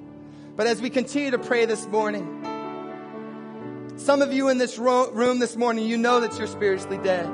But 0.54 0.66
as 0.66 0.80
we 0.80 0.90
continue 0.90 1.32
to 1.32 1.38
pray 1.38 1.66
this 1.66 1.86
morning, 1.88 2.38
some 3.96 4.22
of 4.22 4.32
you 4.32 4.48
in 4.48 4.58
this 4.58 4.78
room 4.78 5.38
this 5.40 5.56
morning, 5.56 5.86
you 5.86 5.98
know 5.98 6.20
that 6.20 6.38
you're 6.38 6.46
spiritually 6.46 6.98
dead. 6.98 7.28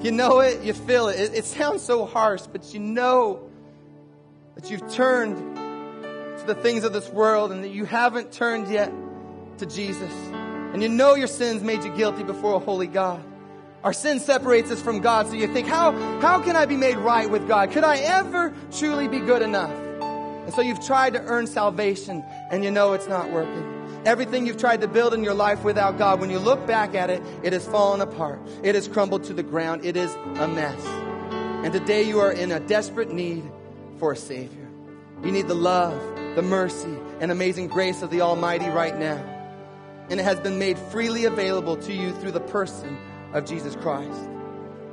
You 0.00 0.12
know 0.12 0.40
it, 0.40 0.62
you 0.62 0.72
feel 0.74 1.08
it. 1.08 1.18
it. 1.18 1.34
It 1.34 1.44
sounds 1.44 1.82
so 1.82 2.06
harsh, 2.06 2.42
but 2.42 2.72
you 2.72 2.78
know 2.78 3.50
that 4.54 4.70
you've 4.70 4.88
turned 4.92 5.36
to 5.36 6.44
the 6.46 6.54
things 6.54 6.84
of 6.84 6.92
this 6.92 7.08
world 7.08 7.50
and 7.50 7.64
that 7.64 7.70
you 7.70 7.84
haven't 7.84 8.30
turned 8.32 8.68
yet 8.68 8.92
to 9.58 9.66
Jesus. 9.66 10.12
And 10.32 10.82
you 10.82 10.88
know 10.88 11.14
your 11.14 11.26
sins 11.26 11.62
made 11.62 11.82
you 11.82 11.94
guilty 11.96 12.22
before 12.22 12.54
a 12.54 12.58
holy 12.60 12.86
God. 12.86 13.22
Our 13.82 13.92
sin 13.92 14.20
separates 14.20 14.70
us 14.70 14.80
from 14.80 15.00
God, 15.00 15.28
so 15.28 15.34
you 15.34 15.52
think, 15.52 15.66
how, 15.66 15.92
how 16.20 16.42
can 16.42 16.56
I 16.56 16.66
be 16.66 16.76
made 16.76 16.96
right 16.96 17.28
with 17.28 17.48
God? 17.48 17.70
Could 17.70 17.84
I 17.84 17.96
ever 17.96 18.54
truly 18.72 19.08
be 19.08 19.20
good 19.20 19.42
enough? 19.42 19.70
And 19.70 20.54
so 20.54 20.62
you've 20.62 20.84
tried 20.84 21.14
to 21.14 21.20
earn 21.20 21.46
salvation 21.46 22.24
and 22.50 22.64
you 22.64 22.70
know 22.70 22.92
it's 22.92 23.08
not 23.08 23.30
working. 23.30 23.77
Everything 24.04 24.46
you've 24.46 24.58
tried 24.58 24.80
to 24.82 24.88
build 24.88 25.12
in 25.12 25.24
your 25.24 25.34
life 25.34 25.64
without 25.64 25.98
God, 25.98 26.20
when 26.20 26.30
you 26.30 26.38
look 26.38 26.66
back 26.66 26.94
at 26.94 27.10
it, 27.10 27.20
it 27.42 27.52
has 27.52 27.66
fallen 27.66 28.00
apart. 28.00 28.40
It 28.62 28.74
has 28.74 28.86
crumbled 28.86 29.24
to 29.24 29.34
the 29.34 29.42
ground. 29.42 29.84
It 29.84 29.96
is 29.96 30.14
a 30.14 30.46
mess. 30.46 30.84
And 31.64 31.72
today 31.72 32.04
you 32.04 32.20
are 32.20 32.30
in 32.30 32.52
a 32.52 32.60
desperate 32.60 33.10
need 33.10 33.42
for 33.98 34.12
a 34.12 34.16
Savior. 34.16 34.68
You 35.24 35.32
need 35.32 35.48
the 35.48 35.54
love, 35.54 36.00
the 36.36 36.42
mercy, 36.42 36.96
and 37.20 37.32
amazing 37.32 37.66
grace 37.66 38.02
of 38.02 38.10
the 38.10 38.20
Almighty 38.20 38.68
right 38.68 38.96
now. 38.96 39.16
And 40.08 40.20
it 40.20 40.22
has 40.22 40.38
been 40.38 40.58
made 40.58 40.78
freely 40.78 41.24
available 41.24 41.76
to 41.78 41.92
you 41.92 42.12
through 42.12 42.32
the 42.32 42.40
person 42.40 42.96
of 43.32 43.44
Jesus 43.44 43.74
Christ. 43.74 44.30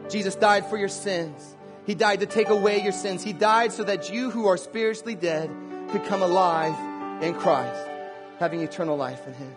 Jesus 0.09 0.35
died 0.35 0.65
for 0.65 0.77
your 0.77 0.89
sins. 0.89 1.55
He 1.85 1.93
died 1.93 2.21
to 2.21 2.25
take 2.25 2.49
away 2.49 2.81
your 2.81 2.91
sins. 2.91 3.23
He 3.23 3.33
died 3.33 3.71
so 3.71 3.83
that 3.83 4.11
you 4.11 4.31
who 4.31 4.47
are 4.47 4.57
spiritually 4.57 5.15
dead 5.15 5.51
could 5.91 6.03
come 6.05 6.23
alive 6.23 7.23
in 7.23 7.35
Christ 7.35 7.94
having 8.39 8.61
eternal 8.61 8.97
life 8.97 9.25
in 9.27 9.33
Him. 9.33 9.53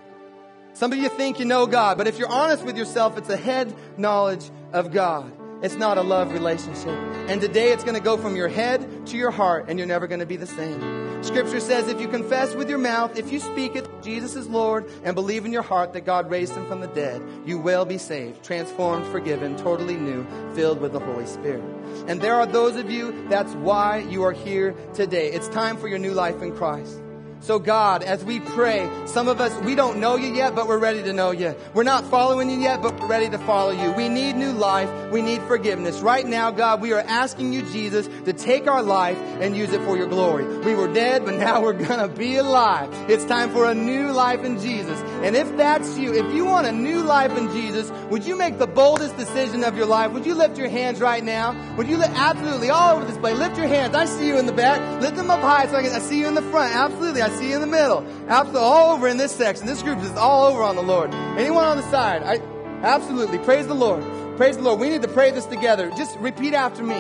Some 0.74 0.92
of 0.92 0.98
you 0.98 1.08
think 1.08 1.38
you 1.38 1.44
know 1.44 1.66
God, 1.66 1.98
but 1.98 2.06
if 2.06 2.18
you're 2.18 2.28
honest 2.28 2.64
with 2.64 2.76
yourself, 2.76 3.18
it's 3.18 3.28
a 3.28 3.36
head 3.36 3.74
knowledge 3.96 4.48
of 4.72 4.92
God. 4.92 5.32
It's 5.60 5.74
not 5.74 5.98
a 5.98 6.02
love 6.02 6.32
relationship. 6.32 6.96
And 7.28 7.40
today 7.40 7.72
it's 7.72 7.82
going 7.82 7.96
to 7.96 8.02
go 8.02 8.16
from 8.16 8.36
your 8.36 8.46
head 8.46 9.06
to 9.08 9.16
your 9.16 9.32
heart, 9.32 9.66
and 9.68 9.76
you're 9.76 9.88
never 9.88 10.06
going 10.06 10.20
to 10.20 10.26
be 10.26 10.36
the 10.36 10.46
same. 10.46 11.24
Scripture 11.24 11.58
says 11.58 11.88
if 11.88 12.00
you 12.00 12.06
confess 12.06 12.54
with 12.54 12.70
your 12.70 12.78
mouth, 12.78 13.18
if 13.18 13.32
you 13.32 13.40
speak 13.40 13.74
it, 13.74 13.88
Jesus 14.02 14.36
is 14.36 14.46
Lord, 14.46 14.88
and 15.02 15.16
believe 15.16 15.44
in 15.44 15.52
your 15.52 15.62
heart 15.62 15.94
that 15.94 16.02
God 16.02 16.30
raised 16.30 16.54
him 16.54 16.64
from 16.68 16.80
the 16.80 16.86
dead, 16.86 17.20
you 17.44 17.58
will 17.58 17.84
be 17.84 17.98
saved, 17.98 18.44
transformed, 18.44 19.04
forgiven, 19.06 19.56
totally 19.56 19.96
new, 19.96 20.24
filled 20.54 20.80
with 20.80 20.92
the 20.92 21.00
Holy 21.00 21.26
Spirit. 21.26 21.64
And 22.06 22.20
there 22.20 22.36
are 22.36 22.46
those 22.46 22.76
of 22.76 22.88
you, 22.88 23.26
that's 23.28 23.52
why 23.54 23.98
you 23.98 24.22
are 24.22 24.32
here 24.32 24.76
today. 24.94 25.32
It's 25.32 25.48
time 25.48 25.76
for 25.76 25.88
your 25.88 25.98
new 25.98 26.12
life 26.12 26.40
in 26.40 26.54
Christ. 26.54 27.02
So 27.40 27.59
God, 27.59 28.03
as 28.03 28.24
we 28.24 28.40
pray, 28.40 28.90
some 29.07 29.29
of 29.29 29.40
us, 29.40 29.57
we 29.62 29.74
don't 29.74 30.01
know 30.01 30.16
you 30.16 30.35
yet, 30.35 30.55
but 30.55 30.66
we're 30.66 30.79
ready 30.79 31.03
to 31.05 31.12
know 31.12 31.31
you. 31.31 31.55
We're 31.72 31.83
not 31.83 32.05
following 32.05 32.50
you 32.50 32.58
yet, 32.58 32.83
but 32.83 32.98
we're 33.00 33.06
ready 33.06 33.31
to 33.31 33.38
follow 33.38 33.71
you. 33.71 33.92
We 33.92 34.08
need 34.08 34.37
new 34.37 34.52
life. 34.52 34.90
We 35.10 35.23
need 35.23 35.40
forgiveness. 35.42 36.00
Right 36.00 36.27
now, 36.27 36.50
God, 36.50 36.81
we 36.81 36.92
are 36.92 37.00
asking 37.00 37.52
you, 37.52 37.62
Jesus, 37.62 38.08
to 38.25 38.33
take 38.33 38.67
our 38.67 38.83
life 38.83 39.19
and 39.40 39.56
use 39.56 39.73
it 39.73 39.81
for 39.83 39.96
your 39.96 40.08
glory. 40.08 40.46
We 40.58 40.75
were 40.75 40.92
dead, 40.92 41.25
but 41.25 41.35
now 41.37 41.62
we're 41.62 41.73
gonna 41.73 42.08
be 42.08 42.37
alive. 42.37 42.90
It's 43.08 43.25
time 43.25 43.50
for 43.50 43.71
a 43.71 43.75
new 43.75 44.12
life 44.12 44.44
in 44.44 44.60
Jesus. 44.60 45.00
And 45.23 45.35
if 45.35 45.56
that's 45.56 45.98
you, 45.98 46.14
if 46.14 46.33
you 46.33 46.44
want 46.44 46.66
a 46.69 46.73
new 46.73 47.02
life 47.02 47.37
in 47.37 47.50
Jesus, 47.50 47.90
would 48.10 48.25
you 48.25 48.37
make 48.37 48.58
the 48.58 48.69
boldest 48.69 49.16
decision 49.16 49.64
of 49.64 49.77
your 49.77 49.87
life? 49.87 50.12
Would 50.12 50.25
you 50.25 50.35
lift 50.35 50.56
your 50.56 50.69
hands 50.69 51.00
right 51.00 51.25
now? 51.25 51.75
Would 51.77 51.88
you 51.88 51.96
li- 51.96 52.06
absolutely 52.08 52.71
all 52.71 52.96
over 52.96 53.04
this 53.04 53.19
place 53.19 53.37
lift 53.37 53.56
your 53.56 53.66
hands? 53.66 53.96
I 53.96 54.04
see 54.04 54.29
you 54.29 54.38
in 54.38 54.46
the 54.46 54.52
back. 54.52 55.02
Lift 55.02 55.16
them 55.16 55.31
up 55.31 55.40
high 55.40 55.66
so 55.66 55.77
I 55.77 55.83
can. 55.83 55.92
I 55.92 55.98
see 55.98 56.21
you 56.21 56.29
in 56.29 56.35
the 56.35 56.42
front. 56.42 56.75
Absolutely, 56.75 57.23
I 57.23 57.31
see 57.31 57.48
you 57.48 57.56
in 57.56 57.60
the 57.60 57.66
middle. 57.66 58.06
Absolutely, 58.29 58.60
all 58.60 58.94
over 58.94 59.08
in 59.08 59.16
this 59.16 59.33
section. 59.33 59.66
This 59.66 59.83
group 59.83 59.98
is 60.00 60.12
all 60.12 60.46
over 60.46 60.62
on 60.62 60.77
the 60.77 60.83
Lord. 60.83 61.12
Anyone 61.12 61.64
on 61.64 61.77
the 61.77 61.90
side? 61.90 62.23
I 62.23 62.40
absolutely 62.83 63.38
praise 63.38 63.66
the 63.66 63.75
Lord. 63.75 64.04
Praise 64.37 64.56
the 64.56 64.62
Lord. 64.62 64.79
We 64.79 64.88
need 64.88 65.02
to 65.02 65.08
pray 65.08 65.33
this 65.33 65.46
together. 65.46 65.90
Just 65.96 66.16
repeat 66.19 66.54
after 66.54 66.85
me. 66.85 66.96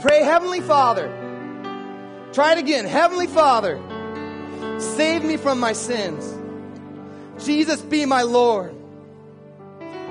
Pray, 0.00 0.22
Heavenly 0.22 0.60
Father. 0.60 1.08
Try 2.32 2.52
it 2.52 2.58
again. 2.58 2.84
Heavenly 2.84 3.26
Father, 3.26 3.80
save 4.78 5.24
me 5.24 5.36
from 5.36 5.58
my 5.58 5.72
sins. 5.72 6.39
Jesus 7.44 7.80
be 7.80 8.06
my 8.06 8.22
Lord. 8.22 8.74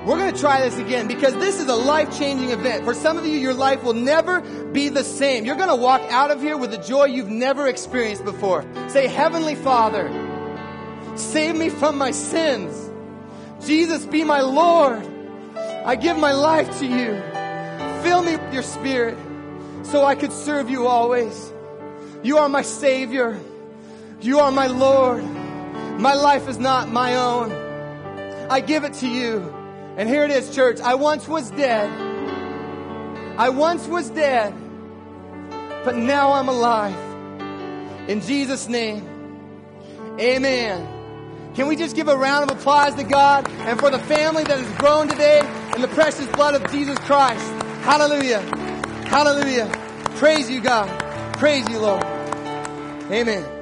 We're 0.04 0.16
going 0.16 0.32
to 0.32 0.40
try 0.40 0.62
this 0.62 0.78
again 0.78 1.08
because 1.08 1.34
this 1.34 1.60
is 1.60 1.66
a 1.66 1.74
life 1.74 2.18
changing 2.18 2.50
event. 2.50 2.84
For 2.84 2.94
some 2.94 3.18
of 3.18 3.26
you, 3.26 3.38
your 3.38 3.52
life 3.52 3.82
will 3.82 3.92
never 3.92 4.40
be 4.40 4.88
the 4.88 5.04
same. 5.04 5.44
You're 5.44 5.56
going 5.56 5.68
to 5.68 5.76
walk 5.76 6.00
out 6.10 6.30
of 6.30 6.40
here 6.40 6.56
with 6.56 6.72
a 6.72 6.82
joy 6.82 7.04
you've 7.04 7.28
never 7.28 7.68
experienced 7.68 8.24
before. 8.24 8.64
Say, 8.88 9.08
Heavenly 9.08 9.56
Father, 9.56 10.08
save 11.16 11.54
me 11.54 11.68
from 11.68 11.98
my 11.98 12.12
sins. 12.12 12.90
Jesus, 13.66 14.06
be 14.06 14.24
my 14.24 14.40
Lord. 14.40 15.06
I 15.54 15.96
give 15.96 16.16
my 16.16 16.32
life 16.32 16.78
to 16.78 16.86
you. 16.86 17.20
Fill 18.02 18.22
me 18.22 18.36
with 18.36 18.54
your 18.54 18.62
spirit 18.62 19.18
so 19.82 20.04
I 20.04 20.14
could 20.14 20.32
serve 20.32 20.70
you 20.70 20.86
always. 20.86 21.52
You 22.22 22.38
are 22.38 22.48
my 22.48 22.62
Savior. 22.62 23.38
You 24.22 24.38
are 24.40 24.50
my 24.50 24.66
Lord. 24.66 25.24
My 26.00 26.14
life 26.14 26.48
is 26.48 26.58
not 26.58 26.88
my 26.88 27.16
own. 27.16 27.52
I 28.50 28.60
give 28.60 28.84
it 28.84 28.94
to 28.94 29.06
you. 29.06 29.54
And 29.98 30.08
here 30.08 30.24
it 30.24 30.30
is, 30.30 30.54
church. 30.54 30.80
I 30.80 30.94
once 30.94 31.28
was 31.28 31.50
dead. 31.50 31.90
I 33.36 33.50
once 33.50 33.86
was 33.86 34.08
dead, 34.08 34.54
but 35.84 35.96
now 35.96 36.32
I'm 36.32 36.48
alive. 36.48 36.96
In 38.08 38.22
Jesus' 38.22 38.66
name, 38.66 39.06
amen. 40.18 40.88
Can 41.54 41.68
we 41.68 41.76
just 41.76 41.94
give 41.94 42.08
a 42.08 42.16
round 42.16 42.50
of 42.50 42.58
applause 42.58 42.94
to 42.94 43.04
God 43.04 43.46
and 43.50 43.78
for 43.78 43.90
the 43.90 43.98
family 43.98 44.44
that 44.44 44.58
has 44.58 44.78
grown 44.78 45.06
today 45.06 45.40
in 45.74 45.82
the 45.82 45.88
precious 45.88 46.26
blood 46.28 46.54
of 46.54 46.70
Jesus 46.70 46.98
Christ? 47.00 47.44
Hallelujah. 47.82 48.40
Hallelujah. 49.06 49.70
Praise 50.16 50.50
you, 50.50 50.62
God. 50.62 50.88
Praise 51.34 51.68
you, 51.68 51.78
Lord. 51.78 52.04
Amen. 53.10 53.59